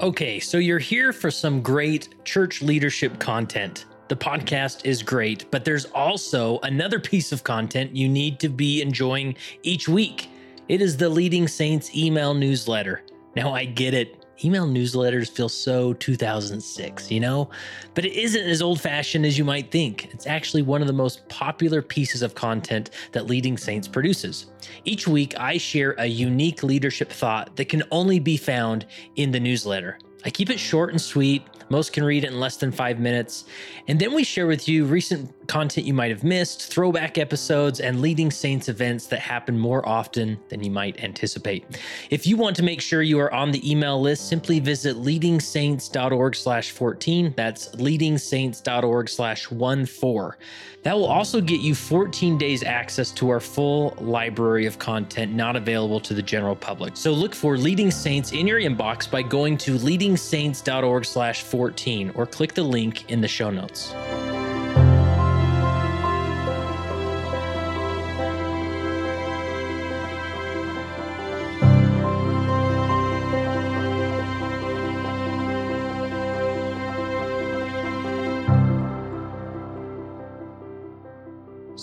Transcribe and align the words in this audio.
Okay, 0.00 0.40
so 0.40 0.56
you're 0.56 0.78
here 0.78 1.12
for 1.12 1.30
some 1.30 1.60
great 1.60 2.24
church 2.24 2.62
leadership 2.62 3.18
content. 3.18 3.84
The 4.08 4.16
podcast 4.16 4.86
is 4.86 5.02
great, 5.02 5.44
but 5.50 5.62
there's 5.62 5.84
also 5.84 6.58
another 6.60 6.98
piece 6.98 7.32
of 7.32 7.44
content 7.44 7.94
you 7.94 8.08
need 8.08 8.40
to 8.40 8.48
be 8.48 8.80
enjoying 8.80 9.36
each 9.62 9.90
week. 9.90 10.30
It 10.68 10.80
is 10.80 10.96
the 10.96 11.10
Leading 11.10 11.46
Saints 11.46 11.94
email 11.94 12.32
newsletter. 12.32 13.02
Now, 13.36 13.52
I 13.52 13.66
get 13.66 13.92
it. 13.92 14.19
Email 14.42 14.66
newsletters 14.66 15.30
feel 15.30 15.50
so 15.50 15.92
2006, 15.94 17.10
you 17.10 17.20
know? 17.20 17.50
But 17.94 18.06
it 18.06 18.14
isn't 18.14 18.42
as 18.42 18.62
old 18.62 18.80
fashioned 18.80 19.26
as 19.26 19.36
you 19.36 19.44
might 19.44 19.70
think. 19.70 20.12
It's 20.14 20.26
actually 20.26 20.62
one 20.62 20.80
of 20.80 20.86
the 20.86 20.94
most 20.94 21.28
popular 21.28 21.82
pieces 21.82 22.22
of 22.22 22.34
content 22.34 22.90
that 23.12 23.26
Leading 23.26 23.58
Saints 23.58 23.86
produces. 23.86 24.46
Each 24.84 25.06
week, 25.06 25.38
I 25.38 25.58
share 25.58 25.94
a 25.98 26.06
unique 26.06 26.62
leadership 26.62 27.10
thought 27.12 27.54
that 27.56 27.68
can 27.68 27.82
only 27.90 28.18
be 28.18 28.38
found 28.38 28.86
in 29.16 29.30
the 29.30 29.40
newsletter. 29.40 29.98
I 30.24 30.30
keep 30.30 30.48
it 30.48 30.58
short 30.58 30.90
and 30.90 31.00
sweet. 31.00 31.42
Most 31.68 31.92
can 31.92 32.04
read 32.04 32.24
it 32.24 32.30
in 32.30 32.40
less 32.40 32.56
than 32.56 32.72
five 32.72 32.98
minutes. 32.98 33.44
And 33.88 33.98
then 33.98 34.12
we 34.12 34.24
share 34.24 34.46
with 34.46 34.68
you 34.68 34.84
recent 34.84 35.39
content 35.50 35.84
you 35.84 35.92
might 35.92 36.12
have 36.12 36.22
missed, 36.22 36.72
throwback 36.72 37.18
episodes, 37.18 37.80
and 37.80 38.00
leading 38.00 38.30
Saints 38.30 38.68
events 38.68 39.08
that 39.08 39.18
happen 39.18 39.58
more 39.58 39.86
often 39.86 40.38
than 40.48 40.62
you 40.62 40.70
might 40.70 41.02
anticipate. 41.02 41.64
If 42.08 42.24
you 42.24 42.36
want 42.36 42.54
to 42.56 42.62
make 42.62 42.80
sure 42.80 43.02
you 43.02 43.18
are 43.18 43.34
on 43.34 43.50
the 43.50 43.68
email 43.68 44.00
list, 44.00 44.28
simply 44.28 44.60
visit 44.60 44.96
leadingsaints.org 44.96 46.36
slash 46.36 46.70
14. 46.70 47.34
That's 47.36 47.70
leadingsaints.org 47.70 49.08
slash 49.08 49.46
14. 49.46 50.36
That 50.84 50.94
will 50.94 51.06
also 51.06 51.40
get 51.40 51.60
you 51.60 51.74
14 51.74 52.38
days 52.38 52.62
access 52.62 53.10
to 53.12 53.28
our 53.30 53.40
full 53.40 53.96
library 54.00 54.66
of 54.66 54.78
content 54.78 55.32
not 55.32 55.56
available 55.56 55.98
to 56.00 56.14
the 56.14 56.22
general 56.22 56.54
public. 56.54 56.96
So 56.96 57.12
look 57.12 57.34
for 57.34 57.58
Leading 57.58 57.90
Saints 57.90 58.30
in 58.30 58.46
your 58.46 58.60
inbox 58.60 59.10
by 59.10 59.22
going 59.22 59.58
to 59.58 59.76
leadingsaints.org 59.76 61.04
slash 61.04 61.42
14 61.42 62.12
or 62.14 62.24
click 62.24 62.54
the 62.54 62.62
link 62.62 63.10
in 63.10 63.20
the 63.20 63.28
show 63.28 63.50
notes. 63.50 63.92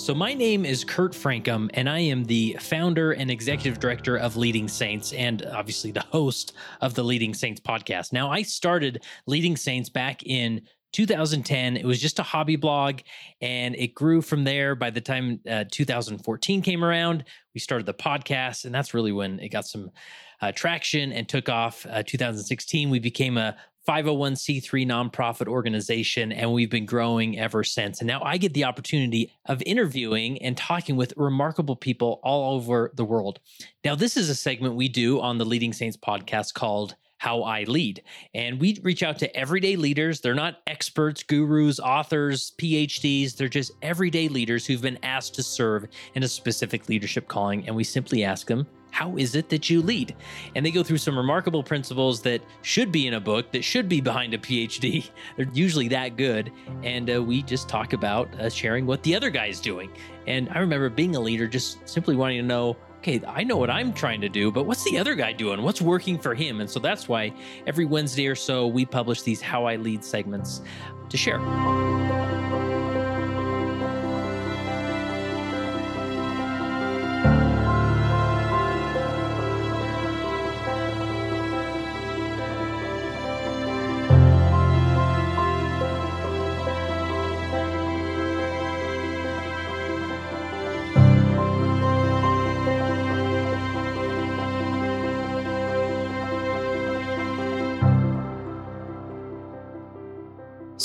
So, 0.07 0.15
my 0.15 0.33
name 0.33 0.63
is 0.63 0.85
Kurt 0.85 1.11
Francom, 1.11 1.69
and 1.73 1.89
I 1.89 1.99
am 1.99 2.23
the 2.23 2.55
founder 2.61 3.11
and 3.11 3.29
executive 3.29 3.77
director 3.77 4.15
of 4.15 4.37
Leading 4.37 4.69
Saints, 4.69 5.11
and 5.11 5.45
obviously 5.47 5.91
the 5.91 5.99
host 5.99 6.53
of 6.79 6.93
the 6.93 7.03
Leading 7.03 7.33
Saints 7.33 7.59
podcast. 7.59 8.13
Now, 8.13 8.31
I 8.31 8.43
started 8.43 9.03
Leading 9.25 9.57
Saints 9.57 9.89
back 9.89 10.23
in 10.23 10.61
2010. 10.93 11.75
It 11.75 11.83
was 11.83 11.99
just 11.99 12.19
a 12.19 12.23
hobby 12.23 12.55
blog, 12.55 13.01
and 13.41 13.75
it 13.75 13.95
grew 13.95 14.21
from 14.21 14.45
there. 14.45 14.75
By 14.75 14.91
the 14.91 15.01
time 15.01 15.41
uh, 15.45 15.65
2014 15.69 16.61
came 16.61 16.85
around, 16.85 17.25
we 17.53 17.59
started 17.59 17.85
the 17.85 17.93
podcast, 17.93 18.63
and 18.63 18.73
that's 18.73 18.93
really 18.93 19.11
when 19.11 19.41
it 19.41 19.49
got 19.49 19.67
some 19.67 19.91
uh, 20.39 20.53
traction 20.53 21.11
and 21.11 21.27
took 21.27 21.49
off. 21.49 21.85
Uh, 21.85 22.01
2016, 22.07 22.89
we 22.89 22.99
became 22.99 23.37
a 23.37 23.57
501c3 23.87 24.85
nonprofit 24.85 25.47
organization, 25.47 26.31
and 26.31 26.51
we've 26.51 26.69
been 26.69 26.85
growing 26.85 27.39
ever 27.39 27.63
since. 27.63 27.99
And 27.99 28.07
now 28.07 28.21
I 28.21 28.37
get 28.37 28.53
the 28.53 28.65
opportunity 28.65 29.31
of 29.45 29.63
interviewing 29.65 30.41
and 30.41 30.57
talking 30.57 30.97
with 30.97 31.13
remarkable 31.15 31.75
people 31.75 32.19
all 32.23 32.55
over 32.55 32.91
the 32.95 33.05
world. 33.05 33.39
Now, 33.85 33.95
this 33.95 34.17
is 34.17 34.29
a 34.29 34.35
segment 34.35 34.75
we 34.75 34.89
do 34.89 35.21
on 35.21 35.37
the 35.37 35.45
Leading 35.45 35.71
Saints 35.71 35.95
podcast 35.95 36.53
called 36.53 36.95
how 37.19 37.43
I 37.43 37.63
lead. 37.63 38.03
And 38.33 38.59
we 38.59 38.79
reach 38.83 39.03
out 39.03 39.17
to 39.19 39.35
everyday 39.35 39.75
leaders. 39.75 40.21
They're 40.21 40.35
not 40.35 40.57
experts, 40.67 41.23
gurus, 41.23 41.79
authors, 41.79 42.53
PhDs. 42.59 43.35
They're 43.35 43.47
just 43.47 43.71
everyday 43.81 44.27
leaders 44.27 44.65
who've 44.65 44.81
been 44.81 44.99
asked 45.01 45.33
to 45.35 45.43
serve 45.43 45.87
in 46.13 46.23
a 46.23 46.27
specific 46.27 46.89
leadership 46.89 47.27
calling. 47.27 47.65
And 47.65 47.75
we 47.75 47.83
simply 47.83 48.23
ask 48.23 48.47
them, 48.47 48.67
how 48.97 49.15
is 49.15 49.35
it 49.35 49.49
that 49.49 49.69
you 49.69 49.83
lead? 49.83 50.15
And 50.55 50.65
they 50.65 50.71
go 50.71 50.81
through 50.81 50.97
some 50.97 51.15
remarkable 51.15 51.61
principles 51.61 52.19
that 52.23 52.41
should 52.63 52.91
be 52.91 53.05
in 53.05 53.13
a 53.13 53.19
book, 53.19 53.51
that 53.51 53.63
should 53.63 53.87
be 53.87 54.01
behind 54.01 54.33
a 54.33 54.39
PhD. 54.39 55.07
They're 55.37 55.47
usually 55.53 55.87
that 55.89 56.17
good. 56.17 56.51
And 56.81 57.07
uh, 57.07 57.21
we 57.21 57.43
just 57.43 57.69
talk 57.69 57.93
about 57.93 58.27
uh, 58.39 58.49
sharing 58.49 58.87
what 58.87 59.03
the 59.03 59.15
other 59.15 59.29
guy's 59.29 59.59
doing. 59.59 59.91
And 60.25 60.49
I 60.49 60.57
remember 60.57 60.89
being 60.89 61.15
a 61.15 61.19
leader, 61.19 61.47
just 61.47 61.87
simply 61.87 62.15
wanting 62.15 62.41
to 62.41 62.47
know 62.47 62.75
okay, 62.97 63.21
I 63.27 63.43
know 63.43 63.57
what 63.57 63.69
I'm 63.69 63.93
trying 63.93 64.19
to 64.21 64.29
do, 64.29 64.51
but 64.51 64.65
what's 64.65 64.83
the 64.83 64.97
other 64.97 65.13
guy 65.13 65.31
doing? 65.31 65.61
What's 65.61 65.83
working 65.83 66.17
for 66.17 66.33
him? 66.33 66.59
And 66.59 66.67
so 66.67 66.79
that's 66.79 67.07
why 67.07 67.31
every 67.67 67.85
Wednesday 67.85 68.25
or 68.25 68.33
so 68.33 68.65
we 68.65 68.83
publish 68.83 69.21
these 69.21 69.39
How 69.39 69.65
I 69.65 69.75
Lead 69.75 70.03
segments 70.03 70.61
to 71.09 71.17
share. 71.17 71.39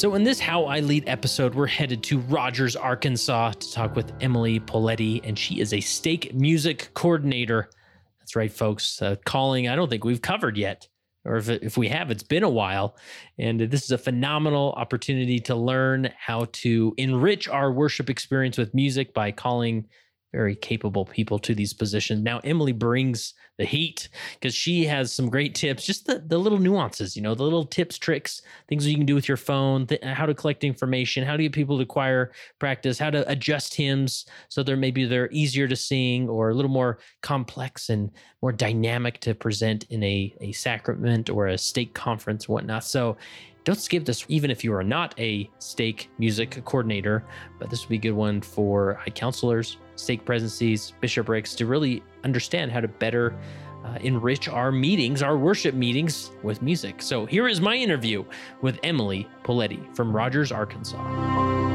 So, 0.02 0.16
in 0.16 0.24
this 0.24 0.40
How 0.40 0.64
I 0.64 0.80
Lead 0.80 1.04
episode, 1.06 1.54
we're 1.54 1.68
headed 1.68 2.02
to 2.02 2.18
Rogers, 2.18 2.74
Arkansas 2.74 3.52
to 3.52 3.72
talk 3.72 3.94
with 3.94 4.12
Emily 4.20 4.58
Poaletti, 4.58 5.20
and 5.22 5.38
she 5.38 5.60
is 5.60 5.72
a 5.72 5.80
stake 5.80 6.34
music 6.34 6.90
coordinator. 6.94 7.70
That's 8.18 8.34
right, 8.34 8.50
folks. 8.50 9.00
Uh, 9.00 9.14
calling, 9.24 9.68
I 9.68 9.76
don't 9.76 9.88
think 9.88 10.02
we've 10.02 10.20
covered 10.20 10.56
yet, 10.56 10.88
or 11.24 11.36
if, 11.36 11.48
if 11.48 11.76
we 11.76 11.86
have, 11.86 12.10
it's 12.10 12.24
been 12.24 12.42
a 12.42 12.50
while. 12.50 12.96
And 13.38 13.60
this 13.60 13.84
is 13.84 13.92
a 13.92 13.96
phenomenal 13.96 14.72
opportunity 14.72 15.38
to 15.38 15.54
learn 15.54 16.12
how 16.18 16.48
to 16.50 16.94
enrich 16.96 17.46
our 17.46 17.70
worship 17.70 18.10
experience 18.10 18.58
with 18.58 18.74
music 18.74 19.14
by 19.14 19.30
calling 19.30 19.86
very 20.32 20.56
capable 20.56 21.04
people 21.04 21.38
to 21.38 21.54
these 21.54 21.74
positions. 21.74 22.22
Now, 22.22 22.40
Emily 22.42 22.72
brings 22.72 23.34
the 23.58 23.66
heat 23.66 24.08
because 24.34 24.54
she 24.54 24.84
has 24.86 25.12
some 25.12 25.28
great 25.28 25.54
tips, 25.54 25.84
just 25.84 26.06
the, 26.06 26.24
the 26.26 26.38
little 26.38 26.58
nuances, 26.58 27.14
you 27.14 27.22
know, 27.22 27.34
the 27.34 27.42
little 27.42 27.64
tips, 27.64 27.98
tricks, 27.98 28.40
things 28.68 28.86
you 28.86 28.96
can 28.96 29.04
do 29.04 29.14
with 29.14 29.28
your 29.28 29.36
phone, 29.36 29.86
th- 29.86 30.02
how 30.02 30.24
to 30.24 30.34
collect 30.34 30.64
information, 30.64 31.24
how 31.24 31.36
to 31.36 31.42
get 31.42 31.52
people 31.52 31.78
to 31.78 31.84
choir 31.84 32.32
practice, 32.58 32.98
how 32.98 33.10
to 33.10 33.28
adjust 33.30 33.74
hymns 33.74 34.24
so 34.48 34.62
they're 34.62 34.76
maybe 34.76 35.04
they're 35.04 35.30
easier 35.32 35.68
to 35.68 35.76
sing 35.76 36.28
or 36.28 36.50
a 36.50 36.54
little 36.54 36.70
more 36.70 36.98
complex 37.20 37.90
and 37.90 38.10
more 38.40 38.52
dynamic 38.52 39.20
to 39.20 39.34
present 39.34 39.84
in 39.90 40.02
a, 40.02 40.34
a 40.40 40.52
sacrament 40.52 41.28
or 41.28 41.48
a 41.48 41.58
stake 41.58 41.92
conference, 41.94 42.48
whatnot. 42.48 42.84
So 42.84 43.18
don't 43.64 43.78
skip 43.78 44.04
this, 44.04 44.24
even 44.28 44.50
if 44.50 44.64
you 44.64 44.74
are 44.74 44.82
not 44.82 45.14
a 45.20 45.48
stake 45.58 46.10
music 46.18 46.64
coordinator, 46.64 47.24
but 47.58 47.70
this 47.70 47.82
would 47.82 47.90
be 47.90 47.96
a 47.96 48.00
good 48.00 48.16
one 48.16 48.40
for 48.40 48.94
high 48.94 49.10
counselors, 49.10 49.76
stake 49.96 50.24
presidencies, 50.24 50.92
bishoprics 51.00 51.54
to 51.56 51.66
really 51.66 52.02
understand 52.24 52.70
how 52.70 52.80
to 52.80 52.88
better 52.88 53.36
uh, 53.84 53.98
enrich 54.02 54.48
our 54.48 54.70
meetings, 54.70 55.22
our 55.22 55.36
worship 55.36 55.74
meetings 55.74 56.30
with 56.42 56.62
music. 56.62 57.02
So 57.02 57.26
here 57.26 57.48
is 57.48 57.60
my 57.60 57.74
interview 57.74 58.24
with 58.60 58.78
Emily 58.82 59.28
Poaletti 59.44 59.94
from 59.96 60.14
Rogers, 60.14 60.52
Arkansas. 60.52 61.71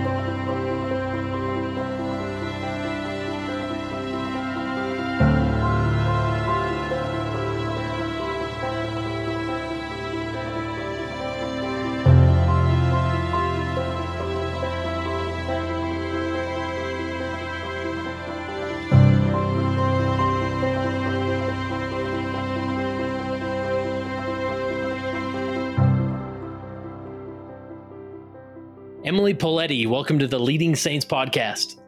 Emily 29.28 29.38
Poaletti, 29.38 29.86
welcome 29.88 30.18
to 30.20 30.28
the 30.28 30.40
Leading 30.40 30.74
Saints 30.74 31.06
podcast. 31.06 31.82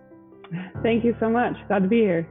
Thank 0.83 1.05
you 1.05 1.15
so 1.21 1.29
much. 1.29 1.55
Glad 1.69 1.83
to 1.83 1.87
be 1.87 1.99
here. 1.99 2.27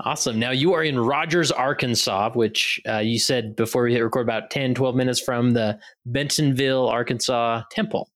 Awesome. 0.00 0.38
Now 0.38 0.50
you 0.50 0.74
are 0.74 0.84
in 0.84 1.00
Rogers, 1.00 1.50
Arkansas, 1.50 2.32
which 2.34 2.78
uh, 2.86 2.98
you 2.98 3.18
said 3.18 3.56
before 3.56 3.84
we 3.84 3.94
hit 3.94 4.00
record 4.00 4.26
about 4.26 4.50
10, 4.50 4.74
12 4.74 4.94
minutes 4.94 5.18
from 5.18 5.52
the 5.52 5.78
Bentonville, 6.04 6.88
Arkansas 6.88 7.62
temple. 7.70 8.10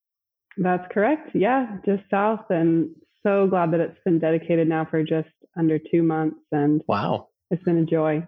That's 0.58 0.85
correct. 0.93 1.31
Yeah, 1.32 1.79
just 1.87 2.02
south. 2.11 2.44
And 2.50 2.91
so 3.23 3.46
glad 3.46 3.70
that 3.70 3.81
it's 3.81 3.99
been 4.05 4.19
dedicated 4.19 4.69
now 4.69 4.85
for 4.85 5.02
just 5.02 5.31
under 5.56 5.79
two 5.79 6.02
months. 6.02 6.37
And 6.52 6.82
wow, 6.87 7.29
it's 7.50 7.62
been 7.62 7.79
a 7.79 7.87
joy. 7.87 8.23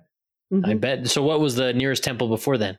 Mm-hmm. 0.50 0.70
I 0.70 0.72
bet. 0.72 1.06
So, 1.08 1.22
what 1.22 1.40
was 1.40 1.54
the 1.54 1.74
nearest 1.74 2.02
temple 2.02 2.28
before 2.28 2.56
then? 2.56 2.78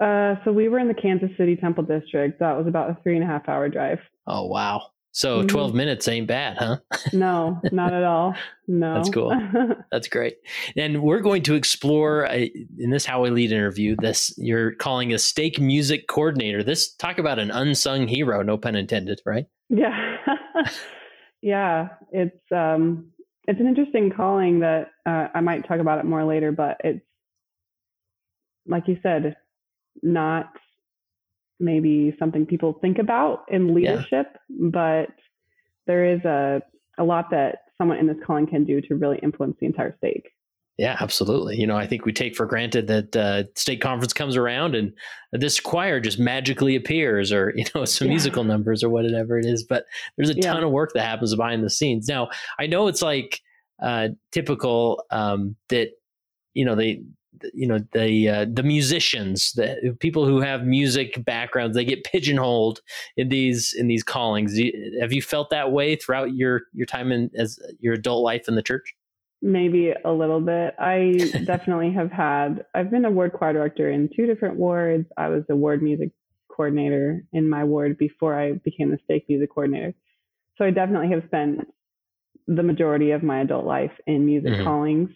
Uh, 0.00 0.34
so 0.44 0.52
we 0.52 0.68
were 0.68 0.78
in 0.78 0.88
the 0.88 0.94
Kansas 0.94 1.30
City 1.38 1.56
Temple 1.56 1.84
District. 1.84 2.38
That 2.40 2.56
was 2.56 2.66
about 2.66 2.90
a 2.90 2.98
three 3.02 3.14
and 3.14 3.24
a 3.24 3.26
half 3.26 3.48
hour 3.48 3.68
drive. 3.68 4.00
Oh 4.26 4.46
wow! 4.46 4.88
So 5.14 5.38
mm-hmm. 5.38 5.46
12 5.46 5.74
minutes 5.74 6.08
ain't 6.08 6.26
bad, 6.26 6.56
huh? 6.58 6.78
no, 7.12 7.60
not 7.72 7.92
at 7.92 8.02
all. 8.02 8.34
No. 8.66 8.94
That's 8.94 9.10
cool. 9.10 9.32
That's 9.92 10.08
great. 10.08 10.38
And 10.76 11.02
we're 11.04 11.20
going 11.20 11.42
to 11.44 11.54
explore 11.54 12.26
uh, 12.26 12.46
in 12.78 12.90
this 12.90 13.06
How 13.06 13.22
We 13.22 13.30
Lead 13.30 13.52
interview 13.52 13.94
this 13.96 14.34
you're 14.36 14.72
calling 14.72 15.14
a 15.14 15.18
stake 15.18 15.60
music 15.60 16.08
coordinator. 16.08 16.64
This 16.64 16.92
talk 16.96 17.18
about 17.18 17.38
an 17.38 17.52
unsung 17.52 18.08
hero, 18.08 18.42
no 18.42 18.58
pun 18.58 18.74
intended, 18.74 19.20
right? 19.24 19.46
Yeah. 19.68 20.16
yeah, 21.42 21.90
it's 22.10 22.42
um 22.50 23.12
it's 23.46 23.60
an 23.60 23.68
interesting 23.68 24.10
calling 24.10 24.60
that 24.60 24.88
uh, 25.06 25.28
I 25.32 25.40
might 25.42 25.68
talk 25.68 25.78
about 25.78 26.00
it 26.00 26.06
more 26.06 26.24
later, 26.24 26.50
but 26.50 26.80
it's 26.82 27.04
like 28.66 28.88
you 28.88 28.98
said, 29.00 29.36
not 30.02 30.46
maybe 31.60 32.14
something 32.18 32.46
people 32.46 32.78
think 32.80 32.98
about 32.98 33.44
in 33.48 33.74
leadership, 33.74 34.26
yeah. 34.48 34.68
but 34.72 35.08
there 35.86 36.14
is 36.14 36.24
a, 36.24 36.60
a 36.98 37.04
lot 37.04 37.26
that 37.30 37.58
someone 37.78 37.98
in 37.98 38.06
this 38.06 38.16
calling 38.26 38.46
can 38.46 38.64
do 38.64 38.80
to 38.80 38.94
really 38.94 39.18
influence 39.22 39.56
the 39.60 39.66
entire 39.66 39.94
stake. 39.98 40.28
Yeah, 40.76 40.96
absolutely. 40.98 41.56
You 41.56 41.68
know, 41.68 41.76
I 41.76 41.86
think 41.86 42.04
we 42.04 42.12
take 42.12 42.34
for 42.34 42.46
granted 42.46 42.88
that 42.88 43.14
uh, 43.14 43.44
stake 43.54 43.80
conference 43.80 44.12
comes 44.12 44.36
around 44.36 44.74
and 44.74 44.92
this 45.30 45.60
choir 45.60 46.00
just 46.00 46.18
magically 46.18 46.74
appears, 46.74 47.32
or 47.32 47.52
you 47.56 47.64
know, 47.74 47.84
some 47.84 48.06
yeah. 48.06 48.12
musical 48.12 48.42
numbers 48.42 48.82
or 48.82 48.90
whatever 48.90 49.38
it 49.38 49.46
is. 49.46 49.62
But 49.62 49.84
there's 50.16 50.30
a 50.30 50.34
yeah. 50.34 50.52
ton 50.52 50.64
of 50.64 50.72
work 50.72 50.90
that 50.94 51.04
happens 51.04 51.34
behind 51.34 51.62
the 51.62 51.70
scenes. 51.70 52.08
Now, 52.08 52.28
I 52.58 52.66
know 52.66 52.88
it's 52.88 53.02
like 53.02 53.40
uh, 53.80 54.08
typical 54.32 55.04
um, 55.10 55.54
that 55.68 55.90
you 56.54 56.64
know 56.64 56.74
they 56.74 57.02
you 57.52 57.66
know 57.66 57.78
the 57.92 58.28
uh, 58.28 58.46
the 58.52 58.62
musicians 58.62 59.52
the 59.52 59.96
people 60.00 60.26
who 60.26 60.40
have 60.40 60.64
music 60.64 61.24
backgrounds 61.24 61.76
they 61.76 61.84
get 61.84 62.04
pigeonholed 62.04 62.80
in 63.16 63.28
these 63.28 63.74
in 63.74 63.88
these 63.88 64.02
callings. 64.02 64.58
Have 65.00 65.12
you 65.12 65.22
felt 65.22 65.50
that 65.50 65.72
way 65.72 65.96
throughout 65.96 66.34
your 66.34 66.62
your 66.72 66.86
time 66.86 67.12
in 67.12 67.30
as 67.36 67.58
your 67.80 67.94
adult 67.94 68.22
life 68.22 68.48
in 68.48 68.54
the 68.54 68.62
church? 68.62 68.94
Maybe 69.42 69.92
a 70.04 70.12
little 70.12 70.40
bit. 70.40 70.74
I 70.78 71.30
definitely 71.44 71.92
have 71.92 72.10
had 72.10 72.64
i've 72.74 72.90
been 72.90 73.04
a 73.04 73.10
ward 73.10 73.32
choir 73.32 73.52
director 73.52 73.90
in 73.90 74.08
two 74.14 74.26
different 74.26 74.56
wards. 74.56 75.06
I 75.16 75.28
was 75.28 75.44
a 75.50 75.56
ward 75.56 75.82
music 75.82 76.10
coordinator 76.48 77.24
in 77.32 77.50
my 77.50 77.64
ward 77.64 77.98
before 77.98 78.38
i 78.38 78.52
became 78.52 78.90
the 78.90 78.98
stake 79.04 79.26
music 79.28 79.50
coordinator. 79.52 79.94
So 80.56 80.64
i 80.64 80.70
definitely 80.70 81.10
have 81.10 81.24
spent 81.26 81.66
the 82.46 82.62
majority 82.62 83.10
of 83.12 83.22
my 83.22 83.40
adult 83.40 83.64
life 83.64 83.92
in 84.06 84.26
music 84.26 84.52
mm-hmm. 84.52 84.64
callings. 84.64 85.10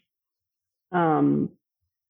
Um, 0.92 1.50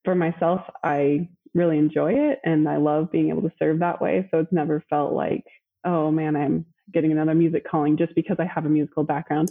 for 0.05 0.15
myself, 0.15 0.63
I 0.83 1.29
really 1.55 1.79
enjoy 1.79 2.13
it 2.13 2.39
and 2.45 2.69
I 2.69 2.77
love 2.77 3.11
being 3.11 3.31
able 3.31 3.43
to 3.43 3.53
serve 3.59 3.81
that 3.81 4.01
way. 4.01 4.29
So 4.31 4.41
it's 4.41 4.53
never 4.53 4.85
felt 4.89 5.13
like, 5.13 5.45
oh 5.85 6.11
man, 6.11 6.37
I'm 6.37 6.67
getting 6.93 7.13
another 7.13 7.35
music 7.35 7.67
calling 7.69 7.97
just 7.97 8.15
because 8.15 8.37
I 8.39 8.45
have 8.45 8.67
a 8.67 8.69
musical 8.69 9.05
background. 9.05 9.51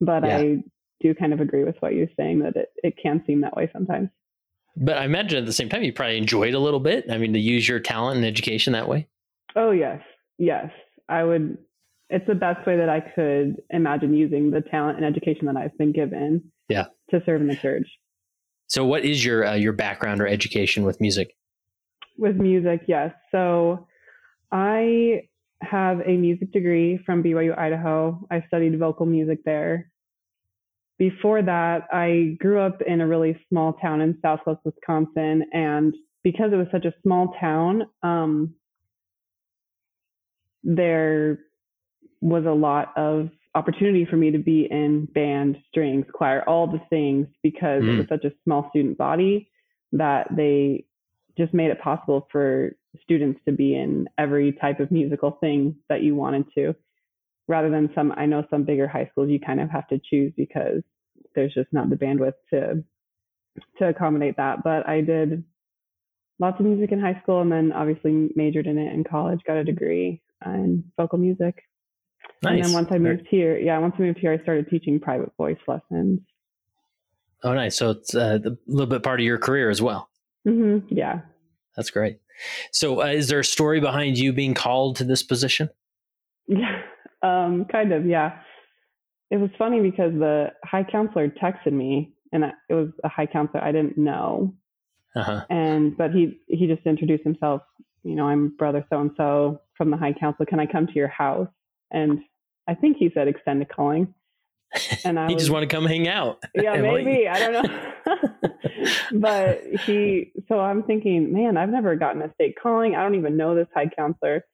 But 0.00 0.24
yeah. 0.24 0.38
I 0.38 0.62
do 1.00 1.14
kind 1.14 1.32
of 1.32 1.40
agree 1.40 1.64
with 1.64 1.76
what 1.80 1.94
you're 1.94 2.08
saying 2.16 2.40
that 2.40 2.56
it, 2.56 2.68
it 2.82 2.94
can 3.02 3.22
seem 3.26 3.40
that 3.42 3.56
way 3.56 3.70
sometimes. 3.72 4.08
But 4.76 4.98
I 4.98 5.04
imagine 5.04 5.38
at 5.38 5.46
the 5.46 5.52
same 5.52 5.68
time, 5.68 5.82
you 5.82 5.92
probably 5.92 6.18
enjoy 6.18 6.48
it 6.48 6.54
a 6.54 6.58
little 6.58 6.80
bit. 6.80 7.06
I 7.10 7.16
mean, 7.16 7.32
to 7.32 7.38
use 7.38 7.66
your 7.66 7.80
talent 7.80 8.18
and 8.18 8.26
education 8.26 8.74
that 8.74 8.88
way. 8.88 9.08
Oh, 9.54 9.70
yes. 9.70 10.02
Yes. 10.38 10.70
I 11.08 11.24
would, 11.24 11.56
it's 12.10 12.26
the 12.26 12.34
best 12.34 12.66
way 12.66 12.76
that 12.76 12.90
I 12.90 13.00
could 13.00 13.62
imagine 13.70 14.12
using 14.12 14.50
the 14.50 14.60
talent 14.60 14.98
and 14.98 15.06
education 15.06 15.46
that 15.46 15.56
I've 15.56 15.76
been 15.78 15.92
given 15.92 16.52
yeah. 16.68 16.86
to 17.10 17.22
serve 17.24 17.40
in 17.40 17.46
the 17.46 17.56
church. 17.56 17.88
So, 18.68 18.84
what 18.84 19.04
is 19.04 19.24
your 19.24 19.46
uh, 19.46 19.54
your 19.54 19.72
background 19.72 20.20
or 20.20 20.26
education 20.26 20.84
with 20.84 21.00
music? 21.00 21.36
With 22.18 22.36
music, 22.36 22.82
yes. 22.88 23.12
So, 23.30 23.86
I 24.50 25.28
have 25.62 26.00
a 26.04 26.16
music 26.16 26.52
degree 26.52 26.98
from 27.06 27.22
BYU 27.22 27.56
Idaho. 27.56 28.26
I 28.30 28.44
studied 28.48 28.78
vocal 28.78 29.06
music 29.06 29.44
there. 29.44 29.90
Before 30.98 31.42
that, 31.42 31.86
I 31.92 32.36
grew 32.40 32.60
up 32.60 32.80
in 32.82 33.00
a 33.00 33.06
really 33.06 33.38
small 33.48 33.74
town 33.74 34.00
in 34.00 34.18
Southwest 34.22 34.60
Wisconsin, 34.64 35.44
and 35.52 35.94
because 36.22 36.52
it 36.52 36.56
was 36.56 36.68
such 36.72 36.86
a 36.86 36.94
small 37.02 37.34
town, 37.38 37.86
um, 38.02 38.54
there 40.64 41.38
was 42.20 42.44
a 42.44 42.50
lot 42.50 42.92
of 42.96 43.30
opportunity 43.56 44.04
for 44.04 44.16
me 44.16 44.30
to 44.30 44.38
be 44.38 44.68
in 44.70 45.06
band, 45.06 45.56
strings, 45.70 46.04
choir, 46.12 46.44
all 46.46 46.66
the 46.66 46.80
things 46.90 47.26
because 47.42 47.82
mm. 47.82 47.94
it 47.94 47.98
was 47.98 48.06
such 48.08 48.24
a 48.24 48.34
small 48.44 48.68
student 48.68 48.98
body 48.98 49.50
that 49.92 50.26
they 50.36 50.84
just 51.38 51.54
made 51.54 51.70
it 51.70 51.80
possible 51.80 52.28
for 52.30 52.76
students 53.02 53.40
to 53.46 53.52
be 53.52 53.74
in 53.74 54.08
every 54.18 54.52
type 54.52 54.78
of 54.78 54.90
musical 54.90 55.38
thing 55.40 55.74
that 55.88 56.02
you 56.02 56.14
wanted 56.14 56.44
to. 56.54 56.74
Rather 57.48 57.70
than 57.70 57.90
some 57.94 58.12
i 58.16 58.26
know 58.26 58.44
some 58.50 58.64
bigger 58.64 58.88
high 58.88 59.08
schools 59.10 59.30
you 59.30 59.38
kind 59.38 59.60
of 59.60 59.70
have 59.70 59.86
to 59.88 60.00
choose 60.10 60.32
because 60.36 60.82
there's 61.34 61.54
just 61.54 61.72
not 61.72 61.88
the 61.88 61.96
bandwidth 61.96 62.34
to 62.50 62.82
to 63.78 63.88
accommodate 63.88 64.36
that. 64.36 64.64
But 64.64 64.86
i 64.88 65.00
did 65.00 65.44
lots 66.38 66.60
of 66.60 66.66
music 66.66 66.92
in 66.92 67.00
high 67.00 67.18
school 67.22 67.40
and 67.40 67.50
then 67.50 67.72
obviously 67.72 68.30
majored 68.34 68.66
in 68.66 68.76
it 68.76 68.92
in 68.92 69.04
college 69.04 69.40
got 69.46 69.56
a 69.56 69.64
degree 69.64 70.20
in 70.44 70.84
vocal 70.98 71.18
music 71.18 71.62
Nice. 72.42 72.52
And 72.52 72.64
then 72.64 72.72
once 72.72 72.88
I 72.90 72.98
moved 72.98 73.26
here, 73.28 73.58
yeah, 73.58 73.78
once 73.78 73.94
I 73.98 74.02
moved 74.02 74.18
here, 74.18 74.32
I 74.32 74.42
started 74.42 74.68
teaching 74.68 75.00
private 75.00 75.32
voice 75.36 75.58
lessons. 75.66 76.20
Oh, 77.42 77.54
nice. 77.54 77.76
So 77.76 77.90
it's 77.90 78.14
uh, 78.14 78.38
a 78.44 78.56
little 78.66 78.86
bit 78.86 79.02
part 79.02 79.20
of 79.20 79.24
your 79.24 79.38
career 79.38 79.70
as 79.70 79.80
well. 79.80 80.10
Mm-hmm. 80.46 80.94
Yeah. 80.94 81.20
That's 81.76 81.90
great. 81.90 82.20
So, 82.70 83.02
uh, 83.02 83.06
is 83.06 83.28
there 83.28 83.40
a 83.40 83.44
story 83.44 83.80
behind 83.80 84.18
you 84.18 84.32
being 84.32 84.54
called 84.54 84.96
to 84.96 85.04
this 85.04 85.22
position? 85.22 85.70
Yeah, 86.48 86.82
um, 87.22 87.66
kind 87.70 87.92
of. 87.92 88.06
Yeah. 88.06 88.38
It 89.30 89.38
was 89.38 89.50
funny 89.58 89.80
because 89.80 90.12
the 90.12 90.52
high 90.64 90.84
counselor 90.84 91.28
texted 91.28 91.72
me, 91.72 92.12
and 92.32 92.44
it 92.68 92.74
was 92.74 92.88
a 93.02 93.08
high 93.08 93.26
counselor 93.26 93.62
I 93.62 93.72
didn't 93.72 93.98
know. 93.98 94.54
Uh-huh. 95.16 95.44
And 95.50 95.96
but 95.96 96.12
he 96.12 96.38
he 96.46 96.66
just 96.66 96.86
introduced 96.86 97.24
himself. 97.24 97.62
You 98.04 98.14
know, 98.14 98.28
I'm 98.28 98.50
brother 98.56 98.84
so 98.90 99.00
and 99.00 99.10
so 99.16 99.60
from 99.76 99.90
the 99.90 99.96
high 99.96 100.12
council. 100.12 100.46
Can 100.46 100.60
I 100.60 100.66
come 100.66 100.86
to 100.86 100.92
your 100.92 101.08
house? 101.08 101.48
And 101.90 102.20
I 102.68 102.74
think 102.74 102.96
he 102.96 103.10
said 103.14 103.28
extended 103.28 103.68
calling. 103.68 104.14
And 105.04 105.18
I 105.18 105.28
he 105.28 105.34
was, 105.34 105.44
just 105.44 105.52
want 105.52 105.62
to 105.62 105.74
come 105.74 105.86
hang 105.86 106.08
out. 106.08 106.42
Yeah, 106.54 106.76
maybe. 106.80 107.28
I 107.28 107.38
don't 107.38 107.52
know. 107.52 107.80
but 109.12 109.62
he, 109.84 110.32
so 110.48 110.58
I'm 110.58 110.82
thinking, 110.82 111.32
man, 111.32 111.56
I've 111.56 111.68
never 111.70 111.94
gotten 111.96 112.22
a 112.22 112.32
stake 112.34 112.56
calling. 112.60 112.94
I 112.94 113.02
don't 113.02 113.14
even 113.14 113.36
know 113.36 113.54
this 113.54 113.68
high 113.74 113.88
counselor. 113.88 114.44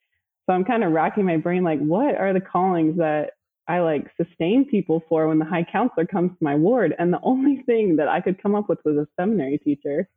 So 0.47 0.54
I'm 0.54 0.64
kind 0.64 0.85
of 0.85 0.92
racking 0.92 1.25
my 1.25 1.37
brain, 1.37 1.64
like, 1.64 1.80
what 1.80 2.14
are 2.16 2.33
the 2.33 2.40
callings 2.40 2.99
that 2.99 3.30
I 3.68 3.80
like 3.80 4.11
sustain 4.21 4.66
people 4.68 5.02
for 5.09 5.28
when 5.28 5.38
the 5.38 5.45
high 5.45 5.64
counselor 5.71 6.04
comes 6.04 6.33
to 6.33 6.45
my 6.45 6.57
ward? 6.57 6.95
And 6.99 7.12
the 7.12 7.21
only 7.23 7.62
thing 7.62 7.97
that 7.97 8.09
I 8.09 8.21
could 8.21 8.42
come 8.42 8.54
up 8.54 8.68
with 8.68 8.78
was 8.85 8.97
a 8.97 9.07
seminary 9.18 9.59
teacher. 9.59 10.09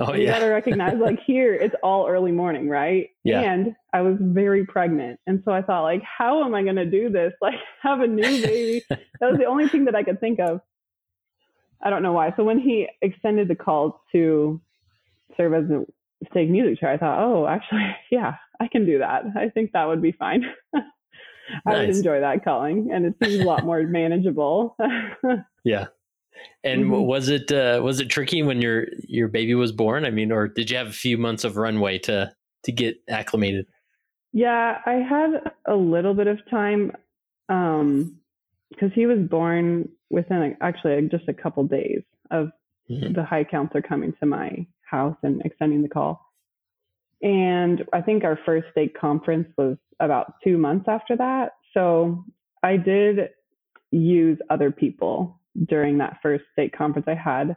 Oh, 0.00 0.14
you 0.14 0.24
yeah. 0.24 0.32
got 0.32 0.38
to 0.40 0.46
recognize, 0.46 0.96
like, 0.98 1.18
here 1.26 1.54
it's 1.54 1.74
all 1.82 2.06
early 2.06 2.30
morning, 2.30 2.68
right? 2.68 3.10
Yeah. 3.24 3.40
And 3.40 3.74
I 3.92 4.02
was 4.02 4.16
very 4.20 4.64
pregnant. 4.64 5.18
And 5.26 5.42
so 5.44 5.52
I 5.52 5.62
thought, 5.62 5.82
like, 5.82 6.02
how 6.02 6.44
am 6.44 6.54
I 6.54 6.62
going 6.62 6.76
to 6.76 6.86
do 6.86 7.10
this? 7.10 7.32
Like, 7.42 7.58
have 7.82 8.00
a 8.00 8.06
new 8.06 8.22
baby. 8.22 8.84
that 8.88 9.30
was 9.30 9.38
the 9.38 9.46
only 9.46 9.68
thing 9.68 9.86
that 9.86 9.94
I 9.94 10.02
could 10.02 10.20
think 10.20 10.38
of. 10.38 10.60
I 11.82 11.90
don't 11.90 12.02
know 12.02 12.12
why. 12.12 12.32
So 12.36 12.44
when 12.44 12.58
he 12.58 12.88
extended 13.02 13.48
the 13.48 13.54
call 13.54 14.02
to 14.12 14.60
serve 15.36 15.54
as 15.54 15.70
a 15.70 15.84
stake 16.30 16.50
music 16.50 16.80
chair, 16.80 16.90
I 16.90 16.98
thought, 16.98 17.18
oh, 17.20 17.46
actually, 17.46 17.96
yeah, 18.10 18.34
I 18.60 18.68
can 18.68 18.86
do 18.86 18.98
that. 18.98 19.24
I 19.36 19.48
think 19.48 19.72
that 19.72 19.86
would 19.86 20.02
be 20.02 20.12
fine. 20.12 20.44
I 21.66 21.72
nice. 21.72 21.86
would 21.86 21.96
enjoy 21.96 22.20
that 22.20 22.44
calling, 22.44 22.90
and 22.92 23.06
it 23.06 23.14
seems 23.22 23.40
a 23.40 23.44
lot 23.44 23.64
more 23.64 23.82
manageable. 23.82 24.76
yeah. 25.64 25.86
And 26.64 26.84
mm-hmm. 26.84 27.02
was 27.02 27.28
it 27.28 27.52
uh, 27.52 27.80
was 27.82 28.00
it 28.00 28.08
tricky 28.08 28.42
when 28.42 28.60
your 28.60 28.86
your 29.06 29.28
baby 29.28 29.54
was 29.54 29.72
born? 29.72 30.04
I 30.04 30.10
mean, 30.10 30.32
or 30.32 30.48
did 30.48 30.70
you 30.70 30.76
have 30.76 30.88
a 30.88 30.92
few 30.92 31.18
months 31.18 31.44
of 31.44 31.56
runway 31.56 31.98
to 32.00 32.32
to 32.64 32.72
get 32.72 32.96
acclimated? 33.08 33.66
Yeah, 34.32 34.78
I 34.84 34.94
had 34.94 35.52
a 35.66 35.74
little 35.74 36.14
bit 36.14 36.26
of 36.26 36.38
time 36.50 36.92
because 37.48 37.80
um, 38.82 38.92
he 38.94 39.06
was 39.06 39.18
born 39.20 39.88
within 40.10 40.56
actually 40.60 41.08
just 41.10 41.28
a 41.28 41.34
couple 41.34 41.64
days 41.64 42.02
of 42.30 42.50
mm-hmm. 42.90 43.14
the 43.14 43.24
high 43.24 43.44
counselor 43.44 43.82
coming 43.82 44.12
to 44.20 44.26
my 44.26 44.66
house 44.82 45.16
and 45.22 45.40
extending 45.44 45.82
the 45.82 45.88
call. 45.88 46.20
And 47.22 47.84
I 47.92 48.00
think 48.00 48.24
our 48.24 48.38
first 48.44 48.66
stake 48.70 48.98
conference 48.98 49.48
was 49.56 49.76
about 50.00 50.34
two 50.44 50.58
months 50.58 50.86
after 50.88 51.16
that. 51.16 51.52
So 51.74 52.24
I 52.62 52.76
did 52.76 53.30
use 53.90 54.38
other 54.50 54.70
people 54.70 55.40
during 55.66 55.98
that 55.98 56.18
first 56.22 56.44
stake 56.52 56.76
conference 56.76 57.06
I 57.08 57.14
had. 57.14 57.56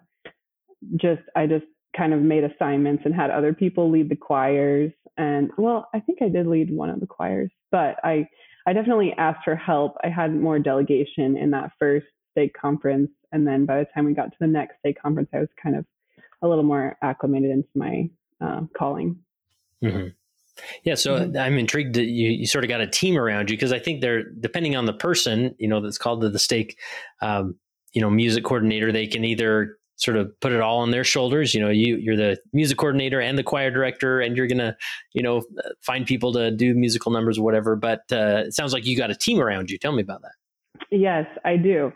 Just 0.95 1.21
I 1.35 1.47
just 1.47 1.65
kind 1.95 2.13
of 2.13 2.21
made 2.21 2.43
assignments 2.43 3.03
and 3.05 3.13
had 3.13 3.29
other 3.29 3.53
people 3.53 3.89
lead 3.91 4.09
the 4.09 4.15
choirs 4.15 4.91
and 5.17 5.51
well 5.57 5.89
i 5.93 5.99
think 5.99 6.21
i 6.21 6.29
did 6.29 6.47
lead 6.47 6.73
one 6.73 6.89
of 6.89 7.01
the 7.01 7.05
choirs 7.05 7.51
but 7.69 7.97
i 8.05 8.25
i 8.65 8.71
definitely 8.71 9.13
asked 9.17 9.43
for 9.43 9.57
help 9.57 9.97
i 10.01 10.07
had 10.07 10.33
more 10.33 10.57
delegation 10.57 11.35
in 11.35 11.51
that 11.51 11.69
first 11.77 12.05
stake 12.31 12.53
conference 12.53 13.11
and 13.33 13.45
then 13.45 13.65
by 13.65 13.79
the 13.79 13.85
time 13.93 14.05
we 14.05 14.13
got 14.13 14.31
to 14.31 14.37
the 14.39 14.47
next 14.47 14.79
stake 14.79 14.97
conference 15.01 15.27
i 15.33 15.39
was 15.39 15.49
kind 15.61 15.75
of 15.75 15.85
a 16.43 16.47
little 16.47 16.63
more 16.63 16.95
acclimated 17.01 17.51
into 17.51 17.67
my 17.75 18.09
uh, 18.39 18.61
calling 18.73 19.19
Mm-hmm. 19.83 20.07
Yeah, 20.83 20.95
so 20.95 21.19
mm-hmm. 21.19 21.37
I'm 21.37 21.57
intrigued 21.57 21.95
that 21.95 22.05
you, 22.05 22.29
you 22.29 22.45
sort 22.45 22.63
of 22.63 22.69
got 22.69 22.81
a 22.81 22.87
team 22.87 23.17
around 23.17 23.49
you 23.49 23.57
because 23.57 23.73
I 23.73 23.79
think 23.79 24.01
they're 24.01 24.23
depending 24.23 24.75
on 24.75 24.85
the 24.85 24.93
person, 24.93 25.55
you 25.57 25.67
know, 25.67 25.81
that's 25.81 25.97
called 25.97 26.21
to 26.21 26.29
the 26.29 26.39
stake, 26.39 26.77
um, 27.21 27.55
you 27.93 28.01
know, 28.01 28.09
music 28.09 28.43
coordinator. 28.43 28.91
They 28.91 29.07
can 29.07 29.23
either 29.23 29.77
sort 29.97 30.17
of 30.17 30.31
put 30.39 30.51
it 30.51 30.61
all 30.61 30.79
on 30.79 30.91
their 30.91 31.03
shoulders. 31.03 31.53
You 31.53 31.61
know, 31.61 31.69
you 31.69 31.95
you're 31.97 32.17
the 32.17 32.37
music 32.53 32.77
coordinator 32.77 33.21
and 33.21 33.37
the 33.37 33.43
choir 33.43 33.71
director, 33.71 34.19
and 34.19 34.35
you're 34.35 34.47
gonna, 34.47 34.75
you 35.13 35.23
know, 35.23 35.43
find 35.81 36.05
people 36.05 36.33
to 36.33 36.51
do 36.51 36.73
musical 36.73 37.11
numbers 37.11 37.37
or 37.37 37.43
whatever. 37.43 37.75
But 37.75 38.01
uh, 38.11 38.43
it 38.47 38.53
sounds 38.53 38.73
like 38.73 38.85
you 38.85 38.97
got 38.97 39.11
a 39.11 39.15
team 39.15 39.39
around 39.39 39.69
you. 39.69 39.77
Tell 39.77 39.91
me 39.91 40.01
about 40.01 40.21
that. 40.21 40.33
Yes, 40.89 41.25
I 41.45 41.57
do. 41.57 41.91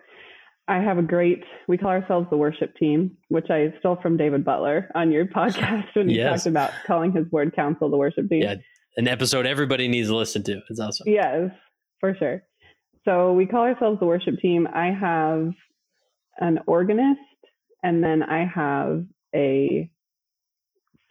I 0.68 0.78
have 0.78 0.98
a 0.98 1.04
great, 1.04 1.44
we 1.68 1.78
call 1.78 1.92
ourselves 1.92 2.28
the 2.32 2.38
worship 2.38 2.76
team, 2.76 3.16
which 3.28 3.52
I 3.52 3.72
stole 3.80 3.98
from 4.02 4.18
David 4.18 4.44
Butler 4.44 4.90
on 4.96 5.12
your 5.12 5.26
podcast 5.26 5.86
when 5.94 6.10
you 6.10 6.18
yes. 6.18 6.44
talked 6.44 6.48
about 6.48 6.72
calling 6.88 7.12
his 7.12 7.26
ward 7.32 7.56
council 7.56 7.90
the 7.90 7.98
worship 7.98 8.28
team. 8.30 8.42
Yeah, 8.42 8.56
an 8.98 9.08
episode 9.08 9.46
everybody 9.46 9.88
needs 9.88 10.08
to 10.08 10.16
listen 10.16 10.42
to. 10.44 10.62
It's 10.70 10.80
awesome. 10.80 11.08
Yes, 11.08 11.52
for 12.00 12.16
sure. 12.16 12.42
So 13.04 13.34
we 13.34 13.46
call 13.46 13.62
ourselves 13.62 14.00
the 14.00 14.08
worship 14.08 14.40
team. 14.40 14.68
I 14.74 14.88
have 14.88 15.52
an 16.40 16.60
organist 16.68 17.22
and 17.84 18.04
then 18.04 18.24
I 18.24 18.46
have 18.46 19.06
a 19.36 19.90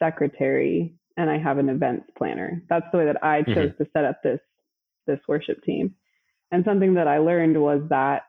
secretary 0.01 0.95
and 1.17 1.31
I 1.31 1.39
have 1.39 1.59
an 1.59 1.69
events 1.69 2.11
planner. 2.19 2.63
That's 2.69 2.87
the 2.91 2.99
way 2.99 3.05
that 3.05 3.23
I 3.23 3.43
chose 3.43 3.71
mm-hmm. 3.71 3.85
to 3.85 3.91
set 3.93 4.05
up 4.05 4.23
this 4.23 4.41
this 5.07 5.21
worship 5.29 5.63
team. 5.63 5.95
And 6.51 6.65
something 6.65 6.95
that 6.95 7.07
I 7.07 7.19
learned 7.19 7.61
was 7.61 7.83
that 7.91 8.23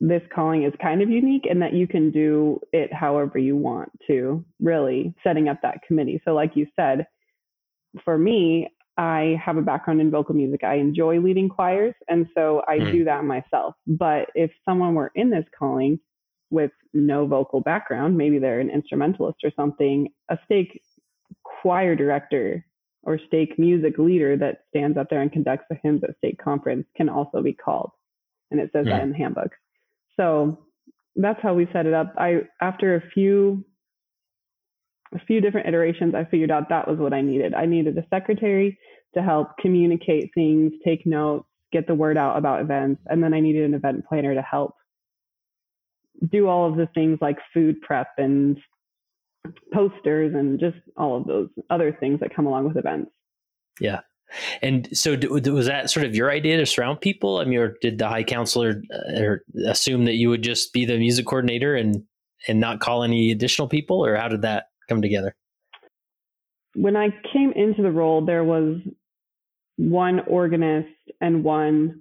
this 0.00 0.22
calling 0.34 0.64
is 0.64 0.72
kind 0.82 1.00
of 1.00 1.10
unique 1.10 1.46
and 1.48 1.62
that 1.62 1.72
you 1.72 1.86
can 1.86 2.10
do 2.10 2.60
it 2.72 2.92
however 2.92 3.38
you 3.38 3.56
want 3.56 3.90
to, 4.08 4.44
really 4.60 5.14
setting 5.22 5.48
up 5.48 5.58
that 5.62 5.80
committee. 5.86 6.20
So, 6.24 6.34
like 6.34 6.56
you 6.56 6.66
said, 6.74 7.06
for 8.04 8.18
me, 8.18 8.68
I 8.98 9.40
have 9.44 9.58
a 9.58 9.62
background 9.62 10.00
in 10.00 10.10
vocal 10.10 10.34
music. 10.34 10.64
I 10.64 10.74
enjoy 10.74 11.20
leading 11.20 11.48
choirs, 11.48 11.94
and 12.08 12.26
so 12.34 12.62
I 12.66 12.78
mm. 12.78 12.92
do 12.92 13.04
that 13.04 13.24
myself. 13.24 13.74
But 13.86 14.30
if 14.34 14.50
someone 14.64 14.94
were 14.94 15.12
in 15.14 15.30
this 15.30 15.44
calling 15.56 16.00
with 16.50 16.70
no 16.94 17.26
vocal 17.26 17.60
background, 17.60 18.16
maybe 18.16 18.38
they're 18.38 18.60
an 18.60 18.70
instrumentalist 18.70 19.38
or 19.44 19.50
something, 19.56 20.08
a 20.30 20.38
stake 20.44 20.80
choir 21.42 21.94
director 21.96 22.64
or 23.02 23.18
stake 23.26 23.58
music 23.58 23.98
leader 23.98 24.36
that 24.36 24.62
stands 24.68 24.98
up 24.98 25.08
there 25.10 25.22
and 25.22 25.32
conducts 25.32 25.66
the 25.70 25.78
hymns 25.82 26.02
at 26.04 26.16
stake 26.18 26.38
conference 26.42 26.86
can 26.96 27.08
also 27.08 27.40
be 27.42 27.52
called. 27.52 27.90
And 28.50 28.60
it 28.60 28.70
says 28.72 28.86
that 28.86 28.98
hmm. 28.98 29.04
in 29.04 29.10
the 29.10 29.16
handbook. 29.16 29.52
So 30.16 30.66
that's 31.14 31.40
how 31.42 31.54
we 31.54 31.68
set 31.72 31.86
it 31.86 31.94
up. 31.94 32.14
I 32.18 32.42
after 32.60 32.96
a 32.96 33.02
few 33.12 33.64
a 35.14 35.18
few 35.24 35.40
different 35.40 35.68
iterations, 35.68 36.14
I 36.14 36.24
figured 36.24 36.50
out 36.50 36.68
that 36.68 36.88
was 36.88 36.98
what 36.98 37.14
I 37.14 37.22
needed. 37.22 37.54
I 37.54 37.66
needed 37.66 37.96
a 37.96 38.04
secretary 38.10 38.78
to 39.14 39.22
help 39.22 39.56
communicate 39.58 40.30
things, 40.34 40.72
take 40.84 41.06
notes, 41.06 41.46
get 41.72 41.86
the 41.86 41.94
word 41.94 42.18
out 42.18 42.36
about 42.36 42.60
events, 42.60 43.00
and 43.06 43.22
then 43.22 43.32
I 43.32 43.40
needed 43.40 43.64
an 43.64 43.74
event 43.74 44.04
planner 44.08 44.34
to 44.34 44.42
help 44.42 44.74
do 46.30 46.48
all 46.48 46.68
of 46.68 46.76
the 46.76 46.88
things 46.94 47.18
like 47.20 47.38
food 47.52 47.80
prep 47.82 48.08
and 48.18 48.58
posters 49.72 50.34
and 50.34 50.58
just 50.58 50.76
all 50.96 51.16
of 51.18 51.26
those 51.26 51.48
other 51.70 51.96
things 51.98 52.20
that 52.20 52.34
come 52.34 52.46
along 52.46 52.66
with 52.66 52.76
events. 52.76 53.10
Yeah. 53.80 54.00
And 54.60 54.88
so, 54.96 55.16
was 55.30 55.66
that 55.66 55.88
sort 55.88 56.04
of 56.04 56.14
your 56.14 56.30
idea 56.30 56.56
to 56.56 56.66
surround 56.66 57.00
people? 57.00 57.38
I 57.38 57.44
mean, 57.44 57.58
or 57.58 57.76
did 57.80 57.98
the 57.98 58.08
high 58.08 58.24
counselor 58.24 58.82
uh, 58.92 59.36
assume 59.68 60.04
that 60.06 60.14
you 60.14 60.28
would 60.30 60.42
just 60.42 60.72
be 60.72 60.84
the 60.84 60.98
music 60.98 61.26
coordinator 61.26 61.76
and 61.76 62.02
and 62.48 62.60
not 62.60 62.80
call 62.80 63.02
any 63.02 63.30
additional 63.30 63.68
people, 63.68 64.04
or 64.04 64.16
how 64.16 64.28
did 64.28 64.42
that 64.42 64.64
come 64.88 65.00
together? 65.00 65.34
When 66.74 66.96
I 66.96 67.08
came 67.32 67.52
into 67.52 67.82
the 67.82 67.90
role, 67.90 68.24
there 68.24 68.44
was 68.44 68.78
one 69.76 70.20
organist 70.20 70.88
and 71.20 71.44
one 71.44 72.00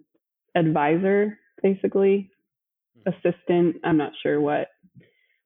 advisor, 0.56 1.38
basically. 1.62 2.32
Assistant. 3.06 3.78
I'm 3.84 3.98
not 3.98 4.14
sure 4.22 4.40
what. 4.40 4.68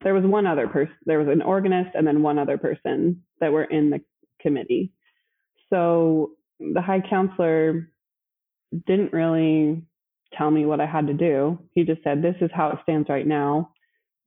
There 0.04 0.14
was 0.14 0.24
one 0.24 0.48
other 0.48 0.68
person. 0.68 0.96
There 1.06 1.20
was 1.20 1.28
an 1.28 1.42
organist 1.42 1.92
and 1.94 2.08
then 2.08 2.24
one 2.24 2.40
other 2.40 2.58
person 2.58 3.24
that 3.42 3.52
were 3.52 3.66
in 3.66 3.90
the 3.90 4.00
committee. 4.42 4.94
So 5.70 6.32
the 6.60 6.82
high 6.82 7.02
counselor 7.08 7.90
didn't 8.88 9.14
really 9.14 9.84
tell 10.38 10.52
me 10.52 10.66
what 10.66 10.80
I 10.80 10.86
had 10.86 11.08
to 11.08 11.14
do. 11.14 11.60
He 11.74 11.84
just 11.84 12.04
said, 12.04 12.22
This 12.22 12.36
is 12.42 12.50
how 12.54 12.70
it 12.70 12.80
stands 12.84 13.10
right 13.10 13.28
now. 13.28 13.72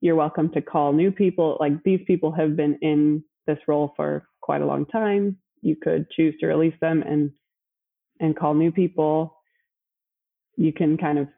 You're 0.00 0.16
welcome 0.16 0.50
to 0.52 0.62
call 0.62 0.92
new 0.92 1.12
people. 1.12 1.56
Like 1.60 1.82
these 1.84 2.00
people 2.06 2.32
have 2.32 2.56
been 2.56 2.78
in 2.82 3.24
this 3.46 3.58
role 3.68 3.92
for 3.96 4.26
quite 4.40 4.60
a 4.60 4.66
long 4.66 4.86
time. 4.86 5.36
You 5.60 5.76
could 5.80 6.10
choose 6.10 6.34
to 6.40 6.46
release 6.46 6.74
them 6.80 7.02
and 7.02 7.30
and 8.20 8.36
call 8.36 8.54
new 8.54 8.72
people. 8.72 9.36
You 10.56 10.72
can 10.72 10.96
kind 10.96 11.18
of 11.18 11.28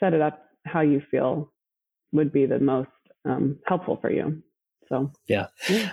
set 0.00 0.14
it 0.14 0.20
up 0.20 0.42
how 0.64 0.80
you 0.80 1.02
feel 1.10 1.52
would 2.12 2.32
be 2.32 2.46
the 2.46 2.58
most 2.58 2.90
um, 3.24 3.58
helpful 3.66 3.98
for 4.00 4.10
you. 4.10 4.42
So 4.88 5.10
yeah, 5.26 5.46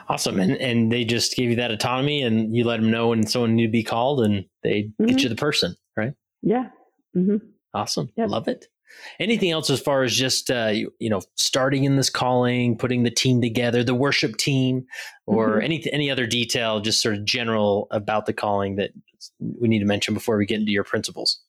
awesome. 0.09 0.39
And 0.39 0.57
and 0.57 0.91
they 0.91 1.05
just 1.05 1.35
gave 1.35 1.49
you 1.49 1.55
that 1.57 1.71
autonomy, 1.71 2.21
and 2.21 2.55
you 2.55 2.65
let 2.65 2.81
them 2.81 2.91
know 2.91 3.09
when 3.09 3.25
someone 3.25 3.55
need 3.55 3.67
to 3.67 3.71
be 3.71 3.83
called, 3.83 4.21
and 4.21 4.45
they 4.63 4.83
mm-hmm. 4.83 5.05
get 5.05 5.21
you 5.21 5.29
the 5.29 5.35
person, 5.35 5.75
right? 5.95 6.13
Yeah. 6.41 6.65
Mm-hmm. 7.15 7.37
Awesome. 7.73 8.09
Yep. 8.17 8.29
Love 8.29 8.47
it. 8.47 8.65
Anything 9.19 9.51
else 9.51 9.69
as 9.69 9.79
far 9.79 10.01
as 10.01 10.15
just 10.15 10.49
uh, 10.49 10.71
you, 10.73 10.91
you, 10.99 11.09
know 11.09 11.21
starting 11.35 11.83
in 11.83 11.95
this 11.95 12.09
calling, 12.09 12.77
putting 12.77 13.03
the 13.03 13.11
team 13.11 13.39
together, 13.39 13.83
the 13.83 13.95
worship 13.95 14.35
team, 14.37 14.85
or 15.27 15.51
mm-hmm. 15.51 15.61
any 15.61 15.93
any 15.93 16.11
other 16.11 16.25
detail, 16.25 16.81
just 16.81 17.01
sort 17.01 17.15
of 17.15 17.23
general 17.23 17.87
about 17.91 18.25
the 18.25 18.33
calling 18.33 18.75
that 18.77 18.89
we 19.39 19.67
need 19.67 19.79
to 19.79 19.85
mention 19.85 20.13
before 20.13 20.37
we 20.37 20.45
get 20.45 20.59
into 20.59 20.71
your 20.71 20.83
principles? 20.83 21.41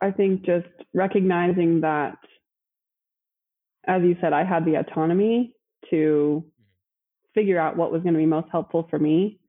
I 0.00 0.10
think 0.10 0.42
just 0.42 0.66
recognizing 0.94 1.80
that, 1.82 2.16
as 3.86 4.02
you 4.02 4.16
said, 4.20 4.32
I 4.32 4.44
had 4.44 4.64
the 4.64 4.76
autonomy 4.76 5.54
to 5.90 6.42
mm-hmm. 6.44 6.48
figure 7.34 7.58
out 7.58 7.76
what 7.76 7.92
was 7.92 8.02
going 8.02 8.14
to 8.14 8.18
be 8.18 8.26
most 8.26 8.48
helpful 8.50 8.86
for 8.90 8.98
me, 8.98 9.40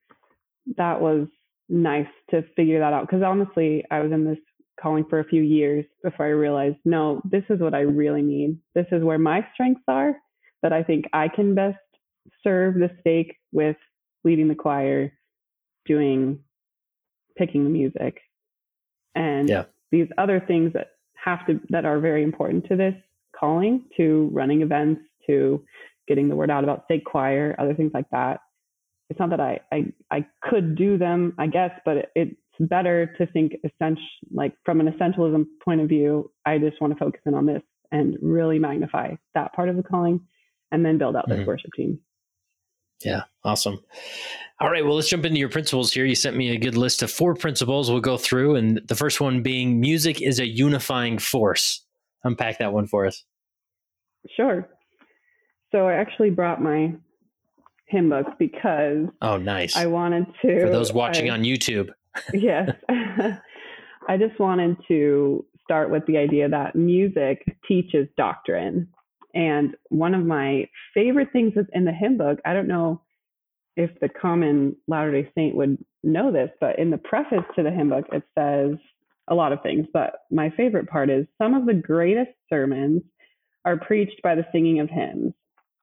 that 0.78 1.02
was 1.02 1.28
nice 1.68 2.08
to 2.32 2.44
figure 2.56 2.80
that 2.80 2.94
out. 2.94 3.08
Because 3.08 3.24
honestly, 3.24 3.86
I 3.92 4.00
was 4.00 4.12
in 4.12 4.26
this 4.26 4.38
calling 4.82 5.06
for 5.10 5.20
a 5.20 5.26
few 5.26 5.42
years 5.42 5.86
before 6.04 6.26
I 6.26 6.30
realized, 6.30 6.78
no, 6.86 7.22
this 7.26 7.44
is 7.50 7.60
what 7.60 7.74
I 7.74 7.82
really 7.82 8.22
need. 8.22 8.58
This 8.76 8.86
is 8.92 9.04
where 9.04 9.18
my 9.18 9.46
strengths 9.54 9.84
are 9.88 10.16
that 10.64 10.74
I 10.74 10.84
think 10.84 11.06
I 11.14 11.28
can 11.28 11.56
best 11.56 11.78
serve 12.44 12.76
the 12.76 12.90
stake 13.02 13.36
with 13.52 13.76
leading 14.24 14.48
the 14.48 14.56
choir, 14.56 15.14
doing, 15.86 16.40
picking 17.38 17.64
the 17.64 17.70
music. 17.70 18.20
And 19.16 19.50
yeah. 19.50 19.66
these 19.92 20.08
other 20.18 20.40
things 20.40 20.74
that 20.74 20.88
have 21.24 21.46
to, 21.48 21.60
that 21.70 21.86
are 21.86 22.00
very 22.00 22.24
important 22.24 22.68
to 22.70 22.76
this 22.76 22.96
calling, 23.38 23.86
to 23.98 24.30
running 24.34 24.62
events, 24.62 25.02
to 25.28 25.64
getting 26.08 26.30
the 26.30 26.36
word 26.36 26.50
out 26.50 26.64
about 26.64 26.84
stake 26.86 27.06
choir, 27.06 27.56
other 27.60 27.74
things 27.74 27.92
like 27.94 28.10
that. 28.12 28.40
It's 29.10 29.20
not 29.20 29.30
that 29.32 29.40
I 29.40 29.60
I, 29.72 29.86
I 30.12 30.26
could 30.42 30.76
do 30.76 30.98
them, 30.98 31.34
I 31.38 31.48
guess, 31.48 31.72
but 31.86 31.98
it, 31.98 32.10
it's 32.16 32.36
better 32.60 33.14
to 33.18 33.26
think 33.28 33.54
essential, 33.64 34.04
like 34.32 34.54
from 34.66 34.80
an 34.80 34.92
essentialism 34.92 35.46
point 35.64 35.82
of 35.82 35.90
view. 35.90 36.32
I 36.46 36.58
just 36.58 36.82
want 36.82 36.94
to 36.94 37.00
focus 37.00 37.22
in 37.26 37.34
on 37.34 37.46
this 37.46 37.62
and 37.92 38.18
really 38.22 38.60
magnify 38.60 39.16
that 39.34 39.54
part 39.54 39.70
of 39.70 39.78
the 39.78 39.84
calling, 39.84 40.22
and 40.72 40.86
then 40.86 40.98
build 40.98 41.16
out 41.16 41.28
this 41.28 41.38
mm-hmm. 41.40 41.48
worship 41.48 41.72
team. 41.74 42.00
Yeah, 43.04 43.24
awesome. 43.44 43.80
All 44.60 44.70
right, 44.70 44.84
well, 44.84 44.96
let's 44.96 45.08
jump 45.08 45.26
into 45.26 45.40
your 45.40 45.50
principles 45.50 45.94
here. 45.94 46.06
You 46.06 46.16
sent 46.16 46.36
me 46.36 46.50
a 46.50 46.58
good 46.58 46.76
list 46.76 47.02
of 47.02 47.10
four 47.10 47.34
principles 47.34 47.90
we'll 47.90 48.02
go 48.02 48.18
through, 48.18 48.56
and 48.56 48.82
the 48.88 48.96
first 48.96 49.22
one 49.22 49.42
being 49.42 49.80
music 49.80 50.22
is 50.22 50.40
a 50.40 50.46
unifying 50.46 51.18
force. 51.18 51.86
Unpack 52.26 52.60
that 52.60 52.74
one 52.74 52.88
for 52.88 53.06
us. 53.06 53.24
Sure. 54.36 54.68
So 55.72 55.88
I 55.88 55.94
actually 55.94 56.32
brought 56.32 56.62
my 56.62 56.94
hymn 57.90 58.10
book 58.10 58.28
because 58.38 59.08
oh 59.22 59.38
nice 59.38 59.76
i 59.76 59.88
wanted 59.88 60.26
to 60.42 60.62
for 60.62 60.70
those 60.70 60.94
watching 60.94 61.30
I, 61.30 61.34
on 61.34 61.44
youtube 61.44 61.90
yes 62.34 62.70
i 64.08 64.16
just 64.18 64.40
wanted 64.40 64.78
to 64.88 65.46
start 65.64 65.90
with 65.90 66.06
the 66.06 66.18
idea 66.18 66.48
that 66.50 66.76
music 66.76 67.58
teaches 67.68 68.08
doctrine 68.16 68.88
and 69.34 69.76
one 69.90 70.14
of 70.14 70.26
my 70.26 70.68
favorite 70.94 71.30
things 71.32 71.54
is 71.56 71.66
in 71.74 71.86
the 71.86 71.92
hymn 71.92 72.18
book 72.18 72.40
i 72.46 72.54
don't 72.54 72.68
know 72.68 73.02
if 73.76 73.92
the 74.02 74.10
common 74.10 74.76
latter 74.88 75.12
day 75.12 75.32
saint 75.36 75.56
would 75.56 75.78
know 76.04 76.32
this 76.32 76.50
but 76.60 76.80
in 76.80 76.90
the 76.90 76.98
preface 76.98 77.46
to 77.56 77.64
the 77.64 77.72
hymn 77.72 77.90
book 77.90 78.06
it 78.12 78.24
says 78.38 78.78
a 79.28 79.36
lot 79.36 79.52
of 79.52 79.62
things 79.62 79.86
but 79.94 80.22
my 80.32 80.50
favorite 80.52 80.90
part 80.90 81.10
is 81.10 81.26
some 81.38 81.54
of 81.54 81.66
the 81.66 81.74
greatest 81.74 82.32
sermons 82.50 83.02
are 83.66 83.78
preached 83.78 84.22
by 84.24 84.36
the 84.36 84.46
singing 84.52 84.80
of 84.80 84.90
hymns 84.90 85.34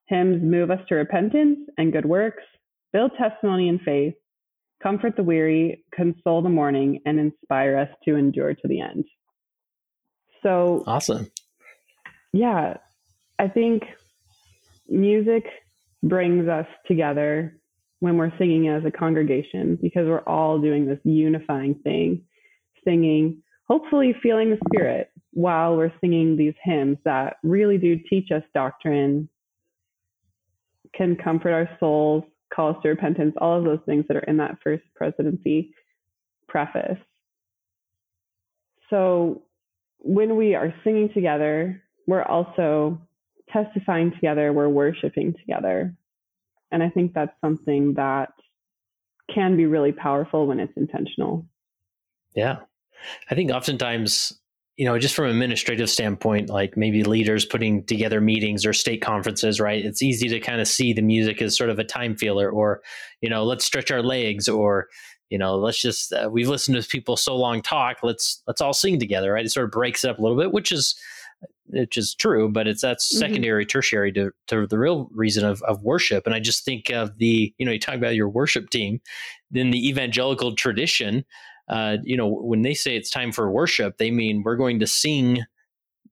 Hymns 0.06 0.42
move 0.42 0.70
us 0.70 0.78
to 0.88 0.94
repentance 0.94 1.58
and 1.78 1.92
good 1.92 2.06
works, 2.06 2.44
build 2.92 3.10
testimony 3.18 3.68
and 3.68 3.80
faith, 3.80 4.14
comfort 4.82 5.16
the 5.16 5.22
weary, 5.22 5.84
console 5.94 6.42
the 6.42 6.48
mourning, 6.48 7.00
and 7.04 7.18
inspire 7.18 7.76
us 7.76 7.88
to 8.04 8.14
endure 8.14 8.54
to 8.54 8.68
the 8.68 8.80
end. 8.80 9.04
So 10.42 10.84
awesome. 10.86 11.30
Yeah, 12.32 12.76
I 13.38 13.48
think 13.48 13.82
music 14.88 15.44
brings 16.02 16.48
us 16.48 16.66
together 16.86 17.58
when 18.00 18.16
we're 18.16 18.36
singing 18.38 18.68
as 18.68 18.84
a 18.84 18.90
congregation 18.90 19.78
because 19.80 20.06
we're 20.06 20.20
all 20.20 20.58
doing 20.58 20.86
this 20.86 20.98
unifying 21.04 21.74
thing, 21.82 22.22
singing, 22.84 23.42
hopefully 23.68 24.14
feeling 24.22 24.50
the 24.50 24.58
spirit 24.68 25.10
while 25.32 25.76
we're 25.76 25.92
singing 26.00 26.36
these 26.36 26.54
hymns 26.62 26.98
that 27.04 27.36
really 27.42 27.78
do 27.78 27.98
teach 28.08 28.30
us 28.30 28.42
doctrine, 28.54 29.28
can 30.94 31.16
comfort 31.16 31.52
our 31.52 31.68
souls, 31.78 32.24
call 32.54 32.70
us 32.70 32.76
to 32.82 32.88
repentance, 32.88 33.34
all 33.38 33.58
of 33.58 33.64
those 33.64 33.80
things 33.86 34.04
that 34.08 34.16
are 34.16 34.20
in 34.20 34.36
that 34.38 34.56
first 34.62 34.84
presidency 34.94 35.74
preface. 36.48 36.98
So 38.88 39.42
when 39.98 40.36
we 40.36 40.54
are 40.54 40.72
singing 40.84 41.10
together, 41.12 41.82
we're 42.06 42.22
also 42.22 43.00
testifying 43.56 44.12
together, 44.12 44.52
we're 44.52 44.68
worshiping 44.68 45.34
together. 45.34 45.94
And 46.70 46.82
I 46.82 46.90
think 46.90 47.14
that's 47.14 47.32
something 47.40 47.94
that 47.94 48.32
can 49.32 49.56
be 49.56 49.66
really 49.66 49.92
powerful 49.92 50.46
when 50.46 50.60
it's 50.60 50.76
intentional. 50.76 51.46
Yeah. 52.34 52.58
I 53.30 53.34
think 53.34 53.50
oftentimes, 53.50 54.38
you 54.76 54.84
know, 54.84 54.98
just 54.98 55.14
from 55.14 55.26
an 55.26 55.30
administrative 55.30 55.88
standpoint, 55.88 56.50
like 56.50 56.76
maybe 56.76 57.02
leaders 57.02 57.44
putting 57.44 57.84
together 57.84 58.20
meetings 58.20 58.66
or 58.66 58.72
stake 58.72 59.00
conferences, 59.00 59.58
right? 59.60 59.84
It's 59.84 60.02
easy 60.02 60.28
to 60.28 60.40
kind 60.40 60.60
of 60.60 60.68
see 60.68 60.92
the 60.92 61.02
music 61.02 61.40
as 61.40 61.56
sort 61.56 61.70
of 61.70 61.78
a 61.78 61.84
time 61.84 62.16
filler 62.16 62.50
or, 62.50 62.82
you 63.20 63.30
know, 63.30 63.44
let's 63.44 63.64
stretch 63.64 63.90
our 63.90 64.02
legs 64.02 64.48
or, 64.48 64.88
you 65.30 65.38
know, 65.38 65.56
let's 65.56 65.80
just 65.80 66.12
uh, 66.12 66.28
we've 66.30 66.48
listened 66.48 66.80
to 66.80 66.88
people 66.88 67.16
so 67.16 67.36
long 67.36 67.62
talk, 67.62 67.98
let's 68.02 68.42
let's 68.46 68.60
all 68.60 68.75
sing 68.75 68.98
together, 68.98 69.32
right? 69.32 69.46
It 69.46 69.50
sort 69.50 69.64
of 69.64 69.72
breaks 69.72 70.04
it 70.04 70.10
up 70.10 70.18
a 70.18 70.22
little 70.22 70.36
bit, 70.36 70.52
which 70.52 70.70
is 70.70 70.94
which 71.68 71.96
is 71.96 72.14
true, 72.14 72.49
but 72.49 72.66
it's 72.66 72.82
that's 72.82 73.12
mm-hmm. 73.12 73.20
secondary, 73.20 73.66
tertiary 73.66 74.12
to, 74.12 74.30
to 74.49 74.66
the 74.66 74.78
real 74.78 75.08
reason 75.12 75.44
of, 75.44 75.62
of 75.62 75.82
worship. 75.82 76.26
And 76.26 76.35
I 76.35 76.40
just 76.40 76.64
think 76.64 76.90
of 76.90 77.18
the, 77.18 77.52
you 77.58 77.66
know, 77.66 77.73
you 77.73 77.80
talk 77.80 77.96
about 77.96 78.14
your 78.14 78.28
worship 78.28 78.70
team, 78.70 79.00
then 79.50 79.70
the 79.70 79.88
evangelical 79.88 80.54
tradition, 80.54 81.25
uh, 81.68 81.96
you 82.02 82.16
know, 82.16 82.28
when 82.28 82.62
they 82.62 82.75
say 82.75 82.96
it's 82.96 83.11
time 83.11 83.32
for 83.32 83.50
worship, 83.50 83.99
they 83.99 84.11
mean 84.11 84.42
we're 84.44 84.56
going 84.56 84.78
to 84.80 84.87
sing, 84.87 85.44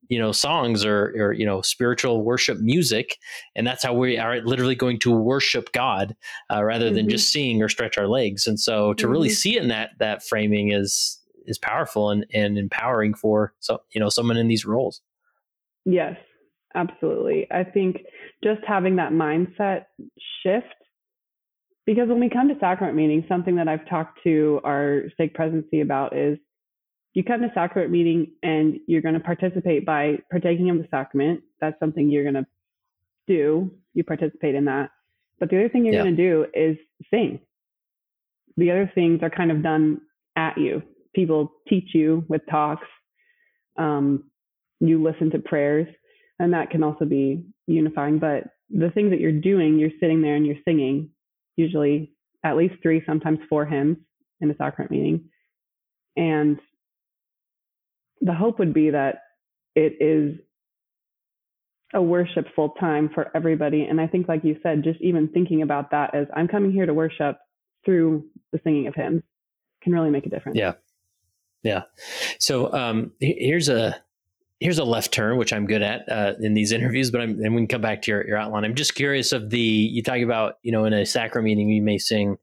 you 0.08 0.18
know, 0.18 0.32
songs 0.32 0.84
or, 0.84 1.14
or 1.16 1.32
you 1.32 1.46
know, 1.46 1.62
spiritual 1.62 2.24
worship 2.24 2.58
music, 2.58 3.18
and 3.54 3.66
that's 3.66 3.82
how 3.82 3.94
we 3.94 4.18
are 4.18 4.40
literally 4.40 4.74
going 4.74 4.98
to 5.00 5.12
worship 5.12 5.72
God 5.72 6.16
uh, 6.52 6.62
rather 6.62 6.86
mm-hmm. 6.86 6.96
than 6.96 7.08
just 7.08 7.30
sing 7.30 7.62
or 7.62 7.68
stretch 7.68 7.96
our 7.96 8.08
legs. 8.08 8.46
And 8.46 8.58
so, 8.58 8.94
to 8.94 9.04
mm-hmm. 9.04 9.12
really 9.12 9.30
see 9.30 9.56
in 9.56 9.68
that 9.68 9.90
that 10.00 10.24
framing 10.24 10.72
is 10.72 11.20
is 11.46 11.58
powerful 11.58 12.10
and, 12.10 12.26
and 12.32 12.58
empowering 12.58 13.14
for 13.14 13.52
so 13.60 13.80
you 13.92 14.00
know 14.00 14.08
someone 14.08 14.36
in 14.36 14.48
these 14.48 14.64
roles. 14.64 15.00
Yes, 15.84 16.16
absolutely. 16.74 17.46
I 17.50 17.64
think 17.64 17.98
just 18.42 18.60
having 18.66 18.96
that 18.96 19.12
mindset 19.12 19.84
shift, 20.42 20.66
because 21.86 22.08
when 22.08 22.20
we 22.20 22.30
come 22.30 22.48
to 22.48 22.54
sacrament 22.58 22.96
meeting, 22.96 23.24
something 23.28 23.56
that 23.56 23.68
I've 23.68 23.86
talked 23.88 24.20
to 24.24 24.60
our 24.64 25.02
stake 25.12 25.34
presidency 25.34 25.80
about 25.80 26.16
is 26.16 26.38
you 27.12 27.22
come 27.22 27.42
to 27.42 27.50
sacrament 27.54 27.92
meeting 27.92 28.32
and 28.42 28.78
you're 28.86 29.02
going 29.02 29.14
to 29.14 29.20
participate 29.20 29.86
by 29.86 30.18
partaking 30.30 30.70
of 30.70 30.78
the 30.78 30.88
sacrament. 30.90 31.42
That's 31.60 31.78
something 31.78 32.10
you're 32.10 32.24
going 32.24 32.34
to 32.34 32.46
do. 33.28 33.70
You 33.92 34.04
participate 34.04 34.54
in 34.54 34.64
that. 34.64 34.90
But 35.38 35.50
the 35.50 35.58
other 35.58 35.68
thing 35.68 35.84
you're 35.84 35.94
yeah. 35.94 36.02
going 36.02 36.16
to 36.16 36.22
do 36.22 36.46
is 36.54 36.76
sing. 37.10 37.40
The 38.56 38.70
other 38.70 38.90
things 38.94 39.20
are 39.22 39.30
kind 39.30 39.50
of 39.50 39.62
done 39.62 40.00
at 40.36 40.56
you. 40.58 40.82
People 41.14 41.52
teach 41.68 41.90
you 41.94 42.24
with 42.28 42.42
talks. 42.50 42.86
Um, 43.76 44.24
you 44.80 45.02
listen 45.02 45.30
to 45.30 45.38
prayers 45.38 45.86
and 46.38 46.52
that 46.52 46.70
can 46.70 46.82
also 46.82 47.04
be 47.04 47.44
unifying. 47.66 48.18
But 48.18 48.44
the 48.70 48.90
things 48.90 49.10
that 49.10 49.20
you're 49.20 49.32
doing 49.32 49.78
you're 49.78 49.90
sitting 50.00 50.22
there 50.22 50.34
and 50.34 50.46
you're 50.46 50.56
singing 50.64 51.10
usually 51.56 52.12
at 52.44 52.56
least 52.56 52.74
three 52.82 53.02
sometimes 53.06 53.38
four 53.48 53.64
hymns 53.64 53.98
in 54.40 54.50
a 54.50 54.56
sacrament 54.56 54.90
meeting. 54.90 55.24
And 56.16 56.58
the 58.20 58.34
hope 58.34 58.58
would 58.58 58.74
be 58.74 58.90
that 58.90 59.16
it 59.74 59.96
is 60.00 60.38
a 61.92 62.02
worshipful 62.02 62.70
time 62.80 63.10
for 63.14 63.30
everybody. 63.36 63.82
And 63.82 64.00
i 64.00 64.06
think 64.06 64.26
like 64.28 64.42
you 64.42 64.56
said 64.62 64.82
just 64.82 65.00
even 65.00 65.28
thinking 65.28 65.62
about 65.62 65.92
that 65.92 66.14
as 66.14 66.26
i'm 66.34 66.48
coming 66.48 66.72
here 66.72 66.86
to 66.86 66.94
worship 66.94 67.38
through 67.84 68.24
the 68.52 68.60
singing 68.64 68.88
of 68.88 68.94
hymns 68.94 69.22
can 69.84 69.92
really 69.92 70.10
make 70.10 70.26
a 70.26 70.30
difference. 70.30 70.58
Yeah. 70.58 70.72
Yeah. 71.62 71.82
So 72.38 72.72
um, 72.72 73.12
here's 73.20 73.68
a 73.68 73.96
here's 74.60 74.78
a 74.78 74.84
left 74.84 75.12
turn, 75.12 75.36
which 75.36 75.52
I'm 75.52 75.66
good 75.66 75.82
at 75.82 76.10
uh, 76.10 76.34
in 76.40 76.54
these 76.54 76.72
interviews, 76.72 77.10
but 77.10 77.20
I'm, 77.20 77.40
and 77.42 77.54
we 77.54 77.62
can 77.62 77.68
come 77.68 77.80
back 77.80 78.02
to 78.02 78.10
your, 78.10 78.26
your 78.26 78.36
outline. 78.38 78.64
I'm 78.64 78.74
just 78.74 78.94
curious 78.94 79.32
of 79.32 79.50
the, 79.50 79.58
you 79.58 80.02
talk 80.02 80.20
about, 80.20 80.54
you 80.62 80.72
know, 80.72 80.84
in 80.84 80.92
a 80.92 81.04
sacrament 81.04 81.44
meeting, 81.44 81.68
you 81.70 81.82
may 81.82 81.98
sing, 81.98 82.36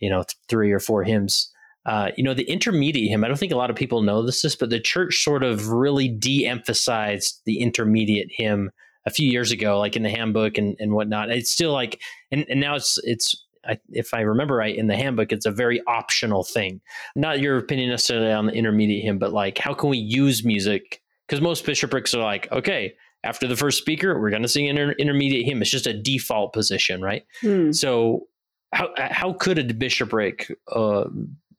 you 0.00 0.10
know, 0.10 0.24
three 0.48 0.72
or 0.72 0.80
four 0.80 1.04
hymns. 1.04 1.50
Uh, 1.86 2.10
you 2.16 2.24
know, 2.24 2.34
the 2.34 2.50
intermediate 2.50 3.10
hymn, 3.10 3.24
I 3.24 3.28
don't 3.28 3.36
think 3.36 3.52
a 3.52 3.56
lot 3.56 3.70
of 3.70 3.76
people 3.76 4.02
know 4.02 4.24
this, 4.24 4.56
but 4.56 4.70
the 4.70 4.80
church 4.80 5.22
sort 5.22 5.42
of 5.42 5.68
really 5.68 6.08
de 6.08 6.46
emphasized 6.46 7.42
the 7.44 7.60
intermediate 7.60 8.28
hymn 8.30 8.70
a 9.06 9.10
few 9.10 9.28
years 9.28 9.52
ago, 9.52 9.78
like 9.78 9.96
in 9.96 10.02
the 10.02 10.10
handbook 10.10 10.56
and, 10.56 10.76
and 10.80 10.92
whatnot. 10.92 11.30
It's 11.30 11.50
still 11.50 11.72
like, 11.72 12.00
and, 12.32 12.46
and 12.48 12.58
now 12.58 12.74
it's, 12.74 12.98
it's, 13.04 13.36
I, 13.66 13.78
if 13.90 14.12
I 14.14 14.20
remember 14.20 14.56
right, 14.56 14.74
in 14.74 14.86
the 14.86 14.96
handbook, 14.96 15.30
it's 15.30 15.46
a 15.46 15.50
very 15.50 15.82
optional 15.86 16.42
thing. 16.42 16.80
Not 17.16 17.40
your 17.40 17.58
opinion 17.58 17.90
necessarily 17.90 18.32
on 18.32 18.46
the 18.46 18.52
intermediate 18.52 19.04
hymn, 19.04 19.18
but 19.18 19.32
like, 19.32 19.58
how 19.58 19.74
can 19.74 19.90
we 19.90 19.98
use 19.98 20.44
music 20.44 21.02
because 21.26 21.40
most 21.40 21.64
bishoprics 21.64 22.14
are 22.14 22.22
like, 22.22 22.50
okay, 22.52 22.94
after 23.22 23.46
the 23.46 23.56
first 23.56 23.78
speaker, 23.78 24.20
we're 24.20 24.30
going 24.30 24.42
to 24.42 24.48
sing 24.48 24.68
an 24.68 24.76
inter- 24.76 24.94
intermediate 24.98 25.46
hymn. 25.46 25.62
It's 25.62 25.70
just 25.70 25.86
a 25.86 25.94
default 25.94 26.52
position, 26.52 27.00
right? 27.00 27.24
Hmm. 27.40 27.72
So, 27.72 28.28
how 28.72 28.90
how 28.98 29.32
could 29.34 29.58
a 29.58 29.74
bishopric 29.74 30.52
uh, 30.72 31.04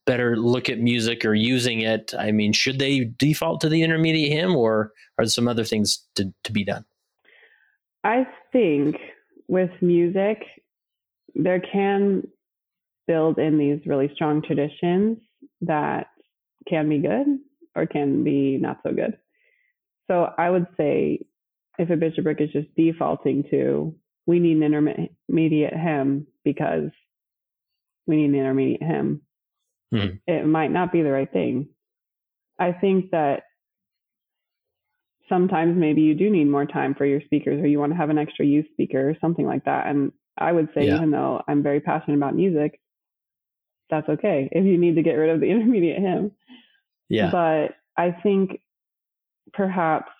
better 0.05 0.37
look 0.37 0.69
at 0.69 0.79
music 0.79 1.25
or 1.25 1.33
using 1.33 1.81
it? 1.81 2.13
I 2.17 2.31
mean, 2.31 2.53
should 2.53 2.79
they 2.79 3.05
default 3.17 3.61
to 3.61 3.69
the 3.69 3.81
intermediate 3.81 4.31
hymn, 4.31 4.55
or 4.55 4.91
are 5.17 5.25
there 5.25 5.29
some 5.29 5.47
other 5.47 5.63
things 5.63 6.05
to, 6.15 6.33
to 6.43 6.51
be 6.51 6.63
done? 6.63 6.85
I 8.03 8.27
think 8.51 8.97
with 9.47 9.71
music, 9.81 10.43
there 11.33 11.59
can 11.59 12.23
build 13.07 13.39
in 13.39 13.57
these 13.57 13.79
really 13.85 14.11
strong 14.13 14.41
traditions 14.41 15.17
that 15.61 16.07
can 16.67 16.89
be 16.89 16.99
good 16.99 17.39
or 17.75 17.85
can 17.85 18.23
be 18.23 18.57
not 18.57 18.79
so 18.83 18.93
good. 18.93 19.17
So 20.09 20.29
I 20.37 20.49
would 20.49 20.67
say 20.77 21.25
if 21.77 21.89
a 21.89 21.95
bishopric 21.95 22.41
is 22.41 22.51
just 22.51 22.67
defaulting 22.75 23.43
to, 23.51 23.95
we 24.25 24.39
need 24.39 24.57
an 24.57 25.09
intermediate 25.27 25.73
hymn 25.73 26.27
because 26.43 26.89
we 28.07 28.17
need 28.17 28.29
an 28.29 28.35
intermediate 28.35 28.83
hymn, 28.83 29.21
hmm. 29.91 30.07
it 30.27 30.45
might 30.45 30.71
not 30.71 30.91
be 30.91 31.01
the 31.01 31.11
right 31.11 31.31
thing. 31.31 31.69
I 32.59 32.71
think 32.71 33.11
that 33.11 33.43
sometimes 35.27 35.75
maybe 35.77 36.01
you 36.01 36.15
do 36.15 36.29
need 36.29 36.45
more 36.45 36.65
time 36.65 36.95
for 36.95 37.05
your 37.05 37.21
speakers 37.21 37.61
or 37.61 37.67
you 37.67 37.79
want 37.79 37.91
to 37.91 37.97
have 37.97 38.09
an 38.09 38.17
extra 38.17 38.45
youth 38.45 38.67
speaker 38.71 39.09
or 39.09 39.17
something 39.19 39.45
like 39.45 39.65
that. 39.65 39.87
And 39.87 40.11
I 40.37 40.51
would 40.51 40.69
say, 40.75 40.87
yeah. 40.87 40.95
even 40.95 41.11
though 41.11 41.41
I'm 41.47 41.63
very 41.63 41.79
passionate 41.79 42.17
about 42.17 42.35
music, 42.35 42.79
that's 43.89 44.07
okay 44.09 44.49
if 44.51 44.65
you 44.65 44.77
need 44.77 44.95
to 44.95 45.03
get 45.03 45.13
rid 45.13 45.29
of 45.29 45.39
the 45.39 45.47
intermediate 45.49 45.99
hymn. 45.99 46.31
Yeah. 47.09 47.31
But 47.31 47.75
I 47.97 48.11
think 48.11 48.61
perhaps 49.53 50.11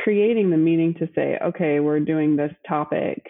creating 0.00 0.50
the 0.50 0.56
meeting 0.56 0.94
to 0.94 1.08
say, 1.14 1.38
okay, 1.42 1.80
we're 1.80 2.00
doing 2.00 2.36
this 2.36 2.52
topic. 2.68 3.24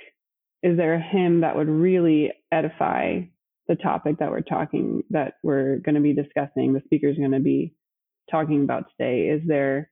Is 0.63 0.77
there 0.77 0.95
a 0.95 1.03
hymn 1.03 1.41
that 1.41 1.57
would 1.57 1.69
really 1.69 2.33
edify 2.51 3.21
the 3.69 3.77
topic 3.77 4.19
that 4.19 4.31
we're 4.31 4.41
talking, 4.41 5.03
that 5.11 5.35
we're 5.43 5.79
going 5.79 5.95
to 5.95 6.01
be 6.01 6.15
discussing, 6.15 6.73
the 6.73 6.83
speaker's 6.85 7.17
going 7.17 7.33
to 7.33 7.41
be 7.41 7.75
talking 8.31 8.63
about 8.63 8.87
today? 8.91 9.29
Is 9.29 9.43
there 9.47 9.91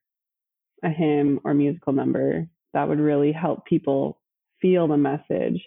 a 0.83 0.89
hymn 0.89 1.41
or 1.45 1.55
musical 1.55 1.93
number 1.93 2.49
that 2.73 2.89
would 2.89 3.01
really 3.01 3.33
help 3.33 3.67
people 3.67 4.19
feel 4.63 4.89
the 4.89 4.97
message 4.97 5.61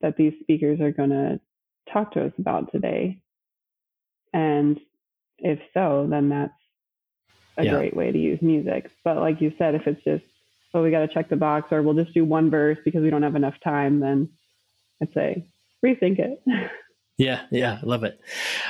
that 0.00 0.16
these 0.16 0.32
speakers 0.40 0.80
are 0.80 0.92
going 0.92 1.10
to 1.10 1.40
talk 1.92 2.12
to 2.12 2.24
us 2.24 2.32
about 2.38 2.72
today? 2.72 3.20
And 4.32 4.78
if 5.38 5.58
so, 5.72 6.06
then 6.10 6.28
that's 6.30 6.52
a 7.58 7.64
yeah. 7.64 7.72
great 7.72 7.96
way 7.96 8.12
to 8.12 8.18
use 8.18 8.40
music. 8.40 8.90
But 9.04 9.18
like 9.18 9.40
you 9.40 9.52
said, 9.58 9.74
if 9.74 9.86
it's 9.86 10.02
just, 10.04 10.24
oh, 10.72 10.82
we 10.82 10.90
got 10.90 11.00
to 11.00 11.08
check 11.08 11.28
the 11.28 11.36
box 11.36 11.72
or 11.72 11.82
we'll 11.82 11.94
just 11.94 12.14
do 12.14 12.24
one 12.24 12.50
verse 12.50 12.78
because 12.84 13.02
we 13.02 13.10
don't 13.10 13.22
have 13.22 13.36
enough 13.36 13.54
time, 13.62 14.00
then 14.00 14.30
I'd 15.02 15.12
say 15.12 15.48
rethink 15.84 16.18
it. 16.18 16.42
Yeah, 17.18 17.40
yeah, 17.50 17.80
love 17.82 18.04
it. 18.04 18.20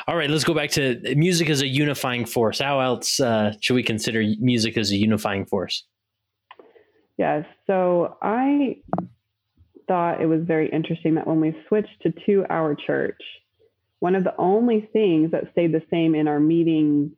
All 0.06 0.16
right, 0.16 0.30
let's 0.30 0.42
go 0.42 0.54
back 0.54 0.70
to 0.70 1.14
music 1.14 1.50
as 1.50 1.60
a 1.60 1.66
unifying 1.66 2.24
force. 2.24 2.60
How 2.60 2.80
else 2.80 3.20
uh, 3.20 3.52
should 3.60 3.74
we 3.74 3.82
consider 3.82 4.24
music 4.40 4.78
as 4.78 4.90
a 4.90 4.96
unifying 4.96 5.44
force? 5.44 5.84
Yes, 7.18 7.44
so 7.66 8.16
I 8.22 8.78
thought 9.86 10.22
it 10.22 10.26
was 10.26 10.40
very 10.44 10.70
interesting 10.70 11.16
that 11.16 11.26
when 11.26 11.42
we 11.42 11.54
switched 11.68 12.00
to 12.04 12.14
two 12.24 12.46
hour 12.48 12.74
church, 12.74 13.20
one 14.00 14.14
of 14.14 14.24
the 14.24 14.34
only 14.38 14.88
things 14.94 15.32
that 15.32 15.52
stayed 15.52 15.72
the 15.72 15.82
same 15.90 16.14
in 16.14 16.26
our 16.26 16.40
meeting 16.40 17.12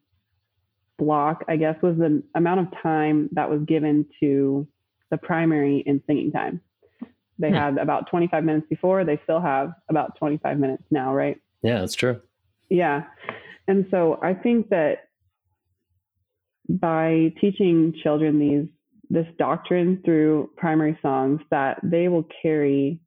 block, 1.00 1.44
I 1.48 1.56
guess, 1.56 1.74
was 1.82 1.96
the 1.96 2.22
amount 2.34 2.60
of 2.60 2.66
time 2.82 3.28
that 3.32 3.50
was 3.50 3.62
given 3.62 4.06
to 4.20 4.68
the 5.10 5.16
primary 5.16 5.78
in 5.86 6.02
singing 6.06 6.30
time. 6.30 6.60
They 7.38 7.48
Hmm. 7.48 7.56
had 7.56 7.78
about 7.78 8.08
25 8.08 8.44
minutes 8.44 8.66
before, 8.68 9.02
they 9.04 9.18
still 9.24 9.40
have 9.40 9.72
about 9.88 10.16
25 10.16 10.58
minutes 10.58 10.84
now, 10.90 11.14
right? 11.14 11.40
Yeah, 11.62 11.80
that's 11.80 11.94
true. 11.94 12.20
Yeah. 12.68 13.04
And 13.66 13.86
so 13.90 14.18
I 14.22 14.34
think 14.34 14.68
that 14.68 15.08
by 16.68 17.32
teaching 17.40 17.92
children 18.02 18.38
these 18.38 18.66
this 19.12 19.26
doctrine 19.38 20.00
through 20.04 20.50
primary 20.56 20.96
songs 21.02 21.40
that 21.50 21.80
they 21.82 22.06
will 22.06 22.24
carry 22.42 23.00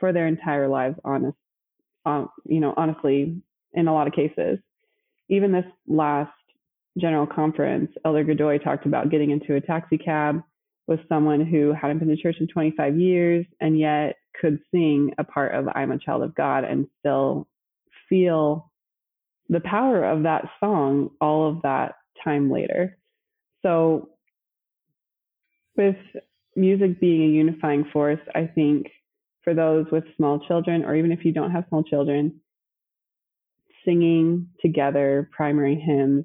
for 0.00 0.10
their 0.10 0.26
entire 0.26 0.66
lives 0.66 0.98
honest 1.04 1.36
um, 2.06 2.30
you 2.46 2.58
know 2.58 2.72
honestly 2.76 3.38
in 3.74 3.88
a 3.88 3.92
lot 3.92 4.06
of 4.06 4.14
cases 4.14 4.58
even 5.28 5.52
this 5.52 5.66
last 5.86 6.32
general 6.98 7.26
conference 7.26 7.90
elder 8.04 8.24
godoy 8.24 8.58
talked 8.58 8.86
about 8.86 9.10
getting 9.10 9.30
into 9.30 9.54
a 9.54 9.60
taxi 9.60 9.98
cab 9.98 10.42
with 10.86 11.00
someone 11.08 11.44
who 11.44 11.72
hadn't 11.72 11.98
been 11.98 12.08
to 12.08 12.16
church 12.16 12.36
in 12.40 12.46
25 12.48 12.96
years 12.98 13.44
and 13.60 13.78
yet 13.78 14.16
could 14.40 14.58
sing 14.70 15.12
a 15.18 15.24
part 15.24 15.54
of 15.54 15.66
i'm 15.74 15.90
a 15.90 15.98
child 15.98 16.22
of 16.22 16.34
god 16.34 16.64
and 16.64 16.86
still 17.00 17.48
feel 18.08 18.70
the 19.48 19.60
power 19.60 20.04
of 20.04 20.24
that 20.24 20.44
song 20.60 21.10
all 21.20 21.48
of 21.48 21.62
that 21.62 21.94
time 22.22 22.50
later. 22.50 22.96
So, 23.62 24.10
with 25.76 25.96
music 26.54 27.00
being 27.00 27.22
a 27.22 27.34
unifying 27.34 27.84
force, 27.92 28.20
I 28.34 28.46
think 28.46 28.86
for 29.42 29.54
those 29.54 29.86
with 29.92 30.04
small 30.16 30.40
children, 30.46 30.84
or 30.84 30.96
even 30.96 31.12
if 31.12 31.24
you 31.24 31.32
don't 31.32 31.50
have 31.50 31.64
small 31.68 31.82
children, 31.82 32.40
singing 33.84 34.48
together 34.60 35.30
primary 35.36 35.76
hymns, 35.76 36.24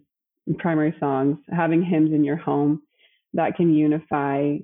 primary 0.57 0.95
songs, 0.99 1.37
having 1.49 1.83
hymns 1.83 2.13
in 2.13 2.23
your 2.23 2.37
home 2.37 2.81
that 3.33 3.55
can 3.55 3.73
unify 3.73 4.57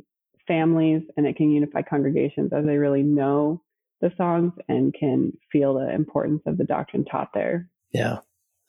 families 0.48 1.04
and 1.16 1.26
it 1.26 1.36
can 1.36 1.52
unify 1.52 1.82
congregations 1.82 2.52
as 2.54 2.66
they 2.66 2.78
really 2.78 3.04
know 3.04 3.62
the 4.02 4.12
songs 4.18 4.54
and 4.70 4.94
can 4.94 5.32
feel 5.52 5.74
the 5.74 5.94
importance 5.94 6.42
of 6.46 6.58
the 6.58 6.64
doctrine 6.64 7.06
taught 7.06 7.30
there. 7.34 7.68
Yeah. 7.94 8.20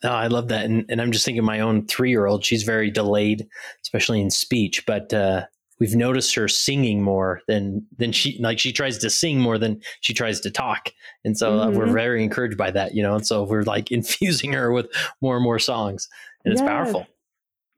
Oh, 0.04 0.08
I 0.08 0.28
love 0.28 0.48
that. 0.48 0.64
And, 0.64 0.84
and 0.88 1.00
I'm 1.00 1.12
just 1.12 1.24
thinking 1.24 1.44
my 1.44 1.60
own 1.60 1.86
three 1.86 2.10
year 2.10 2.26
old, 2.26 2.44
she's 2.44 2.62
very 2.62 2.90
delayed, 2.90 3.48
especially 3.82 4.20
in 4.20 4.30
speech, 4.30 4.86
but 4.86 5.12
uh, 5.12 5.44
we've 5.80 5.96
noticed 5.96 6.34
her 6.36 6.46
singing 6.48 7.02
more 7.02 7.40
than, 7.48 7.84
than 7.96 8.12
she, 8.12 8.38
like 8.40 8.58
she 8.58 8.72
tries 8.72 8.98
to 8.98 9.10
sing 9.10 9.40
more 9.40 9.58
than 9.58 9.80
she 10.00 10.14
tries 10.14 10.40
to 10.40 10.50
talk. 10.50 10.90
And 11.24 11.36
so 11.36 11.60
uh, 11.60 11.70
we're 11.70 11.86
Mhm. 11.86 11.92
very 11.92 12.22
encouraged 12.22 12.56
by 12.56 12.70
that, 12.70 12.94
you 12.94 13.02
know, 13.02 13.16
and 13.16 13.26
so 13.26 13.42
we're 13.42 13.62
like 13.62 13.90
infusing 13.90 14.52
her 14.52 14.72
with 14.72 14.86
more 15.20 15.34
and 15.34 15.44
more 15.44 15.58
songs 15.58 16.08
and 16.44 16.53
it's 16.53 16.61
Yes. 16.61 16.68
powerful. 16.68 17.07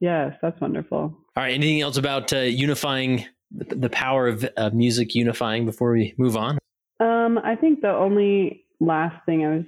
Yes, 0.00 0.36
that's 0.40 0.60
wonderful. 0.60 0.98
All 0.98 1.16
right. 1.36 1.52
Anything 1.52 1.80
else 1.80 1.96
about 1.96 2.32
uh, 2.32 2.38
unifying 2.38 3.26
the, 3.50 3.74
the 3.74 3.90
power 3.90 4.28
of 4.28 4.48
uh, 4.56 4.70
music 4.72 5.14
unifying 5.14 5.66
before 5.66 5.92
we 5.92 6.14
move 6.16 6.36
on? 6.36 6.58
Um, 7.00 7.38
I 7.42 7.56
think 7.56 7.80
the 7.80 7.90
only 7.90 8.64
last 8.80 9.16
thing 9.26 9.44
I 9.44 9.56
was 9.56 9.64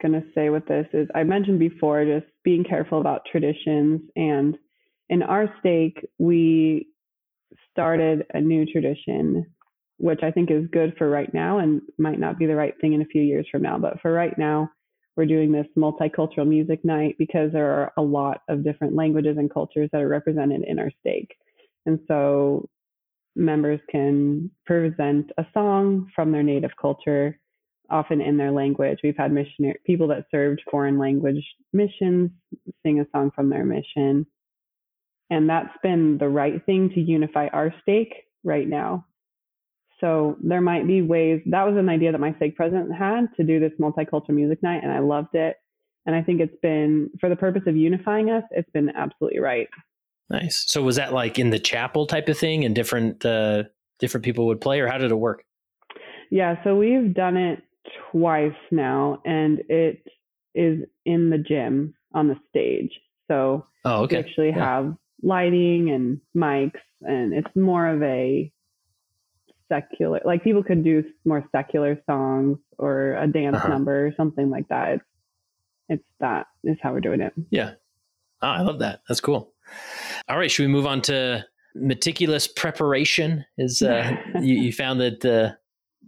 going 0.00 0.12
to 0.12 0.26
say 0.34 0.48
with 0.48 0.66
this 0.66 0.86
is 0.92 1.08
I 1.14 1.24
mentioned 1.24 1.58
before 1.58 2.04
just 2.04 2.26
being 2.42 2.64
careful 2.64 3.00
about 3.00 3.22
traditions. 3.30 4.00
And 4.16 4.56
in 5.08 5.22
our 5.22 5.54
stake, 5.60 6.06
we 6.18 6.88
started 7.70 8.24
a 8.32 8.40
new 8.40 8.64
tradition, 8.64 9.46
which 9.98 10.20
I 10.22 10.30
think 10.30 10.50
is 10.50 10.66
good 10.72 10.94
for 10.96 11.10
right 11.10 11.32
now 11.34 11.58
and 11.58 11.82
might 11.98 12.18
not 12.18 12.38
be 12.38 12.46
the 12.46 12.56
right 12.56 12.74
thing 12.80 12.94
in 12.94 13.02
a 13.02 13.06
few 13.06 13.22
years 13.22 13.46
from 13.50 13.62
now. 13.62 13.78
But 13.78 14.00
for 14.00 14.12
right 14.12 14.36
now, 14.38 14.70
we're 15.20 15.26
doing 15.26 15.52
this 15.52 15.66
multicultural 15.76 16.48
music 16.48 16.82
night 16.82 17.14
because 17.18 17.52
there 17.52 17.70
are 17.70 17.92
a 17.98 18.00
lot 18.00 18.40
of 18.48 18.64
different 18.64 18.94
languages 18.94 19.36
and 19.36 19.52
cultures 19.52 19.90
that 19.92 20.00
are 20.00 20.08
represented 20.08 20.64
in 20.66 20.78
our 20.78 20.90
stake. 21.00 21.36
And 21.84 21.98
so 22.08 22.66
members 23.36 23.80
can 23.90 24.50
present 24.64 25.30
a 25.36 25.44
song 25.52 26.08
from 26.16 26.32
their 26.32 26.42
native 26.42 26.70
culture, 26.80 27.38
often 27.90 28.22
in 28.22 28.38
their 28.38 28.50
language. 28.50 29.00
We've 29.04 29.14
had 29.14 29.30
missionary 29.30 29.78
people 29.84 30.08
that 30.08 30.24
served 30.30 30.62
foreign 30.70 30.98
language 30.98 31.44
missions 31.74 32.30
sing 32.82 33.00
a 33.00 33.06
song 33.14 33.30
from 33.34 33.50
their 33.50 33.66
mission. 33.66 34.26
And 35.28 35.50
that's 35.50 35.76
been 35.82 36.16
the 36.16 36.30
right 36.30 36.64
thing 36.64 36.92
to 36.94 37.00
unify 37.00 37.48
our 37.48 37.74
stake 37.82 38.14
right 38.42 38.66
now. 38.66 39.04
So 40.00 40.36
there 40.42 40.60
might 40.60 40.86
be 40.86 41.02
ways 41.02 41.42
that 41.46 41.66
was 41.66 41.76
an 41.76 41.88
idea 41.88 42.12
that 42.12 42.20
my 42.20 42.34
stake 42.36 42.56
president 42.56 42.94
had 42.94 43.26
to 43.36 43.44
do 43.44 43.60
this 43.60 43.72
multicultural 43.78 44.30
music 44.30 44.62
night, 44.62 44.82
and 44.82 44.92
I 44.92 45.00
loved 45.00 45.34
it. 45.34 45.56
And 46.06 46.16
I 46.16 46.22
think 46.22 46.40
it's 46.40 46.56
been 46.62 47.10
for 47.20 47.28
the 47.28 47.36
purpose 47.36 47.62
of 47.66 47.76
unifying 47.76 48.30
us, 48.30 48.42
it's 48.50 48.70
been 48.70 48.90
absolutely 48.90 49.40
right. 49.40 49.68
Nice. 50.30 50.64
So 50.66 50.82
was 50.82 50.96
that 50.96 51.12
like 51.12 51.38
in 51.38 51.50
the 51.50 51.58
chapel 51.58 52.06
type 52.06 52.28
of 52.28 52.38
thing 52.38 52.64
and 52.64 52.74
different, 52.74 53.24
uh, 53.26 53.64
different 53.98 54.24
people 54.24 54.46
would 54.46 54.60
play 54.60 54.80
or 54.80 54.88
how 54.88 54.96
did 54.96 55.10
it 55.10 55.16
work? 55.16 55.44
Yeah, 56.30 56.62
so 56.64 56.76
we've 56.76 57.12
done 57.12 57.36
it 57.36 57.62
twice 58.10 58.54
now, 58.70 59.20
and 59.24 59.60
it 59.68 60.02
is 60.54 60.84
in 61.04 61.30
the 61.30 61.38
gym 61.38 61.94
on 62.14 62.28
the 62.28 62.36
stage. 62.48 62.92
So 63.28 63.66
Oh, 63.84 64.00
we 64.00 64.04
okay. 64.04 64.18
actually 64.18 64.48
Yeah. 64.48 64.64
have 64.64 64.96
lighting 65.22 65.90
and 65.90 66.20
mics, 66.36 66.80
and 67.02 67.34
it's 67.34 67.54
more 67.56 67.86
of 67.86 68.02
a 68.02 68.50
secular, 69.70 70.20
like 70.24 70.44
people 70.44 70.62
could 70.62 70.82
do 70.84 71.02
more 71.24 71.44
secular 71.52 71.98
songs 72.06 72.58
or 72.78 73.14
a 73.16 73.26
dance 73.26 73.56
Uh-huh. 73.56 73.68
number 73.68 74.06
or 74.08 74.12
something 74.16 74.50
like 74.50 74.68
that. 74.68 74.92
It's, 74.94 75.04
it's 75.88 76.04
that 76.20 76.46
is 76.64 76.76
how 76.82 76.92
we're 76.92 77.00
doing 77.00 77.20
it. 77.20 77.32
Yeah. 77.50 77.72
Oh, 78.42 78.48
I 78.48 78.60
love 78.62 78.78
that. 78.80 79.00
That's 79.08 79.20
cool. 79.20 79.52
All 80.28 80.36
right. 80.38 80.50
Should 80.50 80.64
we 80.66 80.72
move 80.72 80.86
on 80.86 81.00
to 81.02 81.44
meticulous 81.74 82.46
preparation? 82.48 83.44
Is 83.58 83.80
uh, 83.82 84.16
you, 84.40 84.54
you 84.54 84.72
found 84.72 85.00
that 85.00 85.24
uh, 85.24 85.52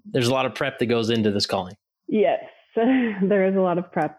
there's 0.04 0.28
a 0.28 0.32
lot 0.32 0.46
of 0.46 0.54
prep 0.54 0.78
that 0.78 0.86
goes 0.86 1.10
into 1.10 1.30
this 1.30 1.46
calling? 1.46 1.76
Yes, 2.08 2.42
there 2.76 3.46
is 3.46 3.56
a 3.56 3.60
lot 3.60 3.78
of 3.78 3.90
prep 3.92 4.18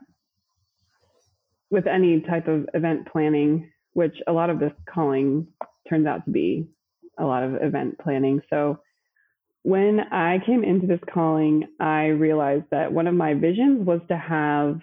with 1.69 1.87
any 1.87 2.21
type 2.21 2.47
of 2.47 2.67
event 2.73 3.07
planning, 3.11 3.71
which 3.93 4.15
a 4.27 4.31
lot 4.31 4.49
of 4.49 4.59
this 4.59 4.73
calling 4.87 5.47
turns 5.89 6.05
out 6.05 6.23
to 6.25 6.31
be 6.31 6.67
a 7.19 7.25
lot 7.25 7.43
of 7.43 7.55
event 7.61 7.97
planning. 7.99 8.41
So 8.49 8.79
when 9.63 10.01
I 10.11 10.39
came 10.45 10.63
into 10.63 10.87
this 10.87 10.99
calling, 11.11 11.67
I 11.79 12.07
realized 12.07 12.65
that 12.71 12.91
one 12.91 13.07
of 13.07 13.15
my 13.15 13.33
visions 13.33 13.85
was 13.85 14.01
to 14.09 14.17
have 14.17 14.79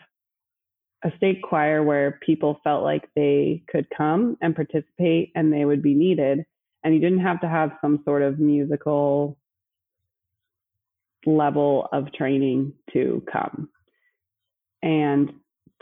a 1.04 1.12
stake 1.16 1.42
choir 1.42 1.82
where 1.82 2.18
people 2.24 2.60
felt 2.64 2.82
like 2.82 3.08
they 3.14 3.62
could 3.70 3.86
come 3.96 4.36
and 4.40 4.54
participate 4.54 5.32
and 5.34 5.52
they 5.52 5.64
would 5.64 5.82
be 5.82 5.94
needed. 5.94 6.44
And 6.82 6.94
you 6.94 7.00
didn't 7.00 7.20
have 7.20 7.40
to 7.42 7.48
have 7.48 7.72
some 7.82 8.00
sort 8.04 8.22
of 8.22 8.38
musical 8.38 9.38
level 11.26 11.88
of 11.92 12.12
training 12.12 12.72
to 12.94 13.22
come. 13.30 13.68
And 14.82 15.30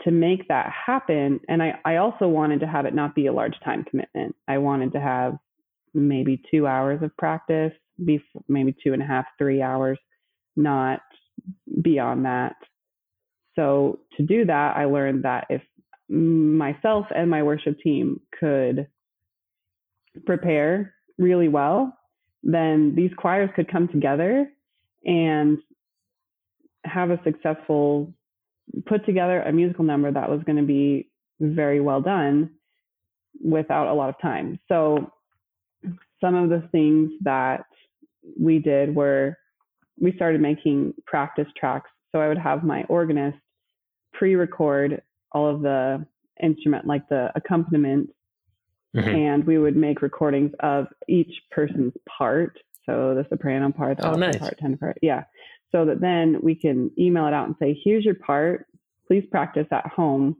to 0.03 0.11
make 0.11 0.47
that 0.49 0.71
happen, 0.71 1.39
and 1.47 1.63
I, 1.63 1.79
I 1.85 1.97
also 1.97 2.27
wanted 2.27 2.61
to 2.61 2.67
have 2.67 2.85
it 2.85 2.93
not 2.93 3.15
be 3.15 3.27
a 3.27 3.33
large 3.33 3.57
time 3.63 3.85
commitment. 3.85 4.35
I 4.47 4.57
wanted 4.57 4.93
to 4.93 4.99
have 4.99 5.37
maybe 5.93 6.41
two 6.51 6.67
hours 6.67 7.01
of 7.01 7.15
practice, 7.17 7.73
be 8.05 8.21
maybe 8.47 8.75
two 8.83 8.93
and 8.93 9.01
a 9.01 9.05
half, 9.05 9.25
three 9.37 9.61
hours, 9.61 9.97
not 10.55 11.01
beyond 11.81 12.25
that. 12.25 12.55
So 13.55 13.99
to 14.17 14.23
do 14.23 14.45
that, 14.45 14.77
I 14.77 14.85
learned 14.85 15.23
that 15.23 15.47
if 15.49 15.61
myself 16.09 17.05
and 17.15 17.29
my 17.29 17.43
worship 17.43 17.79
team 17.79 18.21
could 18.39 18.87
prepare 20.25 20.93
really 21.17 21.47
well, 21.47 21.97
then 22.41 22.93
these 22.95 23.11
choirs 23.17 23.49
could 23.55 23.71
come 23.71 23.87
together 23.87 24.49
and 25.05 25.59
have 26.85 27.11
a 27.11 27.19
successful 27.23 28.13
put 28.85 29.05
together 29.05 29.41
a 29.41 29.51
musical 29.51 29.83
number 29.83 30.11
that 30.11 30.29
was 30.29 30.41
going 30.43 30.57
to 30.57 30.63
be 30.63 31.09
very 31.39 31.81
well 31.81 32.01
done 32.01 32.51
without 33.43 33.87
a 33.87 33.93
lot 33.93 34.09
of 34.09 34.15
time. 34.21 34.59
So 34.67 35.11
some 36.21 36.35
of 36.35 36.49
the 36.49 36.67
things 36.71 37.11
that 37.23 37.65
we 38.39 38.59
did 38.59 38.95
were 38.95 39.37
we 39.99 40.13
started 40.13 40.41
making 40.41 40.93
practice 41.05 41.47
tracks. 41.57 41.89
So 42.11 42.19
I 42.21 42.27
would 42.27 42.37
have 42.37 42.63
my 42.63 42.83
organist 42.83 43.37
pre-record 44.13 45.01
all 45.33 45.47
of 45.47 45.61
the 45.61 46.05
instrument 46.41 46.87
like 46.87 47.07
the 47.09 47.31
accompaniment 47.35 48.09
Mhm. 48.95 49.07
and 49.13 49.43
we 49.43 49.57
would 49.59 49.75
make 49.75 50.01
recordings 50.01 50.51
of 50.61 50.87
each 51.07 51.31
person's 51.51 51.93
part. 52.07 52.57
So 52.85 53.13
the 53.13 53.25
soprano 53.29 53.71
part, 53.71 53.97
the 53.97 54.05
Oh, 54.05 54.09
alto 54.11 54.19
nice. 54.19 54.37
part, 54.39 54.57
tenor 54.57 54.77
part. 54.77 54.97
Yeah. 55.03 55.25
So 55.71 55.85
that 55.85 55.99
then 55.99 56.39
we 56.41 56.55
can 56.55 56.89
email 56.97 57.27
it 57.27 57.33
out 57.33 57.45
and 57.45 57.55
say, 57.59 57.79
here's 57.83 58.03
your 58.03 58.15
part. 58.15 58.65
Please 59.05 59.25
practice 59.29 59.67
at 59.71 59.85
home. 59.85 60.37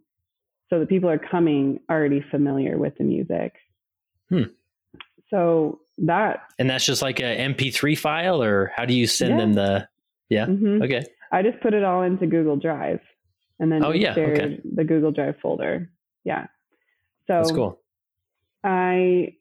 So 0.69 0.79
that 0.79 0.89
people 0.89 1.09
are 1.09 1.19
coming 1.19 1.79
already 1.91 2.21
familiar 2.21 2.77
with 2.77 2.95
the 2.97 3.03
music. 3.03 3.55
Hmm. 4.29 4.43
So 5.29 5.81
that, 6.05 6.43
And 6.57 6.69
that's 6.69 6.85
just 6.85 7.01
like 7.01 7.19
a 7.19 7.23
MP3 7.37 7.97
file, 7.97 8.41
or 8.41 8.71
how 8.75 8.85
do 8.85 8.93
you 8.93 9.07
send 9.07 9.31
Yeah. 9.31 9.37
them 9.37 9.53
the? 9.53 9.87
Yeah. 10.29 10.45
mhm. 10.45 10.83
Okay. 10.83 11.03
I 11.31 11.41
just 11.41 11.59
put 11.61 11.73
it 11.73 11.83
all 11.83 12.03
into 12.03 12.25
Google 12.27 12.55
Drive 12.57 13.01
and 13.59 13.71
then 13.71 13.83
Oh, 13.83 13.91
yeah, 13.91 14.11
okay. 14.11 14.59
the 14.63 14.83
Google 14.83 15.11
Drive 15.11 15.35
folder. 15.41 15.89
Yeah. 16.23 16.45
So 17.27 17.33
That's 17.33 17.51
cool. 17.51 17.79
I 18.63 19.35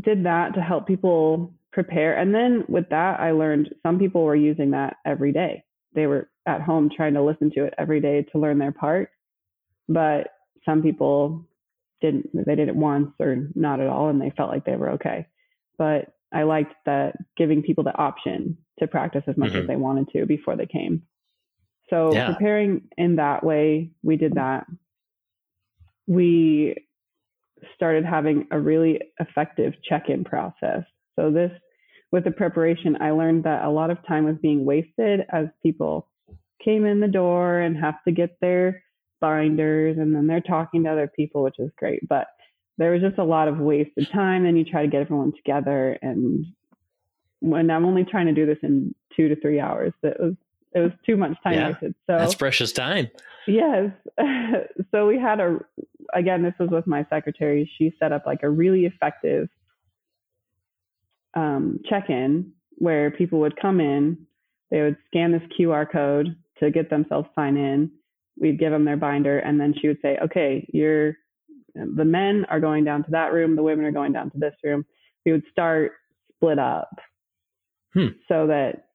did 0.00 0.24
that 0.24 0.54
to 0.54 0.60
help 0.62 0.86
people 0.86 1.52
prepare. 1.72 2.16
And 2.16 2.34
then 2.34 2.64
with 2.68 2.88
that, 2.90 3.20
I 3.20 3.32
learned 3.32 3.74
some 3.82 3.98
people 3.98 4.24
were 4.24 4.36
using 4.36 4.70
that 4.72 4.96
every 5.04 5.32
day. 5.32 5.64
They 5.94 6.06
were 6.06 6.28
at 6.46 6.60
home 6.60 6.90
trying 6.94 7.14
to 7.14 7.22
listen 7.22 7.50
to 7.52 7.64
it 7.64 7.74
every 7.78 8.00
day 8.00 8.22
to 8.32 8.38
learn 8.38 8.58
their 8.58 8.72
part. 8.72 9.10
But 9.88 10.28
some 10.64 10.82
people 10.82 11.46
didn't, 12.00 12.30
they 12.34 12.54
did 12.54 12.68
it 12.68 12.76
once 12.76 13.10
or 13.20 13.48
not 13.54 13.80
at 13.80 13.86
all, 13.88 14.08
and 14.08 14.20
they 14.20 14.30
felt 14.30 14.50
like 14.50 14.64
they 14.64 14.76
were 14.76 14.90
okay. 14.92 15.26
But 15.78 16.12
I 16.32 16.44
liked 16.44 16.74
that 16.86 17.16
giving 17.36 17.62
people 17.62 17.84
the 17.84 17.96
option 17.96 18.56
to 18.78 18.86
practice 18.86 19.24
as 19.26 19.36
much 19.36 19.50
mm-hmm. 19.50 19.58
as 19.58 19.66
they 19.66 19.76
wanted 19.76 20.08
to 20.10 20.26
before 20.26 20.56
they 20.56 20.66
came. 20.66 21.02
So 21.90 22.12
yeah. 22.12 22.32
preparing 22.32 22.88
in 22.96 23.16
that 23.16 23.44
way, 23.44 23.90
we 24.02 24.16
did 24.16 24.34
that. 24.34 24.66
We 26.06 26.76
started 27.74 28.04
having 28.04 28.46
a 28.50 28.58
really 28.58 29.00
effective 29.20 29.74
check-in 29.88 30.24
process. 30.24 30.84
So 31.16 31.30
this 31.30 31.52
with 32.10 32.24
the 32.24 32.30
preparation, 32.30 32.98
I 33.00 33.10
learned 33.10 33.44
that 33.44 33.64
a 33.64 33.70
lot 33.70 33.90
of 33.90 33.98
time 34.06 34.24
was 34.24 34.36
being 34.42 34.64
wasted 34.64 35.20
as 35.30 35.46
people 35.62 36.08
came 36.62 36.86
in 36.86 37.00
the 37.00 37.08
door 37.08 37.58
and 37.58 37.76
have 37.76 38.02
to 38.06 38.12
get 38.12 38.36
their 38.40 38.82
binders 39.20 39.96
and 39.98 40.14
then 40.14 40.26
they're 40.26 40.40
talking 40.40 40.84
to 40.84 40.90
other 40.90 41.10
people, 41.14 41.42
which 41.42 41.58
is 41.58 41.70
great. 41.78 42.06
But 42.08 42.26
there 42.78 42.92
was 42.92 43.02
just 43.02 43.18
a 43.18 43.24
lot 43.24 43.48
of 43.48 43.58
wasted 43.58 44.08
time. 44.12 44.44
Then 44.44 44.56
you 44.56 44.64
try 44.64 44.82
to 44.82 44.88
get 44.88 45.02
everyone 45.02 45.32
together 45.32 45.98
and 46.02 46.46
when 47.42 47.70
I'm 47.70 47.84
only 47.84 48.04
trying 48.04 48.26
to 48.26 48.32
do 48.32 48.46
this 48.46 48.58
in 48.62 48.94
two 49.16 49.28
to 49.28 49.36
three 49.36 49.58
hours, 49.58 49.92
it 50.02 50.16
was 50.18 50.34
it 50.74 50.78
was 50.78 50.92
too 51.04 51.16
much 51.16 51.36
time 51.42 51.54
yeah, 51.54 51.70
wasted. 51.70 51.94
So 52.06 52.16
that's 52.16 52.34
precious 52.34 52.72
time. 52.72 53.10
Yes. 53.46 53.90
so 54.90 55.06
we 55.06 55.18
had 55.18 55.40
a 55.40 55.58
again, 56.14 56.42
this 56.42 56.54
was 56.58 56.70
with 56.70 56.86
my 56.86 57.04
secretary. 57.10 57.70
She 57.76 57.92
set 57.98 58.12
up 58.12 58.24
like 58.26 58.44
a 58.44 58.48
really 58.48 58.86
effective 58.86 59.48
um, 61.34 61.80
check-in 61.88 62.52
where 62.76 63.10
people 63.10 63.40
would 63.40 63.60
come 63.60 63.80
in, 63.80 64.26
they 64.70 64.80
would 64.82 64.96
scan 65.08 65.32
this 65.32 65.42
QR 65.58 65.90
code 65.90 66.36
to 66.60 66.70
get 66.70 66.90
themselves 66.90 67.28
signed 67.34 67.58
in. 67.58 67.90
We'd 68.38 68.58
give 68.58 68.70
them 68.70 68.84
their 68.84 68.96
binder, 68.96 69.40
and 69.40 69.60
then 69.60 69.74
she 69.78 69.88
would 69.88 69.98
say, 70.00 70.16
"Okay, 70.22 70.66
you're 70.72 71.16
the 71.74 72.04
men 72.04 72.44
are 72.48 72.60
going 72.60 72.84
down 72.84 73.04
to 73.04 73.10
that 73.12 73.32
room, 73.32 73.56
the 73.56 73.62
women 73.62 73.84
are 73.84 73.92
going 73.92 74.12
down 74.12 74.30
to 74.30 74.38
this 74.38 74.54
room." 74.62 74.84
We 75.24 75.32
would 75.32 75.44
start 75.50 75.92
split 76.34 76.58
up 76.58 76.90
hmm. 77.94 78.08
so 78.28 78.48
that 78.48 78.86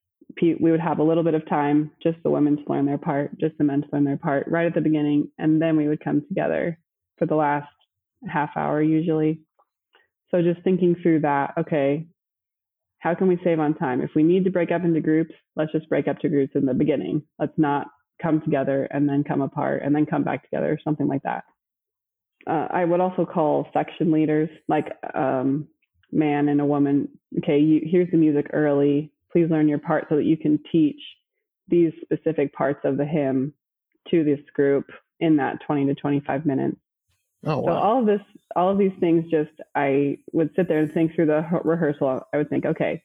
we 0.42 0.72
would 0.72 0.80
have 0.80 1.00
a 1.00 1.04
little 1.04 1.24
bit 1.24 1.34
of 1.34 1.48
time, 1.48 1.92
just 2.04 2.18
the 2.24 2.30
women 2.30 2.58
to 2.58 2.64
learn 2.68 2.86
their 2.86 2.98
part, 2.98 3.38
just 3.40 3.58
the 3.58 3.64
men 3.64 3.82
to 3.82 3.88
learn 3.92 4.04
their 4.04 4.18
part 4.18 4.46
right 4.48 4.66
at 4.66 4.76
the 4.76 4.82
beginning, 4.82 5.32
and 5.38 5.62
then 5.62 5.78
we 5.78 5.88
would 5.88 6.04
come 6.04 6.22
together 6.28 6.78
for 7.18 7.26
the 7.26 7.36
last 7.36 7.72
half 8.28 8.50
hour 8.56 8.82
usually. 8.82 9.40
So 10.30 10.42
just 10.42 10.62
thinking 10.64 10.96
through 11.02 11.22
that, 11.22 11.54
okay, 11.58 12.06
how 13.00 13.16
can 13.16 13.28
we 13.28 13.40
save 13.44 13.60
on 13.60 13.74
time? 13.76 14.02
If 14.02 14.12
we 14.16 14.24
need 14.24 14.44
to 14.46 14.52
break 14.52 14.72
up 14.72 14.84
into 14.84 15.00
groups, 15.00 15.34
let's 15.56 15.72
just 15.72 15.88
break 15.88 16.08
up 16.08 16.20
to 16.20 16.30
groups 16.30 16.54
in 16.56 16.66
the 16.66 16.74
beginning. 16.74 17.24
Let's 17.40 17.58
not 17.58 17.88
come 18.22 18.42
together 18.42 18.88
and 18.92 19.08
then 19.08 19.24
come 19.24 19.42
apart 19.42 19.84
and 19.84 19.96
then 19.96 20.06
come 20.06 20.24
back 20.24 20.44
together, 20.44 20.74
or 20.74 20.80
something 20.84 21.08
like 21.08 21.24
that. 21.24 21.44
Uh, 22.48 22.68
I 22.70 22.86
would 22.86 23.02
also 23.02 23.26
call 23.26 23.68
section 23.74 24.12
leaders, 24.12 24.50
like 24.68 24.88
um, 25.14 25.68
man 26.12 26.48
and 26.48 26.62
a 26.62 26.66
woman. 26.66 27.10
Okay, 27.40 27.60
you, 27.60 27.82
here's 27.84 28.10
the 28.12 28.18
music 28.18 28.48
early. 28.54 29.12
Please 29.32 29.50
learn 29.50 29.68
your 29.68 29.80
part 29.80 30.06
so 30.10 30.16
that 30.16 30.24
you 30.24 30.38
can 30.38 30.60
teach 30.72 31.00
these 31.68 31.92
specific 32.02 32.54
parts 32.54 32.80
of 32.86 32.98
the 32.98 33.06
hymn 33.06 33.54
to 34.10 34.24
this 34.24 34.40
group 34.54 34.90
in 35.20 35.36
that 35.38 35.58
20 35.66 35.88
to 35.88 35.96
25 35.96 36.46
minutes. 36.46 36.78
Oh, 37.46 37.60
wow. 37.60 37.66
So 37.66 37.74
all 37.74 38.00
of 38.00 38.06
this, 38.06 38.22
all 38.56 38.70
of 38.70 38.78
these 38.78 38.94
things, 39.00 39.30
just 39.30 39.52
I 39.76 40.18
would 40.32 40.52
sit 40.56 40.70
there 40.70 40.80
and 40.80 40.92
think 40.92 41.14
through 41.14 41.28
the 41.28 41.46
rehearsal. 41.64 42.24
I 42.34 42.38
would 42.38 42.50
think, 42.50 42.66
okay, 42.66 43.04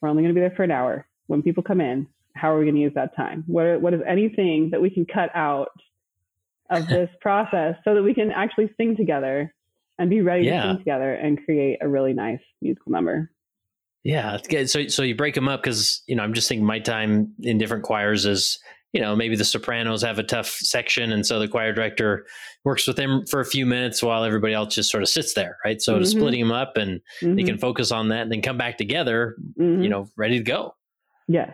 we're 0.00 0.08
only 0.08 0.22
going 0.22 0.34
to 0.34 0.38
be 0.38 0.40
there 0.40 0.54
for 0.56 0.62
an 0.62 0.70
hour. 0.70 1.06
When 1.26 1.42
people 1.42 1.62
come 1.62 1.80
in, 1.80 2.06
how 2.34 2.54
are 2.54 2.58
we 2.58 2.64
going 2.64 2.74
to 2.76 2.80
use 2.80 2.94
that 2.94 3.16
time? 3.16 3.44
What 3.46 3.80
what 3.80 3.94
is 3.94 4.00
anything 4.06 4.70
that 4.70 4.80
we 4.80 4.90
can 4.90 5.06
cut 5.06 5.30
out 5.34 5.70
of 6.70 6.86
this 6.88 7.10
process 7.20 7.76
so 7.84 7.94
that 7.94 8.02
we 8.02 8.14
can 8.14 8.30
actually 8.30 8.70
sing 8.76 8.96
together 8.96 9.54
and 9.98 10.10
be 10.10 10.20
ready 10.20 10.44
yeah. 10.44 10.62
to 10.62 10.68
sing 10.70 10.78
together 10.78 11.14
and 11.14 11.44
create 11.44 11.78
a 11.80 11.88
really 11.88 12.12
nice 12.12 12.40
musical 12.60 12.92
number? 12.92 13.30
Yeah, 14.02 14.36
so 14.66 14.86
so 14.88 15.02
you 15.02 15.14
break 15.14 15.34
them 15.34 15.48
up 15.48 15.62
because 15.62 16.02
you 16.06 16.14
know 16.14 16.22
I'm 16.22 16.34
just 16.34 16.46
thinking 16.46 16.66
my 16.66 16.78
time 16.78 17.32
in 17.40 17.56
different 17.56 17.84
choirs 17.84 18.26
is 18.26 18.58
you 18.94 19.00
know, 19.00 19.16
maybe 19.16 19.34
the 19.34 19.44
sopranos 19.44 20.02
have 20.02 20.20
a 20.20 20.22
tough 20.22 20.46
section, 20.46 21.10
and 21.10 21.26
so 21.26 21.40
the 21.40 21.48
choir 21.48 21.72
director 21.72 22.26
works 22.62 22.86
with 22.86 22.96
them 22.96 23.26
for 23.26 23.40
a 23.40 23.44
few 23.44 23.66
minutes 23.66 24.00
while 24.04 24.22
everybody 24.22 24.54
else 24.54 24.76
just 24.76 24.88
sort 24.88 25.02
of 25.02 25.08
sits 25.08 25.34
there, 25.34 25.58
right? 25.64 25.82
So 25.82 25.96
mm-hmm. 25.96 26.04
splitting 26.04 26.40
them 26.40 26.52
up, 26.52 26.76
and 26.76 27.00
mm-hmm. 27.20 27.34
they 27.34 27.42
can 27.42 27.58
focus 27.58 27.90
on 27.90 28.08
that, 28.10 28.22
and 28.22 28.30
then 28.30 28.40
come 28.40 28.56
back 28.56 28.78
together, 28.78 29.34
mm-hmm. 29.58 29.82
you 29.82 29.88
know, 29.88 30.08
ready 30.16 30.38
to 30.38 30.44
go. 30.44 30.76
Yes, 31.26 31.52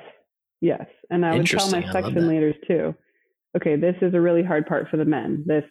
yes, 0.61 0.85
and 1.09 1.25
I 1.25 1.39
would 1.39 1.47
tell 1.47 1.71
my 1.71 1.91
section 1.91 2.29
leaders 2.29 2.57
too. 2.69 2.95
Okay, 3.57 3.77
this 3.77 3.97
is 4.01 4.15
a 4.15 4.21
really 4.21 4.43
hard 4.43 4.67
part 4.67 4.89
for 4.89 4.97
the 4.97 5.05
men. 5.05 5.45
This 5.47 5.65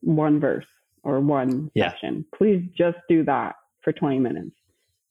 one 0.00 0.40
verse 0.40 0.66
or 1.02 1.20
one 1.20 1.70
yeah. 1.74 1.90
section. 1.90 2.24
Please 2.36 2.62
just 2.76 2.98
do 3.08 3.24
that 3.24 3.54
for 3.82 3.92
20 3.92 4.18
minutes. 4.18 4.50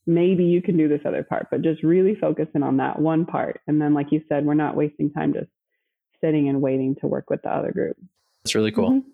Maybe 0.06 0.46
you 0.46 0.62
can 0.62 0.78
do 0.78 0.88
this 0.88 1.02
other 1.06 1.24
part, 1.24 1.48
but 1.52 1.62
just 1.62 1.84
really 1.84 2.16
focusing 2.16 2.64
on 2.64 2.78
that 2.78 3.00
one 3.00 3.26
part. 3.26 3.62
And 3.68 3.82
then, 3.82 3.94
like 3.94 4.12
you 4.12 4.22
said, 4.30 4.46
we're 4.46 4.54
not 4.54 4.76
wasting 4.76 5.12
time 5.12 5.34
just 5.34 5.50
sitting 6.24 6.48
and 6.50 6.62
waiting 6.62 6.96
to 7.02 7.08
work 7.08 7.30
with 7.30 7.42
the 7.42 7.50
other 7.50 7.72
group. 7.72 7.98
That's 8.44 8.56
really 8.56 8.72
cool. 8.72 8.92
Mm-hmm. 8.92 9.10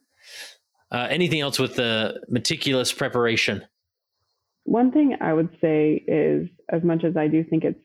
Uh, 0.91 1.07
anything 1.09 1.41
else 1.41 1.57
with 1.57 1.75
the 1.75 2.21
meticulous 2.29 2.93
preparation? 2.93 3.65
One 4.65 4.91
thing 4.91 5.17
I 5.19 5.33
would 5.33 5.49
say 5.59 6.03
is, 6.07 6.47
as 6.69 6.83
much 6.83 7.03
as 7.03 7.17
I 7.17 7.27
do 7.27 7.43
think 7.43 7.63
it's 7.63 7.79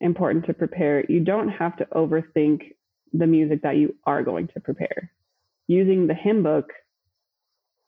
important 0.00 0.46
to 0.46 0.54
prepare, 0.54 1.04
you 1.08 1.20
don't 1.20 1.48
have 1.48 1.76
to 1.78 1.86
overthink 1.86 2.72
the 3.12 3.26
music 3.26 3.62
that 3.62 3.76
you 3.76 3.94
are 4.04 4.22
going 4.22 4.48
to 4.48 4.60
prepare. 4.60 5.10
Using 5.68 6.06
the 6.06 6.14
hymn 6.14 6.42
book 6.42 6.72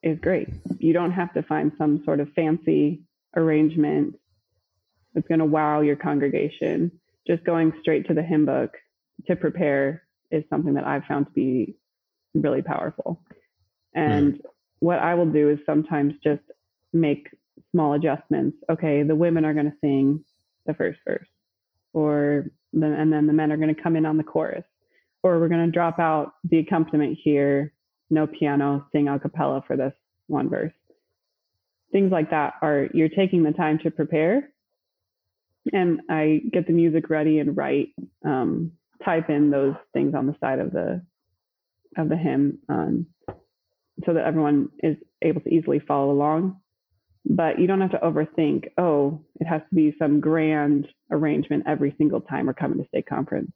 is 0.03 0.19
great. 0.21 0.49
You 0.79 0.93
don't 0.93 1.13
have 1.13 1.33
to 1.35 1.43
find 1.43 1.73
some 1.79 2.03
sort 2.05 2.21
of 2.21 2.33
fancy 2.35 3.03
arrangement 3.37 4.19
that's 5.15 5.27
going 5.29 5.41
to 5.41 5.45
wow 5.45 5.81
your 5.81 5.97
congregation. 5.97 6.91
Just 7.27 7.45
going 7.45 7.73
straight 7.81 8.07
to 8.09 8.15
the 8.15 8.23
hymn 8.23 8.45
book 8.45 8.77
to 9.27 9.37
prepare 9.37 10.03
is 10.31 10.45
something 10.51 10.75
that 10.75 10.87
I've 10.87 11.05
found 11.05 11.27
to 11.27 11.33
be 11.33 11.77
really 12.35 12.63
powerful. 12.63 13.21
And 13.95 14.35
mm. 14.35 14.41
what 14.81 14.99
I 14.99 15.15
will 15.15 15.31
do 15.31 15.49
is 15.51 15.59
sometimes 15.65 16.15
just 16.23 16.43
make 16.93 17.29
small 17.71 17.95
adjustments. 17.95 18.59
Okay, 18.71 19.03
the 19.03 19.15
women 19.15 19.45
are 19.45 19.55
going 19.55 19.71
to 19.71 19.77
sing 19.81 20.25
the 20.67 20.75
first 20.75 20.99
verse, 21.07 21.29
or 21.93 22.47
the, 22.73 22.87
and 22.87 23.13
then 23.13 23.27
the 23.27 23.33
men 23.33 23.53
are 23.53 23.57
going 23.57 23.75
to 23.75 23.83
come 23.83 23.97
in 23.97 24.07
on 24.07 24.17
the 24.17 24.23
chorus, 24.23 24.65
or 25.25 25.41
we're 25.41 25.49
going 25.49 25.65
to 25.65 25.73
drop 25.73 25.99
out 25.99 26.35
the 26.45 26.59
accompaniment 26.59 27.19
here, 27.21 27.73
no 28.11 28.27
piano, 28.27 28.87
sing 28.93 29.09
a 29.09 29.19
cappella 29.19 29.65
for 29.67 29.75
this 29.75 29.95
one 30.27 30.51
verse. 30.51 30.73
Things 31.91 32.13
like 32.13 32.31
that 32.31 32.55
are 32.61 32.89
you're 32.93 33.09
taking 33.09 33.43
the 33.43 33.53
time 33.53 33.79
to 33.81 33.91
prepare, 33.91 34.51
and 35.73 36.03
I 36.11 36.43
get 36.53 36.67
the 36.67 36.73
music 36.73 37.09
ready 37.09 37.39
and 37.39 37.57
write 37.57 37.89
um, 38.25 38.73
type 39.05 39.31
in 39.31 39.51
those 39.51 39.75
things 39.95 40.15
on 40.15 40.27
the 40.27 40.37
side 40.41 40.59
of 40.59 40.73
the 40.73 41.03
of 41.97 42.09
the 42.09 42.17
hymn 42.17 42.59
um, 42.69 43.07
so 44.05 44.13
that 44.13 44.27
everyone 44.27 44.69
is 44.83 44.97
able 45.23 45.41
to 45.41 45.49
easily 45.49 45.79
follow 45.79 46.13
along. 46.13 46.61
But 47.25 47.59
you 47.59 47.67
don't 47.67 47.81
have 47.81 47.93
to 47.93 47.99
overthink, 47.99 48.65
oh, 48.77 49.25
it 49.41 49.47
has 49.47 49.63
to 49.71 49.75
be 49.75 49.95
some 49.99 50.21
grand 50.21 50.87
arrangement 51.11 51.65
every 51.67 51.95
single 51.97 52.21
time 52.21 52.47
we're 52.47 52.53
coming 52.53 52.79
to 52.79 52.89
stake 52.89 53.07
conference. 53.07 53.53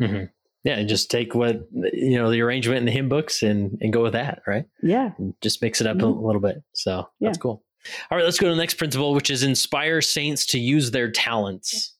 Mm-hmm. 0.00 0.26
Yeah, 0.62 0.74
and 0.74 0.88
just 0.88 1.10
take 1.10 1.34
what 1.34 1.66
you 1.72 2.18
know 2.18 2.30
the 2.30 2.42
arrangement 2.42 2.78
in 2.78 2.84
the 2.84 2.92
hymn 2.92 3.08
books 3.08 3.42
and 3.42 3.78
and 3.80 3.92
go 3.92 4.02
with 4.02 4.12
that, 4.12 4.42
right? 4.46 4.64
Yeah, 4.82 5.12
and 5.18 5.34
just 5.40 5.62
mix 5.62 5.80
it 5.80 5.86
up 5.86 5.96
mm-hmm. 5.96 6.06
a 6.06 6.26
little 6.26 6.40
bit. 6.40 6.62
So 6.74 7.08
yeah. 7.18 7.28
that's 7.28 7.38
cool. 7.38 7.62
All 8.10 8.18
right, 8.18 8.24
let's 8.24 8.38
go 8.38 8.48
to 8.48 8.54
the 8.54 8.60
next 8.60 8.74
principle, 8.74 9.14
which 9.14 9.30
is 9.30 9.42
inspire 9.42 10.02
saints 10.02 10.44
to 10.46 10.58
use 10.58 10.90
their 10.90 11.10
talents. 11.10 11.96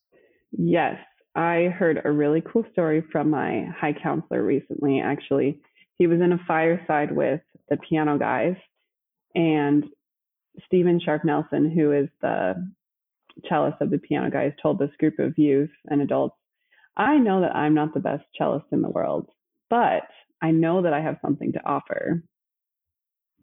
Yes. 0.52 0.98
I 1.34 1.72
heard 1.78 2.02
a 2.04 2.10
really 2.10 2.42
cool 2.42 2.64
story 2.72 3.02
from 3.12 3.30
my 3.30 3.66
high 3.76 3.92
counselor 3.92 4.42
recently, 4.42 5.00
actually. 5.00 5.60
He 5.96 6.06
was 6.06 6.20
in 6.20 6.32
a 6.32 6.40
fireside 6.46 7.12
with 7.12 7.40
the 7.68 7.76
piano 7.76 8.18
guys, 8.18 8.56
and 9.34 9.84
Steven 10.66 11.00
Sharp 11.00 11.24
Nelson, 11.24 11.70
who 11.70 11.92
is 11.92 12.08
the 12.20 12.54
cellist 13.48 13.80
of 13.80 13.90
the 13.90 13.98
piano 13.98 14.30
guys, 14.30 14.52
told 14.60 14.78
this 14.78 14.90
group 14.98 15.18
of 15.18 15.38
youth 15.38 15.70
and 15.88 16.02
adults, 16.02 16.36
I 16.96 17.18
know 17.18 17.40
that 17.42 17.54
I'm 17.54 17.74
not 17.74 17.94
the 17.94 18.00
best 18.00 18.24
cellist 18.36 18.66
in 18.72 18.82
the 18.82 18.88
world, 18.88 19.28
but 19.68 20.02
I 20.42 20.50
know 20.50 20.82
that 20.82 20.92
I 20.92 21.00
have 21.00 21.18
something 21.22 21.52
to 21.52 21.64
offer. 21.64 22.22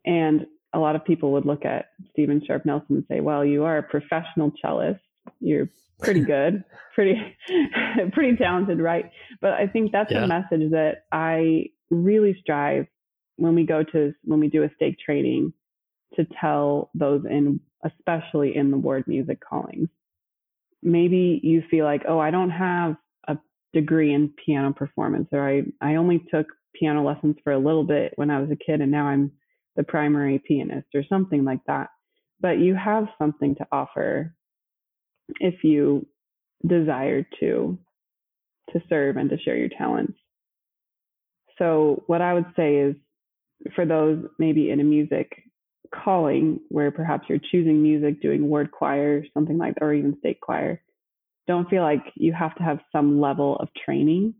And 0.06 0.46
a 0.74 0.80
lot 0.80 0.96
of 0.96 1.06
people 1.06 1.32
would 1.34 1.46
look 1.46 1.66
at 1.66 1.88
Steven 2.12 2.42
Sharp 2.46 2.66
Nelson 2.66 2.98
and 2.98 3.06
say, 3.10 3.20
well, 3.20 3.46
you 3.46 3.64
are 3.64 3.78
a 3.78 3.84
professional 3.84 4.52
cellist. 4.62 5.00
You're 5.40 5.70
pretty 6.00 6.20
good, 6.26 6.64
pretty 6.94 7.16
pretty 8.14 8.38
talented, 8.38 8.80
right? 8.80 9.12
But 9.42 9.54
I 9.54 9.68
think 9.68 9.92
that's 9.92 10.12
yeah. 10.12 10.24
a 10.24 10.28
message 10.28 10.72
that 10.72 11.06
I 11.12 11.68
really 11.90 12.38
strive 12.42 12.88
when 13.38 13.56
we 13.56 13.66
go 13.66 13.84
to 13.84 14.14
when 14.24 14.40
we 14.40 14.50
do 14.50 14.64
a 14.64 14.70
stake 14.76 14.98
training 15.00 15.54
to 16.16 16.26
tell 16.40 16.90
those 16.94 17.24
in 17.30 17.60
especially 17.84 18.56
in 18.56 18.72
the 18.72 18.78
ward 18.78 19.08
music 19.08 19.40
callings. 19.40 19.88
maybe 20.82 21.40
you 21.44 21.64
feel 21.70 21.86
like, 21.86 22.04
oh, 22.08 22.20
I 22.20 22.32
don't 22.32 22.50
have 22.50 22.96
degree 23.80 24.14
in 24.14 24.34
piano 24.44 24.74
performance, 24.74 25.28
or 25.32 25.48
I, 25.48 25.64
I 25.82 25.96
only 25.96 26.24
took 26.34 26.48
piano 26.74 27.04
lessons 27.04 27.36
for 27.44 27.54
a 27.54 27.60
little 27.60 27.84
bit 27.84 28.14
when 28.16 28.30
I 28.30 28.40
was 28.40 28.50
a 28.52 28.56
kid 28.56 28.82
and 28.82 28.92
now 28.92 29.06
I'm 29.08 29.32
the 29.76 29.84
primary 29.84 30.40
pianist 30.40 30.88
or 30.96 31.04
something 31.08 31.44
like 31.44 31.64
that. 31.68 31.90
But 32.40 32.60
you 32.60 32.76
have 32.76 33.08
something 33.20 33.56
to 33.56 33.68
offer 33.72 34.36
if 35.40 35.64
you 35.64 36.08
desire 36.66 37.26
to 37.40 37.78
to 38.74 38.82
serve 38.90 39.16
and 39.16 39.30
to 39.30 39.38
share 39.40 39.56
your 39.56 39.70
talents. 39.70 40.20
So 41.58 42.04
what 42.08 42.22
I 42.22 42.34
would 42.34 42.48
say 42.56 42.76
is 42.78 42.96
for 43.76 43.86
those 43.86 44.26
maybe 44.40 44.70
in 44.72 44.80
a 44.80 44.84
music 44.84 45.32
calling 45.94 46.60
where 46.70 46.92
perhaps 46.92 47.26
you're 47.30 47.40
choosing 47.52 47.82
music, 47.82 48.22
doing 48.22 48.50
ward 48.50 48.72
choir, 48.72 49.24
something 49.34 49.58
like 49.58 49.76
that, 49.76 49.84
or 49.84 49.94
even 49.94 50.18
stake 50.20 50.42
choir, 50.42 50.82
don't 51.48 51.70
feel 51.70 51.82
like 51.82 52.04
you 52.16 52.34
have 52.34 52.56
to 52.56 52.64
have 52.64 52.80
some 52.92 53.20
level 53.20 53.56
of 53.58 53.70
training 53.86 54.34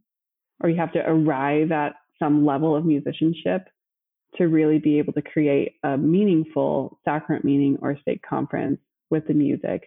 or 0.62 0.70
you 0.70 0.78
have 0.78 0.94
to 0.94 1.00
arrive 1.00 1.72
at 1.72 1.94
some 2.20 2.46
level 2.46 2.76
of 2.76 2.86
musicianship 2.86 3.68
to 4.36 4.48
really 4.48 4.80
be 4.80 4.98
able 4.98 5.14
to 5.14 5.22
create 5.22 5.74
a 5.84 5.98
meaningful 5.98 7.00
sacrament 7.06 7.46
meeting 7.46 7.78
or 7.82 7.98
stake 8.02 8.22
conference 8.28 8.80
with 9.10 9.26
the 9.28 9.34
music. 9.34 9.84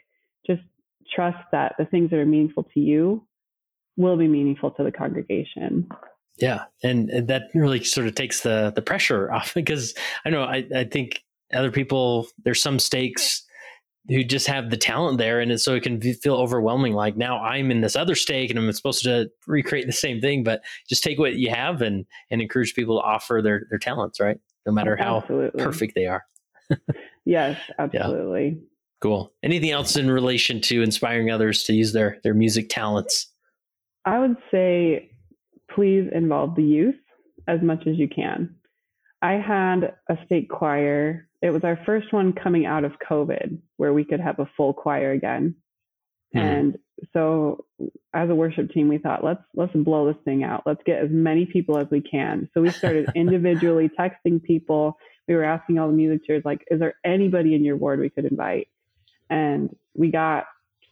Just 0.47 0.63
trust 1.15 1.39
that 1.53 1.75
the 1.79 1.85
things 1.85 2.11
that 2.11 2.19
are 2.19 2.27
meaningful 2.27 2.65
to 2.75 2.81
you 2.81 3.27
will 3.97 4.17
be 4.17 4.29
meaningful 4.29 4.71
to 4.73 4.83
the 4.83 4.93
congregation. 4.93 5.89
Yeah, 6.39 6.65
and 6.83 7.29
that 7.29 7.51
really 7.55 7.85
sort 7.85 8.07
of 8.07 8.15
takes 8.15 8.41
the 8.41 8.73
the 8.75 8.83
pressure 8.83 9.31
off 9.31 9.53
because 9.55 9.95
I 10.25 10.31
know 10.31 10.43
I, 10.43 10.65
I 10.75 10.85
think 10.85 11.23
other 11.53 11.71
people 11.71 12.29
there's 12.45 12.63
some 12.63 12.79
stakes 12.79 13.45
who 14.09 14.25
just 14.25 14.47
have 14.47 14.71
the 14.71 14.77
talent 14.77 15.19
there 15.19 15.41
and 15.41 15.61
so 15.61 15.75
it 15.75 15.83
can 15.83 16.01
feel 16.01 16.35
overwhelming. 16.37 16.95
Like 16.95 17.17
now 17.17 17.41
i'm 17.43 17.71
in 17.71 17.81
this 17.81 17.97
other 17.97 18.15
stake 18.15 18.51
and 18.51 18.59
i'm 18.59 18.73
supposed 18.73 19.03
to 19.05 19.31
recreate 19.47 19.87
the 19.87 19.93
same 19.93 20.21
thing 20.21 20.43
but 20.43 20.63
just 20.89 21.03
take 21.03 21.19
what 21.19 21.35
you 21.35 21.51
have 21.51 21.83
and 21.83 22.07
and 22.31 22.41
encourage 22.41 22.75
people 22.75 22.99
to 22.99 23.05
offer 23.05 23.41
their 23.43 23.67
their 23.71 23.79
talents 23.79 24.21
right? 24.21 24.39
No 24.67 24.73
matter 24.73 24.97
how 24.97 25.19
absolutely. 25.19 25.63
perfect 25.63 25.95
they 25.95 26.07
are. 26.07 26.25
Yes 27.27 27.61
absolutely. 27.79 28.49
Yeah. 28.49 28.67
cool. 29.01 29.33
Anything 29.43 29.71
else 29.71 29.97
in 29.97 30.11
relation 30.11 30.61
to 30.63 30.83
inspiring 30.83 31.31
others 31.31 31.63
to 31.65 31.75
use 31.75 31.93
their 31.93 32.19
their 32.25 32.35
music 32.35 32.69
talents? 32.71 33.27
I 34.07 34.19
would 34.19 34.37
say 34.51 35.11
please 35.71 36.09
involve 36.13 36.57
the 36.57 36.65
youth 36.65 36.97
as 37.47 37.61
much 37.63 37.87
as 37.87 37.97
you 37.99 38.09
can. 38.09 38.55
I 39.23 39.33
had 39.33 39.95
a 40.09 40.17
stake 40.25 40.49
choir 40.49 41.29
it 41.43 41.51
was 41.51 41.65
our 41.65 41.79
first 41.87 42.13
one 42.13 42.33
coming 42.33 42.67
out 42.67 42.85
of 42.85 42.93
COVID 43.09 43.59
where 43.77 43.93
we 43.93 44.05
could 44.05 44.21
have 44.21 44.39
a 44.39 44.51
full 44.57 44.75
choir 44.75 45.13
again. 45.13 45.57
Mm-hmm. 46.35 46.47
And 46.47 46.79
so 47.13 47.65
as 48.13 48.29
a 48.29 48.35
worship 48.35 48.71
team, 48.71 48.89
we 48.89 48.99
thought, 48.99 49.25
let's 49.25 49.43
let's 49.55 49.73
blow 49.73 50.07
this 50.13 50.23
thing 50.25 50.45
out. 50.45 50.65
Let's 50.67 50.83
get 50.85 51.03
as 51.03 51.11
many 51.11 51.47
people 51.47 51.79
as 51.79 51.87
we 51.91 52.01
can. 52.01 52.49
So 52.53 52.61
we 52.61 52.71
started 52.71 53.11
individually 53.15 53.91
texting 53.99 54.43
people. 54.43 54.99
We 55.27 55.35
were 55.35 55.45
asking 55.45 55.79
all 55.79 55.89
the 55.89 55.95
music 55.95 56.27
chairs, 56.27 56.43
like, 56.45 56.65
is 56.71 56.81
there 56.81 56.95
anybody 57.05 57.55
in 57.55 57.65
your 57.65 57.77
ward 57.77 58.01
we 58.01 58.11
could 58.11 58.27
invite? 58.27 58.69
And 59.29 59.75
we 59.95 60.11
got 60.11 60.47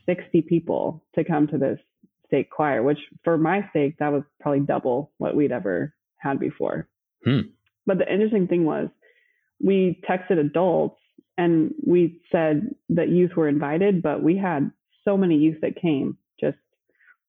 60 0.07 0.43
people 0.43 1.05
to 1.17 1.25
come 1.25 1.49
to 1.49 1.59
this 1.59 1.79
stake 2.27 2.51
choir, 2.51 2.83
which 2.83 2.99
for 3.25 3.37
my 3.37 3.69
sake, 3.73 3.99
that 3.99 4.13
was 4.13 4.23
probably 4.41 4.61
double 4.61 5.11
what 5.19 5.35
we'd 5.35 5.53
ever 5.53 5.95
had 6.19 6.39
before. 6.39 6.89
Hmm. 7.25 7.41
But 7.87 7.99
the 7.99 8.13
interesting 8.13 8.47
thing 8.47 8.65
was 8.65 8.89
we 9.61 10.01
texted 10.09 10.39
adults 10.39 11.01
and 11.37 11.73
we 11.87 12.21
said 12.33 12.75
that 12.91 13.09
youth 13.09 13.37
were 13.37 13.49
invited, 13.49 14.03
but 14.03 14.23
we 14.23 14.37
had 14.37 14.71
so 15.05 15.17
many 15.17 15.37
youth 15.37 15.61
that 15.63 15.81
came 15.81 16.19
just 16.41 16.59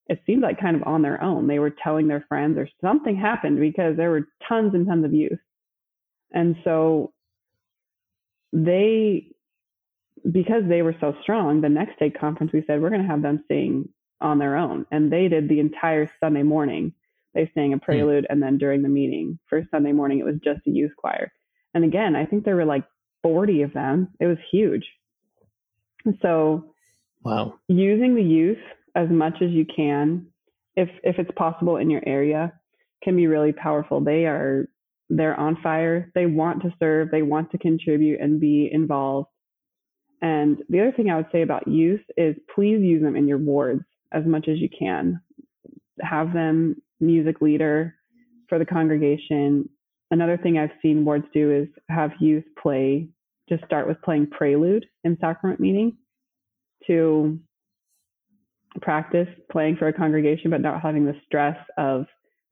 it 0.08 0.22
seemed 0.26 0.42
like 0.42 0.60
kind 0.60 0.76
of 0.76 0.84
on 0.84 1.04
their 1.04 1.22
own. 1.22 1.48
They 1.48 1.60
were 1.60 1.70
telling 1.70 2.08
their 2.08 2.26
friends 2.28 2.58
or 2.58 2.68
something 2.82 3.16
happened 3.16 3.60
because 3.60 3.96
there 3.96 4.10
were 4.10 4.28
tons 4.48 4.74
and 4.74 4.88
tons 4.88 5.06
of 5.06 5.14
youth. 5.14 5.40
And 6.32 6.56
so 6.64 7.14
they 8.52 9.28
because 10.30 10.64
they 10.68 10.82
were 10.82 10.96
so 11.00 11.16
strong, 11.22 11.62
the 11.62 11.70
next 11.70 11.98
day 12.00 12.10
conference 12.10 12.52
we 12.52 12.64
said 12.66 12.82
we're 12.82 12.90
going 12.90 13.04
to 13.04 13.08
have 13.08 13.22
them 13.22 13.44
sing 13.48 13.90
on 14.20 14.40
their 14.40 14.58
own. 14.58 14.86
And 14.92 15.12
they 15.12 15.28
did 15.28 15.48
the 15.48 15.60
entire 15.60 16.12
Sunday 16.20 16.44
morning. 16.44 16.94
They 17.34 17.50
sang 17.54 17.74
a 17.74 17.78
hmm. 17.78 17.84
prelude 17.84 18.26
and 18.30 18.42
then 18.42 18.58
during 18.58 18.82
the 18.82 18.90
meeting 18.90 19.40
for 19.48 19.68
Sunday 19.72 19.92
morning 19.92 20.20
it 20.20 20.26
was 20.26 20.40
just 20.44 20.66
a 20.68 20.72
youth 20.72 20.92
choir. 20.98 21.32
And 21.74 21.84
again, 21.84 22.16
I 22.16 22.26
think 22.26 22.46
there 22.46 22.56
were 22.56 22.66
like 22.66 22.84
40 23.24 23.64
of 23.64 23.74
them. 23.74 24.10
It 24.20 24.26
was 24.26 24.38
huge. 24.52 24.86
So, 26.22 26.74
wow. 27.24 27.56
Using 27.68 28.16
the 28.16 28.24
youth 28.24 28.58
as 28.96 29.10
much 29.10 29.36
as 29.42 29.52
you 29.52 29.66
can, 29.66 30.28
if 30.76 30.90
if 31.04 31.20
it's 31.20 31.32
possible 31.36 31.78
in 31.78 31.90
your 31.90 32.02
area, 32.06 32.54
can 33.04 33.16
be 33.16 33.28
really 33.28 33.52
powerful. 33.52 34.02
They 34.02 34.26
are 34.26 34.68
they're 35.10 35.40
on 35.40 35.58
fire. 35.62 36.12
They 36.16 36.26
want 36.26 36.62
to 36.62 36.74
serve. 36.80 37.12
They 37.12 37.24
want 37.24 37.52
to 37.52 37.58
contribute 37.58 38.20
and 38.20 38.40
be 38.40 38.70
involved. 38.72 39.30
And 40.22 40.62
the 40.70 40.82
other 40.82 40.92
thing 40.92 41.10
I 41.10 41.16
would 41.16 41.32
say 41.32 41.42
about 41.42 41.68
youth 41.68 42.02
is 42.18 42.36
please 42.54 42.82
use 42.82 43.02
them 43.02 43.16
in 43.16 43.28
your 43.28 43.38
wards 43.38 43.84
as 44.12 44.26
much 44.26 44.48
as 44.48 44.58
you 44.60 44.70
can. 44.70 45.22
Have 46.02 46.34
them 46.34 46.82
music 47.00 47.42
leader 47.42 47.96
for 48.48 48.60
the 48.60 48.66
congregation 48.66 49.70
another 50.12 50.38
thing 50.38 50.58
I've 50.58 50.72
seen 50.82 51.06
wards 51.06 51.26
do 51.34 51.52
is 51.52 51.68
have 51.90 52.12
youth 52.20 52.46
play, 52.62 53.10
just 53.48 53.64
start 53.66 53.88
with 53.88 54.02
playing 54.02 54.28
prelude 54.28 54.86
in 55.04 55.18
sacrament 55.20 55.60
meeting 55.60 55.98
to 56.88 57.40
practice 58.82 59.28
playing 59.52 59.78
for 59.78 59.88
a 59.88 59.94
congregation, 59.94 60.52
but 60.52 60.62
not 60.62 60.82
having 60.82 61.06
the 61.06 61.16
stress 61.26 61.58
of 61.78 62.06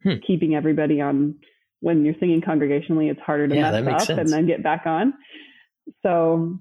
hmm. 0.04 0.16
keeping 0.26 0.56
everybody 0.56 1.02
on. 1.02 1.36
When 1.80 2.04
you're 2.04 2.16
singing 2.20 2.42
congregationally, 2.42 3.12
it's 3.12 3.20
harder 3.22 3.48
to 3.48 3.56
yeah, 3.56 3.80
mess 3.82 4.02
up 4.02 4.08
sense. 4.08 4.20
and 4.20 4.30
then 4.30 4.48
get 4.48 4.64
back 4.64 4.88
on. 4.88 5.14
So, 6.02 6.58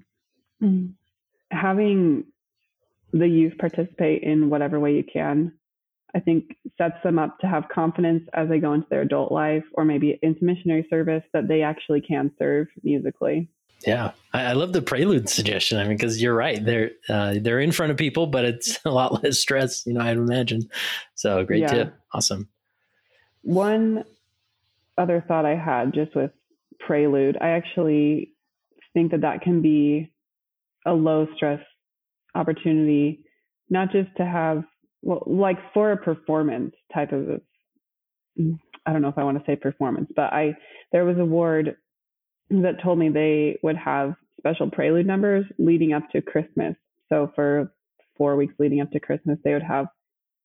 having 1.49 2.25
the 3.11 3.27
youth 3.27 3.57
participate 3.57 4.21
in 4.21 4.49
whatever 4.51 4.79
way 4.79 4.93
you 4.93 5.03
can 5.03 5.53
I 6.15 6.19
think 6.19 6.55
sets 6.77 6.95
them 7.03 7.19
up 7.19 7.39
to 7.39 7.47
have 7.47 7.67
confidence 7.69 8.27
as 8.33 8.49
they 8.49 8.59
go 8.59 8.73
into 8.73 8.87
their 8.89 9.01
adult 9.01 9.31
life 9.31 9.63
or 9.73 9.85
maybe 9.85 10.17
into 10.21 10.43
missionary 10.43 10.87
service 10.89 11.23
that 11.33 11.47
they 11.47 11.61
actually 11.61 12.01
can 12.01 12.31
serve 12.39 12.67
musically. 12.83 13.49
Yeah, 13.85 14.11
I, 14.33 14.45
I 14.45 14.53
love 14.53 14.73
the 14.73 14.81
prelude 14.81 15.29
suggestion. 15.29 15.77
I 15.77 15.83
mean, 15.83 15.97
because 15.97 16.21
you're 16.21 16.33
right, 16.33 16.63
they're 16.63 16.91
uh, 17.09 17.35
they're 17.41 17.59
in 17.59 17.71
front 17.71 17.91
of 17.91 17.97
people, 17.97 18.27
but 18.27 18.45
it's 18.45 18.79
a 18.85 18.89
lot 18.89 19.23
less 19.23 19.39
stress, 19.39 19.85
you 19.85 19.93
know. 19.93 20.01
I'd 20.01 20.17
imagine. 20.17 20.69
So 21.15 21.43
great 21.43 21.61
yeah. 21.61 21.67
tip, 21.67 21.93
awesome. 22.13 22.47
One 23.43 24.03
other 24.97 25.23
thought 25.27 25.45
I 25.45 25.55
had 25.55 25.93
just 25.93 26.15
with 26.15 26.31
prelude, 26.79 27.37
I 27.39 27.49
actually 27.49 28.33
think 28.93 29.11
that 29.11 29.21
that 29.21 29.41
can 29.41 29.61
be 29.61 30.11
a 30.85 30.93
low 30.93 31.27
stress 31.35 31.61
opportunity, 32.33 33.25
not 33.69 33.91
just 33.91 34.09
to 34.17 34.25
have 34.25 34.63
well, 35.01 35.23
like 35.25 35.57
for 35.73 35.91
a 35.91 35.97
performance 35.97 36.73
type 36.93 37.11
of, 37.11 37.41
I 38.85 38.93
don't 38.93 39.01
know 39.01 39.09
if 39.09 39.17
I 39.17 39.23
want 39.23 39.37
to 39.37 39.43
say 39.45 39.55
performance, 39.55 40.09
but 40.15 40.33
I, 40.33 40.55
there 40.91 41.05
was 41.05 41.17
a 41.17 41.25
ward 41.25 41.77
that 42.49 42.81
told 42.81 42.99
me 42.99 43.09
they 43.09 43.59
would 43.63 43.77
have 43.77 44.15
special 44.39 44.69
prelude 44.69 45.05
numbers 45.05 45.45
leading 45.57 45.93
up 45.93 46.09
to 46.11 46.21
Christmas. 46.21 46.75
So 47.09 47.31
for 47.35 47.71
four 48.17 48.35
weeks 48.35 48.53
leading 48.59 48.81
up 48.81 48.91
to 48.91 48.99
Christmas, 48.99 49.37
they 49.43 49.53
would 49.53 49.63
have 49.63 49.87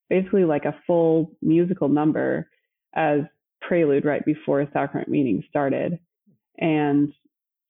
basically 0.08 0.44
like 0.44 0.64
a 0.64 0.78
full 0.86 1.32
musical 1.40 1.88
number 1.88 2.48
as 2.94 3.20
prelude 3.60 4.04
right 4.04 4.24
before 4.24 4.66
sacrament 4.72 5.08
meeting 5.08 5.42
started. 5.48 5.98
And 6.58 7.12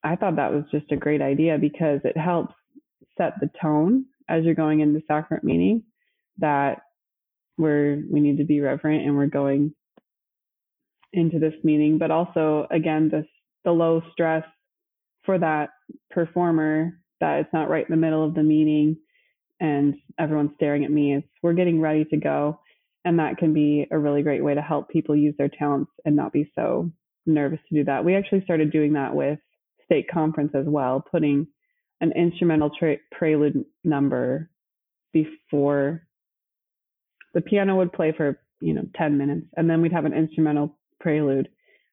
I 0.02 0.16
thought 0.16 0.36
that 0.36 0.52
was 0.52 0.64
just 0.72 0.90
a 0.90 0.96
great 0.96 1.22
idea 1.22 1.58
because 1.58 2.00
it 2.04 2.16
helps 2.16 2.54
set 3.16 3.34
the 3.40 3.50
tone 3.60 4.06
as 4.28 4.44
you're 4.44 4.54
going 4.54 4.80
into 4.80 5.02
sacrament 5.06 5.44
meeting 5.44 5.82
that 6.38 6.82
we're 7.58 8.02
we 8.10 8.20
need 8.20 8.38
to 8.38 8.44
be 8.44 8.60
reverent 8.60 9.04
and 9.04 9.16
we're 9.16 9.26
going 9.26 9.74
into 11.12 11.38
this 11.38 11.54
meeting 11.62 11.98
but 11.98 12.10
also 12.10 12.66
again 12.70 13.08
this 13.10 13.26
the 13.64 13.70
low 13.70 14.00
stress 14.12 14.44
for 15.24 15.38
that 15.38 15.70
performer 16.10 16.98
that 17.20 17.40
it's 17.40 17.52
not 17.52 17.68
right 17.68 17.86
in 17.86 17.92
the 17.92 18.00
middle 18.00 18.24
of 18.24 18.34
the 18.34 18.42
meeting 18.42 18.96
and 19.60 19.94
everyone's 20.18 20.50
staring 20.56 20.84
at 20.84 20.90
me 20.90 21.14
it's 21.14 21.26
we're 21.42 21.52
getting 21.52 21.80
ready 21.80 22.04
to 22.06 22.16
go. 22.16 22.60
And 23.04 23.18
that 23.18 23.36
can 23.36 23.52
be 23.52 23.86
a 23.90 23.98
really 23.98 24.22
great 24.22 24.44
way 24.44 24.54
to 24.54 24.62
help 24.62 24.88
people 24.88 25.16
use 25.16 25.34
their 25.36 25.48
talents 25.48 25.90
and 26.04 26.14
not 26.14 26.32
be 26.32 26.50
so 26.54 26.90
nervous 27.26 27.58
to 27.68 27.74
do 27.74 27.84
that. 27.84 28.04
We 28.04 28.14
actually 28.14 28.44
started 28.44 28.70
doing 28.70 28.92
that 28.92 29.14
with 29.14 29.40
stake 29.84 30.08
conference 30.08 30.52
as 30.54 30.66
well 30.66 31.04
putting 31.10 31.48
an 32.00 32.12
instrumental 32.12 32.70
tra- 32.70 32.98
prelude 33.10 33.64
number 33.84 34.50
before 35.12 36.06
the 37.34 37.40
piano 37.40 37.76
would 37.76 37.92
play 37.92 38.12
for 38.16 38.38
you 38.60 38.74
know 38.74 38.82
10 38.96 39.18
minutes 39.18 39.46
and 39.56 39.68
then 39.68 39.80
we'd 39.80 39.92
have 39.92 40.04
an 40.04 40.14
instrumental 40.14 40.78
prelude 41.00 41.48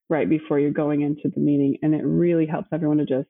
right 0.10 0.30
before 0.30 0.60
you're 0.60 0.72
going 0.72 1.02
into 1.02 1.30
the 1.34 1.40
meeting 1.40 1.78
and 1.82 1.94
it 1.94 2.04
really 2.04 2.46
helps 2.46 2.68
everyone 2.72 2.98
to 2.98 3.06
just 3.06 3.28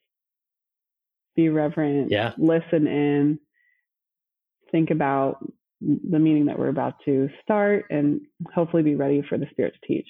be 1.36 1.50
reverent 1.50 2.12
yeah 2.12 2.34
listen 2.38 2.88
in 2.88 3.40
think 4.72 4.92
about 4.92 5.38
the 5.82 6.20
meeting 6.20 6.46
that 6.48 6.60
we're 6.60 6.68
about 6.68 6.96
to 7.06 7.30
start 7.42 7.86
and 7.90 8.22
hopefully 8.54 8.84
be 8.84 8.96
ready 8.96 9.24
for 9.28 9.38
the 9.38 9.48
spirit 9.52 9.74
to 9.74 9.88
teach. 9.88 10.08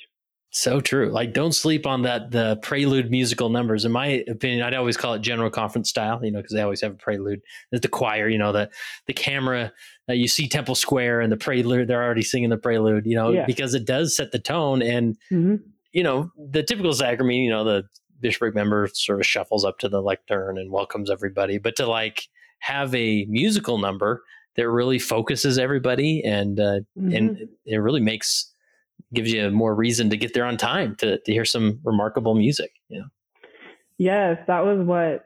So 0.52 0.82
true. 0.82 1.12
Like, 1.12 1.34
don't 1.34 1.52
sleep 1.52 1.86
on 1.86 2.02
that 2.04 2.32
the 2.32 2.58
prelude 2.64 3.12
musical 3.12 3.50
numbers. 3.50 3.86
In 3.86 3.92
my 3.92 4.24
opinion, 4.28 4.64
I'd 4.64 4.74
always 4.74 4.98
call 4.98 5.14
it 5.14 5.22
general 5.22 5.52
conference 5.52 5.90
style, 5.90 6.24
you 6.24 6.32
know, 6.32 6.40
because 6.40 6.54
they 6.54 6.62
always 6.62 6.82
have 6.82 6.94
a 6.94 6.96
prelude. 6.96 7.42
There's 7.70 7.82
the 7.82 7.88
choir, 7.88 8.28
you 8.28 8.40
know, 8.40 8.52
the 8.52 8.70
the 9.06 9.14
camera. 9.14 9.72
Uh, 10.10 10.14
you 10.14 10.28
see 10.28 10.48
Temple 10.48 10.74
Square 10.74 11.22
and 11.22 11.32
the 11.32 11.38
prelude. 11.38 11.88
They're 11.88 12.04
already 12.04 12.24
singing 12.24 12.50
the 12.50 12.58
prelude, 12.58 13.06
you 13.06 13.16
know, 13.16 13.32
yeah. 13.32 13.46
because 13.46 13.76
it 13.76 13.86
does 13.86 14.16
set 14.16 14.32
the 14.32 14.40
tone. 14.40 14.82
And 14.82 15.18
mm-hmm. 15.32 15.56
you 15.92 16.02
know, 16.02 16.32
the 16.36 16.64
typical 16.64 16.94
sacrament, 16.94 17.38
you 17.38 17.52
know, 17.52 17.64
the 17.64 17.84
bishopric 18.20 18.56
member 18.56 18.90
sort 18.94 19.20
of 19.20 19.28
shuffles 19.28 19.64
up 19.64 19.78
to 19.80 19.90
the 19.90 20.02
lectern 20.02 20.58
and 20.58 20.72
welcomes 20.72 21.12
everybody. 21.12 21.60
But 21.60 21.76
to 21.76 21.86
like 21.86 22.24
have 22.60 22.94
a 22.96 23.26
musical 23.26 23.78
number 23.78 24.24
that 24.56 24.68
really 24.68 24.98
focuses 24.98 25.60
everybody 25.60 26.24
and 26.24 26.60
uh, 26.60 26.80
mm-hmm. 26.98 27.14
and 27.14 27.50
it 27.66 27.78
really 27.78 28.02
makes 28.02 28.52
gives 29.14 29.32
you 29.32 29.50
more 29.50 29.76
reason 29.76 30.10
to 30.10 30.18
get 30.18 30.34
there 30.34 30.46
on 30.46 30.58
time 30.58 30.96
to, 30.98 31.20
to 31.20 31.32
hear 31.32 31.46
some 31.46 31.80
remarkable 31.84 32.36
music. 32.36 32.72
You 32.90 33.00
know? 33.00 33.06
Yes, 33.98 34.38
that 34.48 34.64
was 34.64 34.86
what 34.86 35.26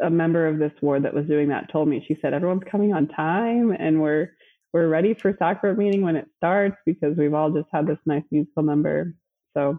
a 0.00 0.10
member 0.10 0.46
of 0.46 0.58
this 0.58 0.72
ward 0.80 1.04
that 1.04 1.14
was 1.14 1.26
doing 1.26 1.48
that 1.48 1.70
told 1.70 1.88
me. 1.88 2.04
She 2.06 2.16
said 2.20 2.34
everyone's 2.34 2.64
coming 2.70 2.92
on 2.92 3.08
time 3.08 3.74
and 3.78 4.00
we're 4.00 4.32
we're 4.72 4.88
ready 4.88 5.12
for 5.12 5.36
sacrament 5.38 5.78
meeting 5.78 6.00
when 6.00 6.16
it 6.16 6.26
starts 6.38 6.76
because 6.86 7.16
we've 7.16 7.34
all 7.34 7.50
just 7.50 7.68
had 7.72 7.86
this 7.86 7.98
nice 8.06 8.22
musical 8.30 8.62
number. 8.62 9.14
So 9.54 9.78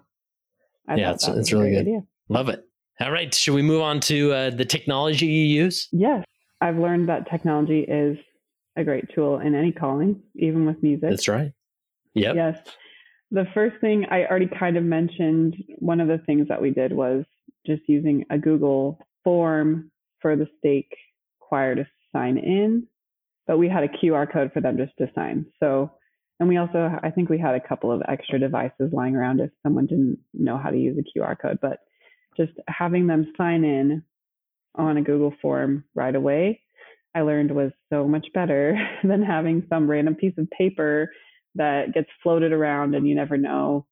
I 0.88 0.96
yeah, 0.96 1.14
it's, 1.14 1.28
it's 1.28 1.52
really 1.52 1.72
good. 1.72 1.82
Idea. 1.82 2.04
Love 2.30 2.50
it. 2.50 2.64
All 3.00 3.12
right, 3.12 3.34
should 3.34 3.56
we 3.56 3.64
move 3.64 3.82
on 3.82 4.00
to 4.02 4.32
uh, 4.32 4.50
the 4.52 4.66
technology 4.66 5.26
you 5.26 5.64
use? 5.64 5.90
Yes, 5.92 6.24
I've 6.62 6.78
learned 6.78 7.10
that 7.10 7.28
technology 7.30 7.80
is 7.80 8.18
a 8.78 8.84
great 8.84 9.06
tool 9.14 9.40
in 9.40 9.56
any 9.56 9.72
calling, 9.72 10.22
even 10.36 10.66
with 10.66 10.82
music. 10.84 11.10
That's 11.10 11.28
right. 11.28 11.52
Yep. 12.14 12.36
Yes 12.36 12.60
the 13.34 13.48
first 13.56 13.76
thing 13.82 14.06
I 14.12 14.26
already 14.26 14.48
kind 14.48 14.78
of 14.78 14.84
mentioned, 14.84 15.56
one 15.80 16.00
of 16.00 16.08
the 16.08 16.20
things 16.20 16.48
that 16.50 16.62
we 16.62 16.70
did 16.70 16.94
was 16.94 17.26
just 17.66 17.82
using 17.88 18.26
a 18.30 18.38
Google 18.38 19.00
form 19.24 19.90
for 20.22 20.36
the 20.36 20.48
stake 20.60 20.94
choir 21.40 21.74
to 21.74 21.88
sign 22.14 22.38
in, 22.38 22.86
but 23.48 23.58
we 23.58 23.68
had 23.68 23.84
a 23.84 23.88
QR 23.88 24.32
code 24.32 24.52
for 24.54 24.62
them 24.62 24.78
just 24.78 24.96
to 25.00 25.10
sign. 25.16 25.48
So, 25.60 25.92
and 26.40 26.48
we 26.48 26.58
also, 26.58 26.92
I 27.02 27.10
think 27.10 27.28
we 27.28 27.40
had 27.40 27.56
a 27.56 27.68
couple 27.68 27.92
of 27.92 28.04
extra 28.08 28.38
devices 28.38 28.92
lying 28.94 29.16
around 29.16 29.40
if 29.40 29.50
someone 29.64 29.88
didn't 29.88 30.20
know 30.36 30.60
how 30.60 30.70
to 30.70 30.78
use 30.78 30.98
a 31.00 31.20
QR 31.20 31.36
code, 31.40 31.58
but 31.60 31.80
just 32.38 32.54
having 32.68 33.08
them 33.08 33.34
sign 33.36 33.64
in 33.64 34.04
on 34.76 34.98
a 34.98 35.02
Google 35.02 35.34
form 35.42 35.86
right 35.96 36.16
away, 36.16 36.62
I 37.16 37.22
learned 37.22 37.50
was 37.50 37.72
so 37.92 38.08
much 38.08 38.28
better 38.32 38.78
than 39.04 39.24
having 39.24 39.66
some 39.70 39.90
random 39.90 40.14
piece 40.14 40.38
of 40.38 40.52
paper 40.52 41.10
that 41.56 41.94
gets 41.94 42.10
floated 42.22 42.52
around 42.52 42.96
and 42.96 43.08
you 43.08 43.16
never 43.16 43.38
know 43.38 43.86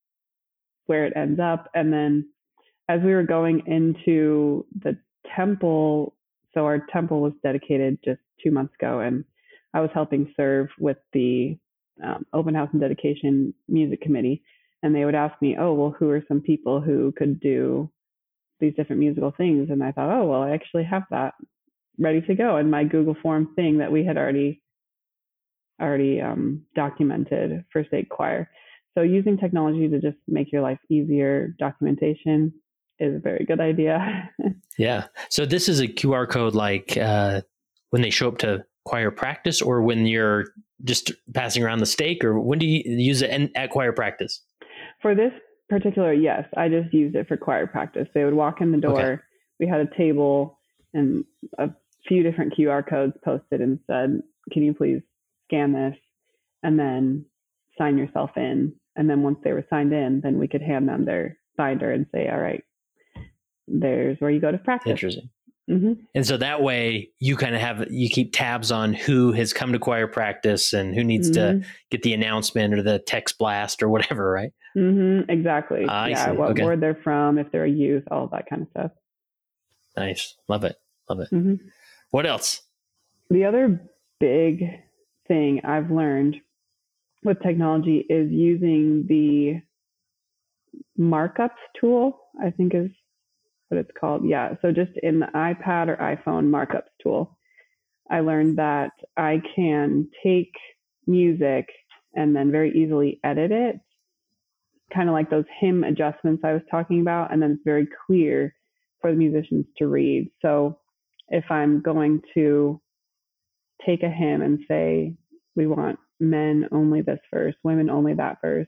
where 0.85 1.05
it 1.05 1.13
ends 1.15 1.39
up. 1.39 1.69
And 1.73 1.91
then 1.91 2.29
as 2.89 3.01
we 3.01 3.13
were 3.13 3.23
going 3.23 3.63
into 3.67 4.65
the 4.83 4.97
temple, 5.35 6.15
so 6.53 6.65
our 6.65 6.85
temple 6.91 7.21
was 7.21 7.33
dedicated 7.43 7.99
just 8.03 8.19
two 8.43 8.51
months 8.51 8.73
ago, 8.79 8.99
and 8.99 9.23
I 9.73 9.79
was 9.81 9.89
helping 9.93 10.33
serve 10.35 10.67
with 10.79 10.97
the 11.13 11.57
um, 12.03 12.25
open 12.33 12.55
house 12.55 12.69
and 12.71 12.81
dedication 12.81 13.53
music 13.67 14.01
committee. 14.01 14.43
And 14.83 14.95
they 14.95 15.05
would 15.05 15.15
ask 15.15 15.39
me, 15.41 15.55
oh, 15.59 15.73
well, 15.73 15.95
who 15.97 16.09
are 16.09 16.23
some 16.27 16.41
people 16.41 16.81
who 16.81 17.13
could 17.15 17.39
do 17.39 17.89
these 18.59 18.73
different 18.75 18.99
musical 18.99 19.31
things? 19.37 19.69
And 19.69 19.83
I 19.83 19.91
thought, 19.91 20.09
oh, 20.09 20.25
well, 20.25 20.41
I 20.41 20.51
actually 20.51 20.83
have 20.85 21.03
that 21.11 21.35
ready 21.99 22.21
to 22.21 22.35
go. 22.35 22.57
in 22.57 22.69
my 22.69 22.83
Google 22.83 23.15
Form 23.21 23.53
thing 23.55 23.77
that 23.77 23.91
we 23.91 24.03
had 24.03 24.17
already 24.17 24.61
already 25.79 26.21
um, 26.21 26.65
documented 26.75 27.63
for 27.71 27.83
stake 27.85 28.09
choir. 28.09 28.49
So 28.95 29.03
using 29.03 29.37
technology 29.37 29.87
to 29.87 29.99
just 29.99 30.17
make 30.27 30.51
your 30.51 30.61
life 30.61 30.79
easier, 30.89 31.55
documentation 31.59 32.53
is 32.99 33.15
a 33.15 33.19
very 33.19 33.45
good 33.45 33.59
idea. 33.59 34.29
yeah. 34.77 35.05
So 35.29 35.45
this 35.45 35.69
is 35.69 35.79
a 35.79 35.87
QR 35.87 36.29
code 36.29 36.55
like 36.55 36.97
uh, 36.97 37.41
when 37.89 38.01
they 38.01 38.09
show 38.09 38.27
up 38.27 38.37
to 38.39 38.63
choir 38.85 39.11
practice 39.11 39.61
or 39.61 39.81
when 39.81 40.05
you're 40.05 40.45
just 40.83 41.11
passing 41.33 41.63
around 41.63 41.79
the 41.79 41.85
stake 41.85 42.23
or 42.23 42.39
when 42.39 42.59
do 42.59 42.65
you 42.65 42.81
use 42.85 43.21
it 43.21 43.29
in, 43.29 43.49
at 43.55 43.69
choir 43.69 43.93
practice? 43.93 44.41
For 45.01 45.15
this 45.15 45.31
particular, 45.69 46.13
yes, 46.13 46.45
I 46.57 46.67
just 46.67 46.93
used 46.93 47.15
it 47.15 47.27
for 47.27 47.37
choir 47.37 47.67
practice. 47.67 48.07
They 48.13 48.23
would 48.23 48.33
walk 48.33 48.61
in 48.61 48.71
the 48.71 48.77
door. 48.77 49.01
Okay. 49.01 49.21
We 49.59 49.67
had 49.67 49.79
a 49.79 49.97
table 49.97 50.59
and 50.93 51.23
a 51.57 51.69
few 52.07 52.23
different 52.23 52.55
QR 52.57 52.87
codes 52.87 53.13
posted 53.23 53.61
and 53.61 53.79
said, 53.87 54.21
can 54.51 54.63
you 54.63 54.73
please 54.73 55.01
scan 55.51 55.73
this 55.73 55.97
and 56.63 56.79
then 56.79 57.25
sign 57.77 57.97
yourself 57.97 58.31
in. 58.37 58.73
And 58.95 59.09
then 59.09 59.23
once 59.23 59.39
they 59.43 59.53
were 59.53 59.65
signed 59.69 59.93
in, 59.93 60.21
then 60.21 60.37
we 60.37 60.47
could 60.47 60.61
hand 60.61 60.87
them 60.87 61.05
their 61.05 61.37
binder 61.57 61.91
and 61.91 62.05
say, 62.13 62.29
all 62.29 62.39
right, 62.39 62.63
there's 63.67 64.17
where 64.19 64.31
you 64.31 64.39
go 64.39 64.51
to 64.51 64.57
practice. 64.57 64.91
Interesting. 64.91 65.29
Mm-hmm. 65.69 65.93
And 66.15 66.27
so 66.27 66.37
that 66.37 66.61
way 66.61 67.11
you 67.19 67.37
kind 67.37 67.55
of 67.55 67.61
have, 67.61 67.89
you 67.89 68.09
keep 68.09 68.33
tabs 68.33 68.71
on 68.71 68.93
who 68.93 69.31
has 69.31 69.53
come 69.53 69.71
to 69.71 69.79
choir 69.79 70.07
practice 70.07 70.73
and 70.73 70.93
who 70.93 71.03
needs 71.03 71.29
mm-hmm. 71.31 71.61
to 71.61 71.67
get 71.89 72.03
the 72.03 72.13
announcement 72.13 72.73
or 72.73 72.81
the 72.81 72.99
text 72.99 73.37
blast 73.37 73.81
or 73.81 73.87
whatever, 73.87 74.29
right? 74.29 74.51
Mm-hmm. 74.75 75.29
Exactly. 75.29 75.85
Ah, 75.87 76.07
yeah. 76.07 76.31
What 76.31 76.51
okay. 76.51 76.63
ward 76.63 76.81
they're 76.81 76.99
from, 77.01 77.37
if 77.37 77.51
they're 77.51 77.63
a 77.63 77.69
youth, 77.69 78.03
all 78.11 78.27
that 78.33 78.49
kind 78.49 78.63
of 78.63 78.67
stuff. 78.69 78.91
Nice. 79.95 80.35
Love 80.49 80.65
it. 80.65 80.75
Love 81.09 81.19
it. 81.21 81.29
Mm-hmm. 81.31 81.67
What 82.09 82.25
else? 82.25 82.61
The 83.29 83.45
other 83.45 83.81
big 84.19 84.65
thing 85.31 85.61
I've 85.63 85.89
learned 85.89 86.35
with 87.23 87.41
technology 87.41 88.05
is 88.09 88.29
using 88.29 89.05
the 89.07 89.61
markups 90.99 91.51
tool, 91.79 92.19
I 92.43 92.49
think 92.49 92.75
is 92.75 92.89
what 93.69 93.79
it's 93.79 93.91
called. 93.97 94.25
Yeah. 94.25 94.55
So 94.61 94.73
just 94.73 94.91
in 95.01 95.21
the 95.21 95.27
iPad 95.27 95.87
or 95.87 95.95
iPhone 95.95 96.49
markups 96.49 96.89
tool, 97.01 97.37
I 98.09 98.19
learned 98.19 98.57
that 98.57 98.91
I 99.15 99.41
can 99.55 100.09
take 100.21 100.51
music 101.07 101.69
and 102.13 102.35
then 102.35 102.51
very 102.51 102.77
easily 102.77 103.21
edit 103.23 103.53
it, 103.53 103.79
kind 104.93 105.07
of 105.07 105.13
like 105.13 105.29
those 105.29 105.45
hymn 105.61 105.85
adjustments 105.85 106.43
I 106.43 106.51
was 106.51 106.61
talking 106.69 106.99
about. 106.99 107.31
And 107.31 107.41
then 107.41 107.51
it's 107.51 107.63
very 107.63 107.87
clear 108.05 108.53
for 108.99 109.11
the 109.11 109.17
musicians 109.17 109.65
to 109.77 109.87
read. 109.87 110.29
So 110.41 110.77
if 111.29 111.45
I'm 111.49 111.81
going 111.81 112.21
to 112.33 112.80
take 113.85 114.03
a 114.03 114.09
hymn 114.09 114.41
and 114.41 114.59
say, 114.67 115.13
we 115.55 115.67
want 115.67 115.99
men 116.19 116.67
only 116.71 117.01
this 117.01 117.19
verse, 117.33 117.55
women 117.63 117.89
only 117.89 118.13
that 118.13 118.37
verse. 118.41 118.67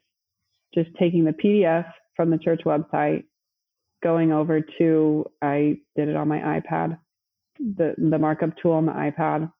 Just 0.73 0.89
taking 0.99 1.23
the 1.23 1.31
PDF 1.31 1.85
from 2.15 2.31
the 2.31 2.37
church 2.37 2.61
website, 2.65 3.23
going 4.03 4.31
over 4.31 4.61
to, 4.79 5.25
I 5.41 5.77
did 5.95 6.09
it 6.09 6.15
on 6.15 6.27
my 6.27 6.39
iPad, 6.39 6.97
the, 7.59 7.95
the 7.97 8.17
markup 8.17 8.51
tool 8.61 8.73
on 8.73 8.85
the 8.85 8.91
iPad, 8.91 9.51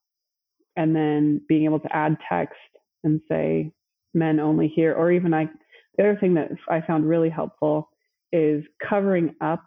and 0.75 0.95
then 0.95 1.41
being 1.47 1.65
able 1.65 1.79
to 1.79 1.95
add 1.95 2.17
text 2.27 2.55
and 3.03 3.21
say 3.29 3.71
men 4.13 4.39
only 4.39 4.67
here, 4.67 4.93
or 4.93 5.11
even 5.11 5.33
I, 5.33 5.47
the 5.97 6.03
other 6.03 6.17
thing 6.19 6.33
that 6.35 6.51
I 6.67 6.81
found 6.81 7.07
really 7.07 7.29
helpful 7.29 7.89
is 8.31 8.63
covering 8.87 9.35
up 9.41 9.63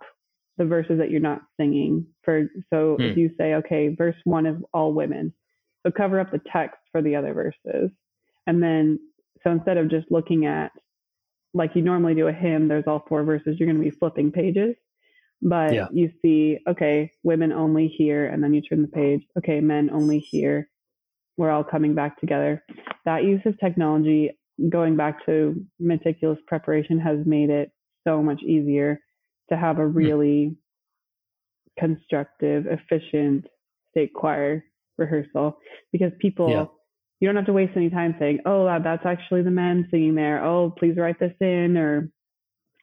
the 0.58 0.64
verses 0.64 0.98
that 0.98 1.10
you're 1.10 1.20
not 1.20 1.42
singing. 1.58 2.06
For 2.24 2.48
so 2.72 2.96
if 2.98 3.14
hmm. 3.14 3.20
you 3.20 3.30
say, 3.38 3.54
okay, 3.54 3.94
verse 3.96 4.16
one 4.24 4.46
is 4.46 4.56
all 4.72 4.92
women, 4.92 5.32
so 5.86 5.92
cover 5.92 6.18
up 6.18 6.32
the 6.32 6.40
text 6.52 6.78
for 6.90 7.00
the 7.00 7.16
other 7.16 7.32
verses. 7.32 7.90
And 8.46 8.62
then, 8.62 8.98
so 9.42 9.50
instead 9.50 9.76
of 9.76 9.88
just 9.88 10.10
looking 10.10 10.46
at, 10.46 10.72
like 11.54 11.70
you 11.74 11.82
normally 11.82 12.14
do 12.14 12.26
a 12.26 12.32
hymn, 12.32 12.68
there's 12.68 12.86
all 12.86 13.04
four 13.08 13.22
verses, 13.22 13.56
you're 13.58 13.68
going 13.68 13.78
to 13.78 13.90
be 13.90 13.96
flipping 13.96 14.32
pages. 14.32 14.74
But 15.40 15.74
yeah. 15.74 15.86
you 15.92 16.10
see, 16.22 16.58
okay, 16.68 17.12
women 17.22 17.52
only 17.52 17.88
here, 17.88 18.26
and 18.26 18.42
then 18.42 18.52
you 18.52 18.62
turn 18.62 18.82
the 18.82 18.88
page, 18.88 19.22
okay, 19.38 19.60
men 19.60 19.90
only 19.90 20.18
here. 20.18 20.68
We're 21.36 21.50
all 21.50 21.64
coming 21.64 21.94
back 21.94 22.18
together. 22.18 22.64
That 23.04 23.24
use 23.24 23.42
of 23.44 23.58
technology, 23.60 24.30
going 24.68 24.96
back 24.96 25.24
to 25.26 25.62
meticulous 25.78 26.38
preparation, 26.46 26.98
has 26.98 27.18
made 27.26 27.50
it 27.50 27.70
so 28.04 28.22
much 28.22 28.42
easier 28.42 29.00
to 29.50 29.56
have 29.56 29.78
a 29.78 29.82
hmm. 29.82 29.94
really 29.96 30.56
constructive, 31.78 32.66
efficient 32.66 33.46
stake 33.92 34.14
choir 34.14 34.64
rehearsal 34.98 35.58
because 35.92 36.12
people 36.20 36.50
yeah. 36.50 36.64
you 37.20 37.28
don't 37.28 37.36
have 37.36 37.46
to 37.46 37.52
waste 37.52 37.72
any 37.76 37.90
time 37.90 38.14
saying 38.18 38.38
oh 38.46 38.64
that's 38.82 39.06
actually 39.06 39.42
the 39.42 39.50
men 39.50 39.86
singing 39.90 40.14
there 40.14 40.44
oh 40.44 40.74
please 40.78 40.96
write 40.96 41.18
this 41.20 41.34
in 41.40 41.76
or 41.76 42.10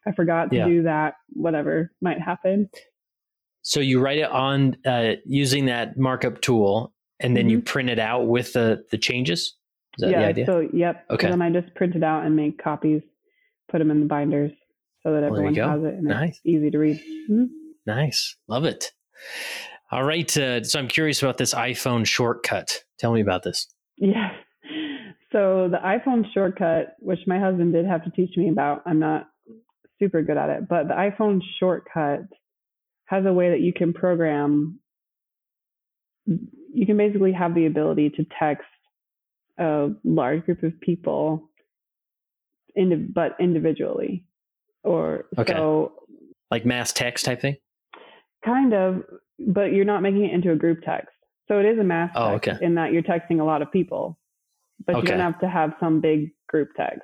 i 0.06 0.12
forgot 0.12 0.50
to 0.50 0.56
yeah. 0.56 0.66
do 0.66 0.82
that 0.82 1.14
whatever 1.32 1.90
might 2.00 2.20
happen 2.20 2.68
so 3.62 3.80
you 3.80 4.00
write 4.00 4.18
it 4.18 4.30
on 4.30 4.76
uh, 4.84 5.12
using 5.24 5.66
that 5.66 5.96
markup 5.96 6.40
tool 6.42 6.92
and 7.20 7.36
then 7.36 7.44
mm-hmm. 7.44 7.50
you 7.50 7.60
print 7.62 7.88
it 7.88 7.98
out 7.98 8.26
with 8.26 8.52
the 8.52 8.84
the 8.90 8.98
changes 8.98 9.56
is 9.98 10.02
that 10.02 10.10
yeah, 10.10 10.20
the 10.20 10.26
idea 10.26 10.46
so 10.46 10.68
yep 10.72 11.04
okay 11.10 11.26
and 11.26 11.40
then 11.40 11.42
i 11.42 11.50
just 11.50 11.74
print 11.74 11.94
it 11.94 12.04
out 12.04 12.24
and 12.24 12.36
make 12.36 12.62
copies 12.62 13.02
put 13.70 13.78
them 13.78 13.90
in 13.90 14.00
the 14.00 14.06
binders 14.06 14.52
so 15.02 15.12
that 15.12 15.22
everyone 15.22 15.54
has 15.54 15.82
it 15.82 15.94
and 15.94 16.04
nice. 16.04 16.30
it's 16.30 16.40
easy 16.44 16.70
to 16.70 16.78
read 16.78 16.96
mm-hmm. 17.30 17.44
nice 17.86 18.36
love 18.48 18.64
it 18.64 18.92
all 19.94 20.02
right. 20.04 20.36
Uh, 20.36 20.62
so 20.64 20.78
I'm 20.78 20.88
curious 20.88 21.22
about 21.22 21.38
this 21.38 21.54
iPhone 21.54 22.04
shortcut. 22.06 22.82
Tell 22.98 23.12
me 23.12 23.20
about 23.20 23.42
this. 23.44 23.66
Yeah. 23.96 24.30
So 25.32 25.68
the 25.70 25.78
iPhone 25.78 26.24
shortcut, 26.34 26.94
which 26.98 27.20
my 27.26 27.38
husband 27.38 27.72
did 27.72 27.86
have 27.86 28.04
to 28.04 28.10
teach 28.10 28.36
me 28.36 28.48
about, 28.48 28.82
I'm 28.86 28.98
not 28.98 29.28
super 30.00 30.22
good 30.22 30.36
at 30.36 30.50
it, 30.50 30.68
but 30.68 30.88
the 30.88 30.94
iPhone 30.94 31.40
shortcut 31.58 32.22
has 33.06 33.24
a 33.26 33.32
way 33.32 33.50
that 33.50 33.60
you 33.60 33.72
can 33.72 33.92
program. 33.92 34.80
You 36.26 36.86
can 36.86 36.96
basically 36.96 37.32
have 37.32 37.54
the 37.54 37.66
ability 37.66 38.10
to 38.10 38.26
text 38.38 38.66
a 39.58 39.90
large 40.02 40.44
group 40.44 40.62
of 40.64 40.80
people, 40.80 41.50
in, 42.74 43.12
but 43.14 43.36
individually, 43.38 44.26
or 44.82 45.26
Okay. 45.38 45.52
so 45.52 45.92
Like 46.50 46.64
mass 46.66 46.92
text 46.92 47.24
type 47.24 47.40
thing? 47.40 47.56
kind 48.44 48.74
of, 48.74 49.02
but 49.38 49.72
you're 49.72 49.84
not 49.84 50.02
making 50.02 50.24
it 50.24 50.32
into 50.32 50.50
a 50.52 50.56
group 50.56 50.80
text. 50.84 51.08
So 51.48 51.58
it 51.58 51.66
is 51.66 51.78
a 51.78 51.84
mass 51.84 52.10
Oh, 52.14 52.32
text 52.38 52.48
okay. 52.48 52.64
in 52.64 52.74
that 52.76 52.92
you're 52.92 53.02
texting 53.02 53.40
a 53.40 53.44
lot 53.44 53.60
of 53.62 53.70
people, 53.70 54.18
but 54.86 54.96
you 54.96 55.02
don't 55.02 55.20
have 55.20 55.38
to 55.40 55.48
have 55.48 55.74
some 55.80 56.00
big 56.00 56.30
group 56.48 56.70
text. 56.76 57.02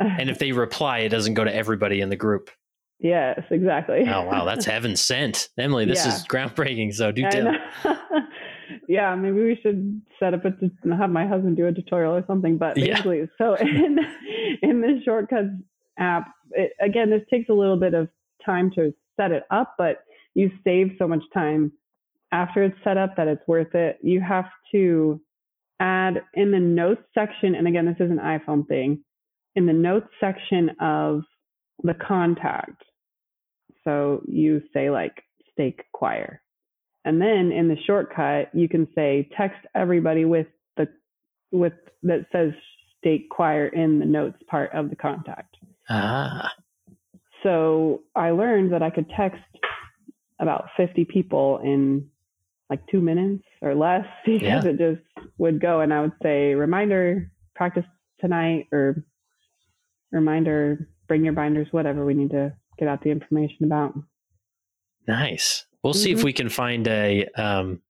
And 0.00 0.30
if 0.30 0.38
they 0.40 0.52
reply, 0.52 1.00
it 1.00 1.10
doesn't 1.10 1.34
go 1.34 1.44
to 1.44 1.54
everybody 1.54 2.00
in 2.00 2.08
the 2.08 2.16
group. 2.16 2.50
yes, 3.00 3.40
exactly. 3.50 4.04
Oh 4.08 4.22
wow, 4.22 4.44
that's 4.44 4.64
heaven 4.74 4.96
sent. 4.96 5.48
Emily, 5.58 5.84
this 5.84 6.04
Yeah. 6.06 6.14
is 6.14 6.26
groundbreaking. 6.26 6.94
So 6.94 7.12
do 7.12 7.28
tell. 7.30 7.52
yeah, 8.88 9.14
maybe 9.14 9.42
we 9.42 9.58
should 9.62 10.00
set 10.18 10.34
up 10.34 10.44
a 10.44 10.50
t- 10.52 10.70
have 10.98 11.10
my 11.10 11.26
husband 11.26 11.56
do 11.56 11.66
a 11.66 11.72
tutorial 11.72 12.14
or 12.14 12.24
something. 12.26 12.56
But 12.56 12.76
Yeah. 12.76 12.92
basically, 12.94 13.28
so 13.38 13.54
in 13.54 13.98
in 14.62 14.80
the 14.80 15.00
shortcuts 15.04 15.48
app, 15.98 16.26
it, 16.52 16.72
again, 16.80 17.10
this 17.10 17.22
takes 17.30 17.48
a 17.48 17.52
little 17.52 17.76
bit 17.78 17.94
of 17.94 18.08
time 18.44 18.70
to 18.76 18.92
set 19.20 19.30
it 19.30 19.44
up, 19.50 19.74
but 19.78 19.98
you 20.34 20.50
save 20.64 20.92
so 20.98 21.08
much 21.08 21.22
time 21.32 21.72
after 22.32 22.64
it's 22.64 22.76
set 22.82 22.96
up 22.96 23.16
that 23.16 23.28
it's 23.28 23.46
worth 23.46 23.74
it. 23.74 23.98
You 24.02 24.20
have 24.20 24.46
to 24.72 25.20
add 25.80 26.22
in 26.34 26.50
the 26.50 26.60
notes 26.60 27.02
section, 27.14 27.54
and 27.54 27.66
again, 27.66 27.86
this 27.86 28.04
is 28.04 28.10
an 28.10 28.18
iPhone 28.18 28.66
thing, 28.66 29.04
in 29.54 29.66
the 29.66 29.72
notes 29.72 30.08
section 30.20 30.70
of 30.80 31.22
the 31.82 31.94
contact. 31.94 32.82
So 33.84 34.22
you 34.26 34.62
say 34.72 34.90
like 34.90 35.22
stake 35.52 35.84
choir. 35.92 36.40
And 37.04 37.20
then 37.20 37.52
in 37.52 37.68
the 37.68 37.76
shortcut, 37.86 38.50
you 38.54 38.68
can 38.68 38.88
say 38.94 39.28
text 39.36 39.58
everybody 39.74 40.24
with 40.24 40.46
the 40.76 40.88
with 41.52 41.74
that 42.02 42.26
says 42.32 42.52
stake 42.98 43.28
choir 43.30 43.66
in 43.68 43.98
the 43.98 44.06
notes 44.06 44.38
part 44.48 44.72
of 44.72 44.88
the 44.90 44.96
contact. 44.96 45.56
Ah, 45.88 46.50
So 47.42 48.02
I 48.16 48.30
learned 48.30 48.72
that 48.72 48.82
I 48.82 48.88
could 48.88 49.10
text 49.14 49.42
about 50.40 50.66
50 50.76 51.04
people 51.04 51.60
in 51.62 52.08
like 52.70 52.80
two 52.90 53.00
minutes 53.00 53.44
or 53.62 53.74
less 53.74 54.04
because 54.26 54.42
Yeah. 54.42 54.64
it 54.64 54.78
just 54.78 55.02
would 55.38 55.60
go 55.60 55.80
and 55.80 55.92
I 55.92 56.00
would 56.00 56.12
say, 56.22 56.54
reminder, 56.54 57.30
practice 57.54 57.84
tonight 58.20 58.66
or 58.72 59.04
reminder, 60.10 60.88
bring 61.08 61.24
your 61.24 61.34
binders, 61.34 61.68
whatever 61.70 62.04
we 62.04 62.14
need 62.14 62.30
to 62.30 62.52
get 62.78 62.88
out 62.88 63.02
the 63.02 63.10
information 63.10 63.64
about. 63.64 63.94
nice. 65.06 65.66
We'll 65.82 65.92
see 65.92 66.12
if 66.12 66.20
Mhm. 66.20 66.24
we 66.24 66.32
can 66.32 66.48
find 66.48 66.88
a 66.88 67.26
um 67.36 67.82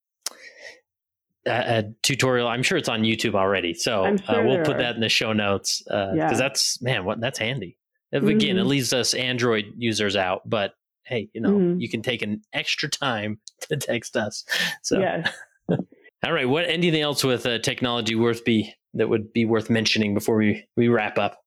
a, 1.47 1.51
a 1.79 1.83
tutorial. 2.03 2.49
I'm 2.49 2.63
sure 2.65 2.77
it's 2.79 2.89
on 2.89 3.03
YouTube 3.03 3.35
already. 3.35 3.73
So 3.75 4.05
I'm 4.05 4.17
uh, 4.27 4.43
we'll 4.45 4.65
put 4.65 4.77
are. 4.77 4.79
that 4.79 4.95
in 4.97 5.01
the 5.01 5.09
show 5.09 5.33
notes 5.33 5.83
because 5.85 6.17
Yeah. 6.17 6.35
that's 6.35 6.83
man, 6.83 7.05
what 7.05 7.21
that's 7.21 7.39
handy. 7.39 7.77
Again, 8.13 8.57
it 8.59 8.63
Mhm. 8.63 8.67
leaves 8.67 8.93
us 8.93 9.15
Android 9.15 9.67
users 9.77 10.17
out, 10.17 10.49
but 10.49 10.75
hey, 11.05 11.29
you 11.35 11.41
know, 11.41 11.59
Mhm. 11.59 11.81
you 11.81 11.89
can 11.89 12.03
take 12.03 12.23
an 12.23 12.43
extra 12.53 12.89
time 12.89 13.39
to 13.69 13.77
text 13.77 14.17
us. 14.17 14.45
So 14.83 15.01
Yes. 15.01 15.29
all 15.69 16.33
right, 16.33 16.49
what 16.49 16.67
anything 16.69 17.01
else 17.03 17.23
with 17.25 17.47
uh, 17.47 17.59
technology 17.59 18.15
worth 18.15 18.45
be 18.45 18.73
that 18.95 19.09
would 19.09 19.33
be 19.33 19.45
worth 19.45 19.71
mentioning 19.71 20.15
before 20.15 20.37
we 20.37 20.65
we 20.77 20.89
wrap 20.89 21.19
up? 21.19 21.39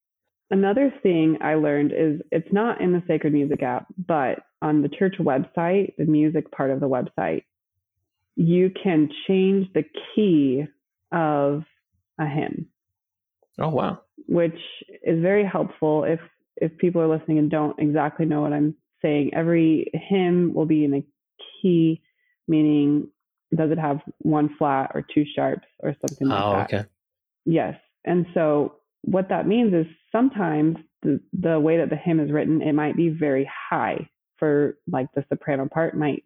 Another 0.50 0.94
thing 1.04 1.38
I 1.42 1.56
learned 1.56 1.92
is 1.92 2.22
it's 2.32 2.52
not 2.54 2.80
in 2.80 2.94
the 2.94 3.04
Sacred 3.08 3.34
Music 3.34 3.62
app, 3.64 3.88
but 4.08 4.40
on 4.62 4.82
the 4.82 4.90
church 4.90 5.16
website, 5.20 5.94
the 5.98 6.06
music 6.06 6.50
part 6.52 6.72
of 6.72 6.80
the 6.80 6.88
website, 6.88 7.44
you 8.36 8.70
can 8.82 9.10
change 9.28 9.68
the 9.74 9.84
key 10.16 10.66
of 11.12 11.64
a 12.20 12.26
hymn, 12.26 12.68
Oh 13.60 13.70
wow. 13.70 14.02
which 14.28 14.58
is 15.04 15.22
very 15.22 15.46
helpful 15.46 16.04
if 16.06 16.20
if 16.56 16.76
people 16.78 17.02
are 17.02 17.08
listening 17.08 17.38
and 17.40 17.52
don't 17.52 17.78
exactly 17.80 18.26
know 18.26 18.42
what 18.42 18.54
I'm 18.54 18.74
saying. 19.02 19.32
Every 19.34 19.90
hymn 19.94 20.54
will 20.54 20.66
be 20.66 20.84
in 20.86 20.94
a 20.94 21.06
key, 21.62 22.02
meaning 22.48 23.10
does 23.56 23.72
it 23.72 23.80
have 23.80 24.02
one 24.20 24.56
flat 24.58 24.92
or 24.94 25.02
two 25.14 25.26
sharps 25.36 25.68
or 25.80 25.96
something 26.02 26.28
like 26.28 26.44
Oh, 26.44 26.52
that. 26.54 26.74
okay. 26.74 26.86
Yes. 27.46 27.76
And 28.06 28.26
so 28.34 28.76
what 29.04 29.30
that 29.30 29.48
means 29.48 29.74
is 29.74 29.86
sometimes 30.12 30.78
the, 31.04 31.22
the 31.40 31.60
way 31.60 31.78
that 31.78 31.90
the 31.90 31.96
hymn 31.96 32.20
is 32.20 32.32
written, 32.32 32.62
it 32.62 32.74
might 32.74 32.98
be 32.98 33.10
very 33.10 33.50
high 33.70 34.10
for 34.38 34.78
like 34.92 35.08
the 35.16 35.24
soprano 35.30 35.68
part 35.68 35.96
might 35.98 36.24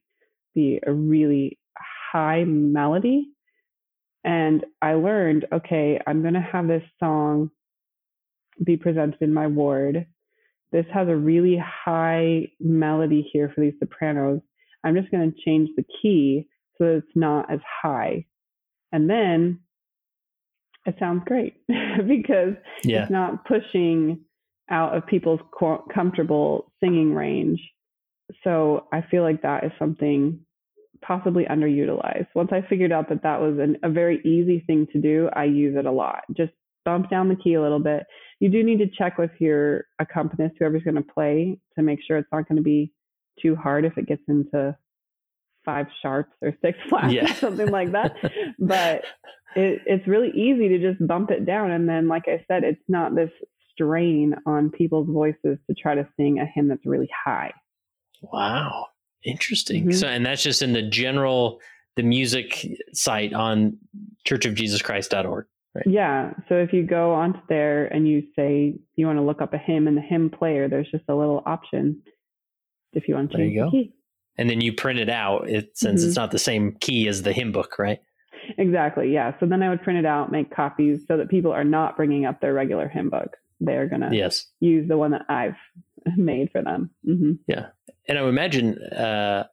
be 0.56 0.80
a 0.86 0.92
really 0.92 1.60
high 2.12 2.44
melody. 2.44 3.28
And 4.24 4.66
I 4.82 4.94
learned, 4.96 5.46
okay, 5.52 6.00
I'm 6.06 6.22
going 6.22 6.34
to 6.36 6.42
have 6.42 6.68
this 6.68 6.84
song 7.00 7.50
be 8.64 8.78
presented 8.78 9.22
in 9.22 9.34
my 9.34 9.48
ward. 9.48 10.06
This 10.72 10.86
has 10.94 11.08
a 11.10 11.16
really 11.16 11.58
high 11.64 12.48
melody 12.60 13.28
here 13.32 13.52
for 13.54 13.62
these 13.62 13.74
sopranos. 13.80 14.42
I'm 14.84 14.96
just 14.96 15.12
going 15.12 15.32
to 15.32 15.38
change 15.46 15.70
the 15.76 15.86
key 16.02 16.48
so 16.78 16.86
that 16.86 16.96
it's 16.98 17.16
not 17.16 17.52
as 17.52 17.60
high. 17.82 18.26
And 18.92 19.10
then 19.10 19.60
it 20.86 20.96
sounds 21.00 21.24
great 21.26 21.56
because 21.68 22.56
Yeah. 22.84 23.04
it's 23.04 23.12
not 23.12 23.46
pushing 23.46 24.22
out 24.70 24.96
of 24.96 25.06
people's 25.06 25.42
comfortable 25.94 26.72
singing 26.80 27.14
range. 27.14 27.60
So 28.44 28.88
I 28.94 29.02
feel 29.12 29.24
like 29.24 29.42
that 29.42 29.66
is 29.66 29.72
something 29.78 30.40
possibly 31.06 31.46
underutilized. 31.46 32.28
Once 32.36 32.52
I 32.54 32.62
figured 32.70 32.92
out 32.92 33.10
that 33.10 33.24
that 33.24 33.42
was 33.42 33.58
an, 33.60 33.78
a 33.84 33.90
very 33.90 34.20
easy 34.24 34.64
thing 34.66 34.88
to 34.94 35.02
do, 35.02 35.30
I 35.34 35.46
use 35.46 35.76
it 35.78 35.86
a 35.86 35.92
lot. 35.92 36.22
Just 36.36 36.54
bump 36.86 37.10
down 37.10 37.28
the 37.30 37.36
key 37.36 37.56
a 37.56 37.62
little 37.62 37.80
bit. 37.80 38.04
You 38.42 38.50
do 38.50 38.64
need 38.64 38.80
to 38.80 38.88
check 38.88 39.18
with 39.18 39.32
your 39.40 39.86
accompanist, 40.00 40.56
whoever's 40.60 40.84
going 40.84 40.96
to 40.96 41.02
play, 41.04 41.58
to 41.78 41.84
make 41.84 42.00
sure 42.06 42.18
it's 42.18 42.28
not 42.32 42.48
going 42.50 42.58
to 42.58 42.64
be 42.64 42.92
too 43.42 43.56
hard 43.56 43.86
if 43.86 43.98
it 43.98 44.08
gets 44.08 44.24
into 44.28 44.76
five 45.64 45.86
sharps 46.02 46.34
or 46.42 46.54
six 46.62 46.78
flats 46.90 47.14
Yeah. 47.14 47.32
or 47.32 47.36
something 47.36 47.68
like 47.70 47.92
that. 47.94 48.16
But 48.60 49.04
it, 49.56 49.82
it's 49.86 50.08
really 50.08 50.30
easy 50.32 50.68
to 50.70 50.80
just 50.80 51.06
bump 51.08 51.30
it 51.32 51.46
down. 51.46 51.72
And 51.72 51.88
then, 51.88 52.08
like 52.08 52.24
I 52.28 52.44
said, 52.48 52.64
it's 52.64 52.82
not 52.88 53.16
this 53.16 53.30
strain 53.72 54.34
on 54.46 54.70
people's 54.72 55.08
voices 55.08 55.58
to 55.70 55.74
try 55.80 55.96
to 55.96 56.08
sing 56.18 56.40
a 56.40 56.46
hymn 56.46 56.68
that's 56.68 56.86
really 56.86 57.10
high. 57.26 57.54
Wow. 58.22 58.88
Interesting. 59.24 59.86
Mhm. 59.88 59.94
So, 59.94 60.08
and 60.08 60.26
that's 60.26 60.42
just 60.44 60.62
in 60.62 60.74
the 60.74 60.82
general, 60.82 61.60
the 61.96 62.04
music 62.04 62.68
site 62.94 63.34
on 63.34 63.78
churchofjesuschrist.org. 64.28 65.46
Yeah. 65.86 66.34
So 66.50 66.56
if 66.56 66.74
you 66.74 66.84
go 66.86 67.14
onto 67.14 67.40
there 67.50 67.86
and 67.86 68.08
you 68.08 68.24
say 68.36 68.76
you 68.96 69.06
want 69.06 69.18
to 69.20 69.24
look 69.24 69.42
up 69.42 69.54
a 69.54 69.58
hymn 69.58 69.88
in 69.88 69.96
the 69.96 70.02
hymn 70.02 70.30
player, 70.30 70.68
there's 70.68 70.90
just 70.92 71.06
a 71.08 71.16
little 71.16 71.42
option 71.46 72.02
if 72.94 73.08
you 73.08 73.16
want 73.16 73.32
to 73.32 73.38
There 73.38 73.46
change 73.46 73.56
you 73.56 73.60
the 73.62 73.66
go. 73.68 73.72
key. 73.72 73.94
And 74.38 74.50
then 74.50 74.60
you 74.62 74.74
print 74.74 75.00
it 75.00 75.10
out 75.10 75.50
it, 75.50 75.78
since 75.78 76.04
it's 76.04 76.14
Mhm. 76.14 76.18
not 76.18 76.32
the 76.32 76.40
same 76.40 76.74
key 76.80 77.08
as 77.08 77.24
the 77.24 77.32
hymn 77.34 77.52
book, 77.52 77.78
right? 77.80 78.00
Exactly. 78.58 79.14
Yeah. 79.14 79.34
So 79.40 79.46
then 79.46 79.62
I 79.64 79.70
would 79.70 79.82
print 79.82 80.00
it 80.00 80.06
out, 80.06 80.32
make 80.32 80.50
copies 80.54 81.06
so 81.08 81.16
that 81.18 81.30
people 81.30 81.52
are 81.52 81.64
not 81.64 81.96
bringing 81.96 82.26
up 82.26 82.42
their 82.42 82.54
regular 82.54 82.88
hymn 82.88 83.10
book. 83.10 83.38
They're 83.60 83.88
going 83.88 84.02
to 84.02 84.10
Yes. 84.16 84.48
use 84.60 84.88
the 84.88 84.98
one 84.98 85.12
that 85.12 85.26
I've 85.30 85.56
made 86.18 86.52
for 86.52 86.62
them. 86.62 86.90
hmm 87.06 87.34
Yeah. 87.48 87.68
And 88.08 88.18
I 88.18 88.24
would 88.24 88.30
imagine, 88.30 88.78
uh, 88.80 89.46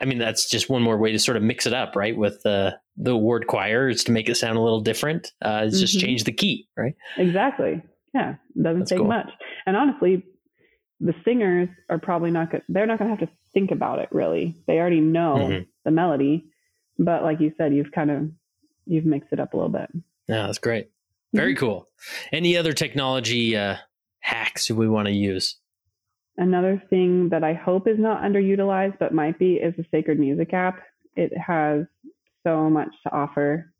I 0.00 0.04
mean, 0.04 0.18
that's 0.18 0.48
just 0.50 0.68
one 0.68 0.82
more 0.82 0.98
way 0.98 1.12
to 1.12 1.18
sort 1.18 1.36
of 1.36 1.42
mix 1.42 1.66
it 1.66 1.72
up, 1.72 1.96
right? 1.96 2.16
With 2.16 2.42
the 2.42 2.78
the 2.96 3.16
ward 3.16 3.46
choir 3.46 3.88
is 3.88 4.04
to 4.04 4.12
make 4.12 4.28
it 4.28 4.36
sound 4.36 4.56
a 4.58 4.60
little 4.60 4.80
different. 4.80 5.32
Uh, 5.44 5.62
is 5.66 5.80
just 5.80 5.98
change 5.98 6.24
the 6.24 6.32
key, 6.32 6.68
right? 6.76 6.94
Exactly. 7.16 7.82
Yeah. 8.14 8.36
It 8.54 8.62
doesn't 8.62 8.80
That's 8.80 8.90
take 8.90 8.98
cool. 9.00 9.08
much. 9.08 9.30
And 9.66 9.76
honestly, 9.76 10.22
the 11.00 11.14
singers 11.24 11.68
are 11.90 11.98
probably 11.98 12.30
not 12.30 12.50
good. 12.50 12.62
They're 12.68 12.86
not 12.86 12.98
going 12.98 13.10
to 13.10 13.16
have 13.16 13.28
to 13.28 13.34
think 13.52 13.70
about 13.70 13.98
it 13.98 14.08
really. 14.12 14.54
They 14.66 14.78
already 14.78 15.00
know 15.00 15.36
Mhm. 15.36 15.66
the 15.84 15.90
melody. 15.90 16.46
But 16.98 17.22
like 17.22 17.40
you 17.40 17.52
said, 17.58 17.74
you've 17.74 17.92
kind 17.92 18.10
of, 18.10 18.30
you've 18.86 19.04
mixed 19.04 19.32
it 19.32 19.40
up 19.40 19.52
a 19.52 19.56
little 19.56 19.70
bit. 19.72 19.90
Yeah, 20.28 20.46
that's 20.46 20.58
great. 20.58 20.88
Very 21.34 21.54
Mm-hmm. 21.54 21.60
cool. 21.66 21.88
Any 22.32 22.56
other 22.56 22.72
technology 22.72 23.54
uh, 23.56 23.76
hacks 24.20 24.70
we 24.70 24.88
want 24.88 25.06
to 25.08 25.12
use? 25.12 25.56
Another 26.38 26.82
thing 26.90 27.28
that 27.30 27.42
I 27.44 27.54
hope 27.54 27.88
is 27.88 27.98
not 27.98 28.22
underutilized, 28.22 28.98
but 28.98 29.14
might 29.14 29.38
be, 29.38 29.54
is 29.54 29.74
the 29.76 29.86
Sacred 29.90 30.18
Music 30.18 30.52
app. 30.52 30.80
It 31.14 31.32
has 31.36 31.86
so 32.46 32.68
much 32.68 32.90
to 33.04 33.12
offer. 33.12 33.72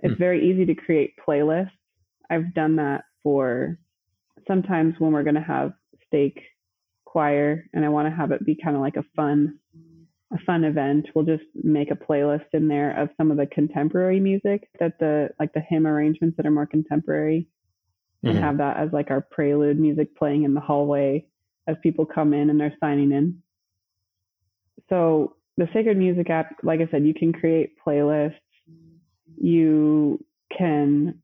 It's 0.00 0.14
Hmm. 0.14 0.18
very 0.18 0.48
easy 0.50 0.64
to 0.66 0.74
create 0.74 1.14
playlists. 1.16 1.70
I've 2.30 2.54
done 2.54 2.76
that 2.76 3.04
for 3.22 3.78
sometimes 4.46 4.98
when 5.00 5.12
we're 5.12 5.22
going 5.24 5.34
to 5.34 5.40
have 5.40 5.72
stake 6.06 6.42
choir 7.04 7.64
and 7.72 7.84
I 7.84 7.88
want 7.88 8.06
to 8.08 8.14
have 8.14 8.30
it 8.32 8.44
be 8.44 8.54
kind 8.54 8.76
of 8.76 8.82
like 8.82 8.96
a 8.96 9.04
fun 9.16 9.58
a 10.32 10.38
fun 10.38 10.64
event, 10.64 11.06
we'll 11.14 11.24
just 11.24 11.44
make 11.62 11.92
a 11.92 11.94
playlist 11.94 12.46
in 12.54 12.66
there 12.66 12.90
of 12.98 13.08
some 13.16 13.30
of 13.30 13.36
the 13.36 13.46
contemporary 13.46 14.18
music 14.18 14.68
that 14.80 14.98
the 14.98 15.30
like 15.38 15.52
the 15.52 15.60
hymn 15.60 15.86
arrangements 15.86 16.36
that 16.36 16.46
are 16.46 16.50
more 16.50 16.66
contemporary 16.66 17.46
and 18.24 18.32
Mm-hmm. 18.34 18.42
have 18.42 18.56
that 18.58 18.78
as 18.78 18.92
like 18.92 19.10
our 19.10 19.20
prelude 19.20 19.78
music 19.78 20.16
playing 20.16 20.42
in 20.44 20.54
the 20.54 20.60
hallway 20.60 21.24
as 21.66 21.76
people 21.82 22.06
come 22.06 22.32
in 22.32 22.50
and 22.50 22.60
they're 22.60 22.76
signing 22.80 23.12
in. 23.12 23.42
So 24.88 25.36
the 25.56 25.68
Sacred 25.72 25.96
Music 25.96 26.28
app, 26.30 26.56
like 26.62 26.80
I 26.80 26.88
said, 26.90 27.04
you 27.04 27.14
can 27.14 27.32
create 27.32 27.74
playlists. 27.86 28.34
You 29.36 30.24
can 30.56 31.22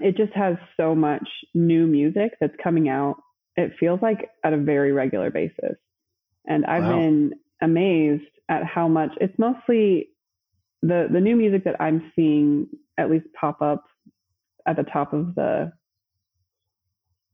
it 0.00 0.16
just 0.16 0.32
has 0.34 0.56
so 0.76 0.94
much 0.94 1.28
new 1.54 1.86
music 1.86 2.32
that's 2.40 2.54
coming 2.62 2.88
out. 2.88 3.16
It 3.56 3.72
feels 3.80 4.00
like 4.00 4.30
at 4.44 4.52
a 4.52 4.56
very 4.56 4.92
regular 4.92 5.30
basis. 5.30 5.76
And 6.46 6.64
I've 6.66 6.84
Wow. 6.84 7.00
been 7.00 7.32
amazed 7.60 8.30
at 8.48 8.64
how 8.64 8.88
much 8.88 9.10
it's 9.20 9.36
mostly 9.38 10.10
the 10.82 11.08
the 11.12 11.20
new 11.20 11.36
music 11.36 11.64
that 11.64 11.80
I'm 11.80 12.12
seeing 12.14 12.68
at 12.96 13.10
least 13.10 13.26
pop 13.38 13.60
up 13.60 13.84
at 14.66 14.76
the 14.76 14.84
top 14.84 15.12
of 15.12 15.34
the 15.34 15.72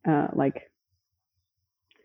uh, 0.09 0.29
like 0.35 0.71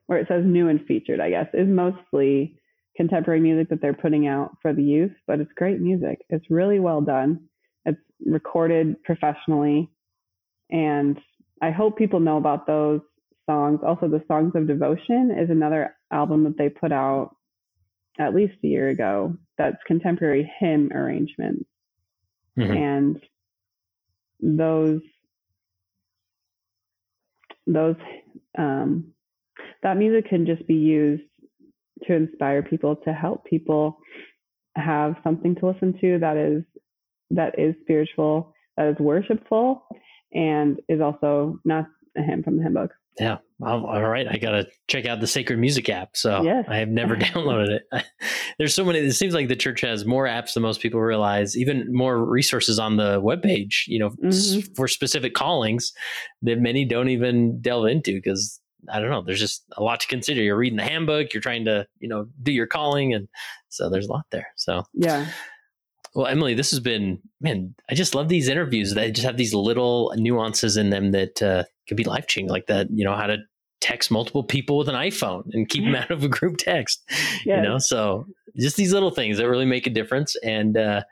where 0.10 0.18
it 0.18 0.28
says 0.28 0.44
new 0.44 0.70
and 0.70 0.84
featured, 0.88 1.20
I 1.20 1.30
guess, 1.30 1.46
is 1.54 1.68
mostly 1.68 2.60
contemporary 2.98 3.40
music 3.40 3.70
that 3.70 3.80
they're 3.80 3.94
putting 3.94 4.26
out 4.26 4.58
for 4.60 4.74
the 4.74 4.82
youth, 4.82 5.12
but 5.28 5.40
it's 5.40 5.52
great 5.56 5.80
music. 5.80 6.26
It's 6.30 6.50
really 6.50 6.80
well 6.80 7.00
done. 7.00 7.42
It's 7.86 8.00
recorded 8.26 9.04
professionally. 9.04 9.88
And 10.72 11.20
I 11.62 11.70
hope 11.70 11.96
people 11.96 12.22
know 12.22 12.38
about 12.38 12.66
those 12.66 13.02
songs. 13.48 13.82
Also, 13.86 14.08
the 14.08 14.24
Songs 14.28 14.54
of 14.56 14.66
Devotion 14.66 15.30
is 15.30 15.52
another 15.52 15.96
album 16.12 16.44
that 16.46 16.58
they 16.58 16.70
put 16.70 16.92
out 16.92 17.36
at 18.18 18.34
least 18.34 18.56
a 18.64 18.68
year 18.68 18.90
ago 18.90 19.38
that's 19.60 19.78
contemporary 19.86 20.52
hymn 20.60 20.92
arrangements. 20.92 21.70
Mhm. 22.58 22.76
And 22.76 23.22
those 24.40 25.02
those 27.68 27.96
um, 28.58 29.14
that 29.84 29.98
music 29.98 30.30
can 30.30 30.46
just 30.46 30.66
be 30.68 30.76
used 30.76 31.24
to 32.08 32.14
inspire 32.14 32.64
people 32.64 32.96
to 33.06 33.14
help 33.14 33.46
people 33.46 33.98
have 34.76 35.16
something 35.24 35.56
to 35.56 35.68
listen 35.68 35.98
to 36.00 36.20
that 36.20 36.38
is 36.38 36.64
that 37.32 37.58
is 37.60 37.76
spiritual 37.82 38.54
that 38.78 38.88
is 38.88 38.96
worshipful 39.00 39.84
and 40.34 40.80
is 40.88 41.02
also 41.02 41.60
not 41.66 41.86
a 42.18 42.22
hymn 42.22 42.42
from 42.44 42.58
the 42.58 42.64
hymn 42.64 42.74
book 42.76 42.92
Yeah. 43.20 43.38
Well, 43.58 43.86
all 43.86 44.02
right. 44.08 44.26
I 44.26 44.38
got 44.38 44.52
to 44.52 44.68
check 44.88 45.06
out 45.06 45.20
the 45.20 45.28
Sacred 45.28 45.60
Music 45.60 45.90
app. 45.90 46.16
So 46.16 46.42
Yes. 46.44 46.64
I 46.70 46.78
have 46.78 46.88
never 46.88 47.18
downloaded 47.28 47.80
it. 47.92 48.06
There's 48.58 48.74
so 48.74 48.86
many. 48.86 49.00
It 49.00 49.12
seems 49.14 49.34
like 49.34 49.50
the 49.50 49.56
church 49.58 49.82
has 49.82 50.06
more 50.06 50.26
apps 50.26 50.54
than 50.54 50.64
most 50.64 50.80
people 50.80 51.02
realize, 51.02 51.58
even 51.58 51.94
more 51.94 52.24
resources 52.26 52.80
on 52.80 52.96
the 52.96 53.22
webpage, 53.22 53.86
you 53.88 54.00
know, 54.00 54.12
Mhm. 54.24 54.76
for 54.78 54.88
specific 54.88 55.34
callings 55.34 55.92
that 56.44 56.60
many 56.60 56.86
don't 56.86 57.10
even 57.10 57.60
delve 57.62 57.88
into 57.88 58.14
because 58.14 58.62
I 58.88 59.00
don't 59.00 59.10
know. 59.10 59.22
There's 59.22 59.40
just 59.40 59.66
a 59.78 59.84
lot 59.84 60.00
to 60.00 60.08
consider. 60.08 60.42
You're 60.42 60.56
reading 60.56 60.78
the 60.78 60.84
handbook, 60.84 61.34
you're 61.34 61.42
trying 61.42 61.66
to, 61.66 61.86
you 62.00 62.08
know, 62.08 62.28
do 62.42 62.52
your 62.52 62.68
calling. 62.68 63.14
And 63.14 63.28
so 63.70 63.90
there's 63.90 64.08
a 64.08 64.12
lot 64.12 64.26
there. 64.32 64.48
So 64.56 64.84
yeah 64.94 65.28
well, 66.14 66.28
Emily, 66.28 66.54
this 66.54 66.72
has 66.72 66.80
been 66.80 67.20
man. 67.40 67.76
I 67.90 67.96
just 67.96 68.16
love 68.16 68.30
these 68.30 68.48
interviews. 68.48 68.94
They 68.94 69.12
just 69.12 69.26
have 69.26 69.38
these 69.38 69.54
little 69.54 70.14
nuances 70.18 70.78
in 70.78 70.90
them 70.90 71.12
that 71.12 71.42
uh, 71.42 71.64
could 71.88 71.98
be 71.98 72.04
life 72.04 72.28
changing, 72.28 72.50
like 72.50 72.68
that. 72.68 72.88
You 72.92 73.06
know 73.06 73.16
how 73.16 73.28
to 73.28 73.38
text 73.82 74.12
multiple 74.12 74.44
people 74.44 74.78
with 74.78 74.90
an 74.90 74.96
iPhone 74.96 75.44
and 75.54 75.70
keep 75.70 75.84
them 75.84 75.96
out 75.96 76.12
of 76.12 76.24
a 76.24 76.28
group 76.28 76.58
text. 76.58 77.04
You 77.58 77.62
know, 77.62 77.78
so 77.78 78.26
just 78.58 78.76
these 78.76 78.94
little 78.94 79.12
things 79.12 79.38
that 79.38 79.48
really 79.48 79.66
make 79.66 79.88
a 79.88 79.92
difference, 79.92 80.36
and 80.44 80.78
uh, 80.78 81.04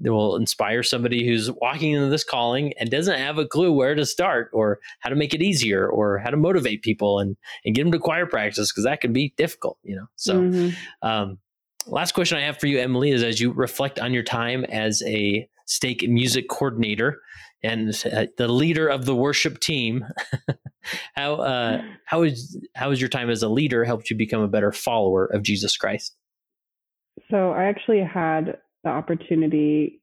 they 0.00 0.10
will 0.10 0.36
inspire 0.36 0.82
somebody 0.82 1.26
who's 1.26 1.50
walking 1.50 1.92
into 1.92 2.08
this 2.08 2.24
calling 2.24 2.72
and 2.78 2.90
doesn't 2.90 3.18
have 3.18 3.38
a 3.38 3.46
clue 3.46 3.72
where 3.72 3.94
to 3.94 4.06
start, 4.06 4.50
or 4.52 4.78
how 5.00 5.10
to 5.10 5.16
make 5.16 5.34
it 5.34 5.42
easier, 5.42 5.88
or 5.88 6.18
how 6.18 6.30
to 6.30 6.36
motivate 6.36 6.82
people 6.82 7.18
and 7.18 7.36
and 7.64 7.74
get 7.74 7.84
them 7.84 7.92
to 7.92 7.98
choir 7.98 8.26
practice 8.26 8.70
because 8.70 8.84
that 8.84 9.00
can 9.00 9.12
be 9.12 9.34
difficult. 9.36 9.78
You 9.82 9.96
know, 9.96 10.06
so. 10.16 10.40
Mhm. 10.40 10.74
Um, 11.02 11.38
last 11.86 12.12
question 12.12 12.38
I 12.38 12.42
have 12.42 12.58
for 12.58 12.66
you, 12.66 12.78
Emily, 12.78 13.10
is 13.10 13.22
as 13.22 13.40
you 13.40 13.52
reflect 13.52 13.98
on 13.98 14.12
your 14.12 14.22
time 14.22 14.64
as 14.64 15.02
a 15.06 15.48
stake 15.66 16.06
music 16.08 16.48
coordinator 16.48 17.20
and 17.62 17.90
uh, 18.12 18.26
the 18.36 18.48
leader 18.48 18.88
of 18.88 19.04
the 19.04 19.14
worship 19.14 19.58
team, 19.58 20.06
how 21.14 21.34
uh, 21.34 21.82
how 22.04 22.22
is 22.22 22.58
how 22.74 22.90
has 22.90 23.00
your 23.00 23.08
time 23.08 23.30
as 23.30 23.42
a 23.42 23.48
leader 23.48 23.84
helped 23.84 24.10
you 24.10 24.16
become 24.16 24.42
a 24.42 24.48
better 24.48 24.72
follower 24.72 25.26
of 25.26 25.42
Jesus 25.42 25.76
Christ? 25.76 26.14
So 27.30 27.50
I 27.50 27.64
actually 27.64 28.00
had 28.00 28.58
the 28.84 28.90
opportunity, 28.90 30.00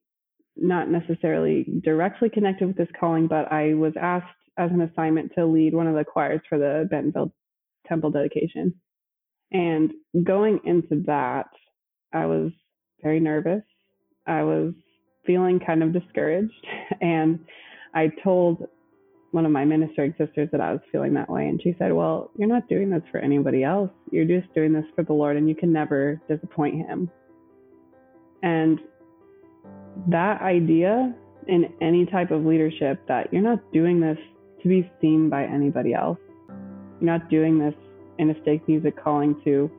not 0.56 0.90
necessarily 0.90 1.66
directly 1.84 2.30
connected 2.30 2.68
with 2.68 2.78
this 2.78 2.90
calling, 3.00 3.28
but 3.28 3.52
I 3.52 3.74
was 3.74 3.94
asked 4.00 4.28
as 4.58 4.72
an 4.72 4.82
assignment 4.82 5.32
to 5.36 5.46
lead 5.46 5.74
one 5.74 5.88
of 5.88 5.96
the 5.96 6.06
choirs 6.06 6.42
for 6.48 6.58
the 6.58 6.88
Bentonville 6.90 7.34
Temple 7.88 8.12
dedication. 8.12 8.74
And 9.52 9.92
going 10.24 10.60
into 10.66 11.04
that, 11.06 11.48
I 12.14 12.26
was 12.26 12.52
very 13.04 13.20
nervous. 13.20 13.64
I 14.26 14.44
was 14.44 14.74
feeling 15.26 15.60
kind 15.60 15.84
of 15.84 15.94
discouraged. 15.94 16.54
And 17.02 17.40
I 17.94 18.12
told 18.24 18.68
one 19.32 19.46
of 19.46 19.52
my 19.52 19.66
ministering 19.66 20.14
sisters 20.18 20.50
that 20.52 20.62
I 20.62 20.72
was 20.72 20.82
feeling 20.92 21.14
that 21.16 21.30
way. 21.30 21.48
And 21.48 21.62
she 21.62 21.76
said, 21.78 21.92
Well, 21.94 22.32
you're 22.38 22.48
not 22.48 22.70
doing 22.70 22.90
this 22.90 23.02
for 23.12 23.20
anybody 23.20 23.64
else. 23.64 23.92
You're 24.12 24.26
just 24.26 24.54
doing 24.54 24.72
this 24.72 24.86
for 24.96 25.04
the 25.04 25.14
Lord, 25.14 25.36
and 25.36 25.50
you 25.50 25.56
can 25.56 25.74
never 25.74 26.22
disappoint 26.30 26.76
Him. 26.76 27.10
And 28.44 28.80
that 30.08 30.42
idea 30.42 31.16
in 31.48 31.74
any 31.82 32.06
type 32.06 32.32
of 32.32 32.46
leadership 32.46 33.00
that 33.08 33.32
you're 33.32 33.42
not 33.42 33.60
doing 33.72 34.00
this 34.00 34.18
to 34.62 34.68
be 34.68 34.92
seen 35.02 35.30
by 35.30 35.44
anybody 35.44 35.94
else, 35.94 36.18
you're 37.00 37.12
not 37.12 37.30
doing 37.30 37.60
this 37.60 37.74
in 38.18 38.30
a 38.30 38.42
stake 38.42 38.68
music 38.68 39.02
calling 39.02 39.40
to 39.44 39.70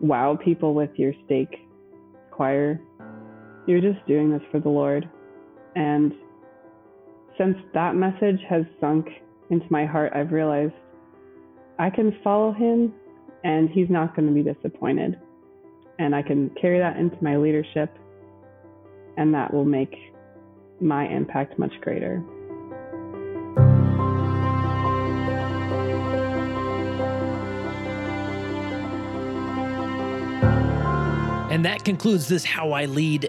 wow 0.00 0.38
people 0.42 0.74
with 0.74 0.90
your 0.96 1.12
stake 1.24 1.56
choir. 2.30 2.80
You're 3.66 3.80
just 3.80 4.04
doing 4.06 4.30
this 4.30 4.42
for 4.50 4.60
the 4.60 4.68
Lord. 4.68 5.08
And 5.76 6.12
since 7.38 7.56
that 7.74 7.94
message 7.94 8.40
has 8.48 8.64
sunk 8.80 9.08
into 9.50 9.66
my 9.70 9.86
heart, 9.86 10.12
I've 10.14 10.32
realized 10.32 10.72
I 11.78 11.90
can 11.90 12.16
follow 12.22 12.52
him 12.52 12.92
and 13.44 13.70
he's 13.70 13.88
not 13.88 14.14
going 14.14 14.28
to 14.28 14.34
be 14.34 14.42
disappointed. 14.42 15.18
And 16.00 16.14
I 16.14 16.22
can 16.22 16.48
carry 16.58 16.78
that 16.78 16.96
into 16.96 17.22
my 17.22 17.36
leadership, 17.36 17.94
and 19.18 19.34
that 19.34 19.52
will 19.52 19.66
make 19.66 19.94
my 20.80 21.06
impact 21.06 21.58
much 21.58 21.78
greater. 21.82 22.24
And 31.50 31.66
that 31.66 31.84
concludes 31.84 32.28
this 32.28 32.44
How 32.46 32.72
I 32.72 32.86
Lead 32.86 33.28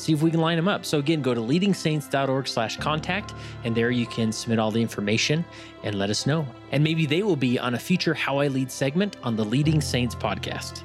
see 0.00 0.12
if 0.12 0.22
we 0.22 0.30
can 0.30 0.40
line 0.40 0.56
them 0.56 0.68
up. 0.68 0.84
So 0.84 0.98
again, 0.98 1.22
go 1.22 1.34
to 1.34 1.40
leadingsaints.org 1.40 2.48
slash 2.48 2.76
contact, 2.78 3.34
and 3.64 3.74
there 3.74 3.90
you 3.90 4.06
can 4.06 4.32
submit 4.32 4.58
all 4.58 4.70
the 4.70 4.82
information 4.82 5.44
and 5.84 5.96
let 5.96 6.10
us 6.10 6.26
know. 6.26 6.46
And 6.72 6.82
maybe 6.82 7.06
they 7.06 7.22
will 7.22 7.36
be 7.36 7.58
on 7.58 7.74
a 7.74 7.78
future 7.78 8.14
How 8.14 8.38
I 8.38 8.48
Lead 8.48 8.70
segment 8.70 9.16
on 9.22 9.36
the 9.36 9.44
Leading 9.44 9.80
Saints 9.80 10.14
podcast. 10.14 10.82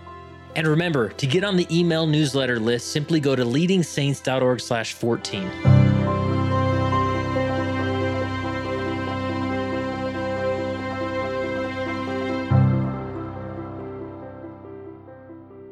And 0.55 0.67
remember, 0.67 1.09
to 1.09 1.27
get 1.27 1.43
on 1.43 1.57
the 1.57 1.67
email 1.75 2.07
newsletter 2.07 2.59
list, 2.59 2.91
simply 2.91 3.19
go 3.19 3.35
to 3.35 3.43
leadingsaints.org 3.43 4.61
slash 4.61 4.93
14. 4.93 5.84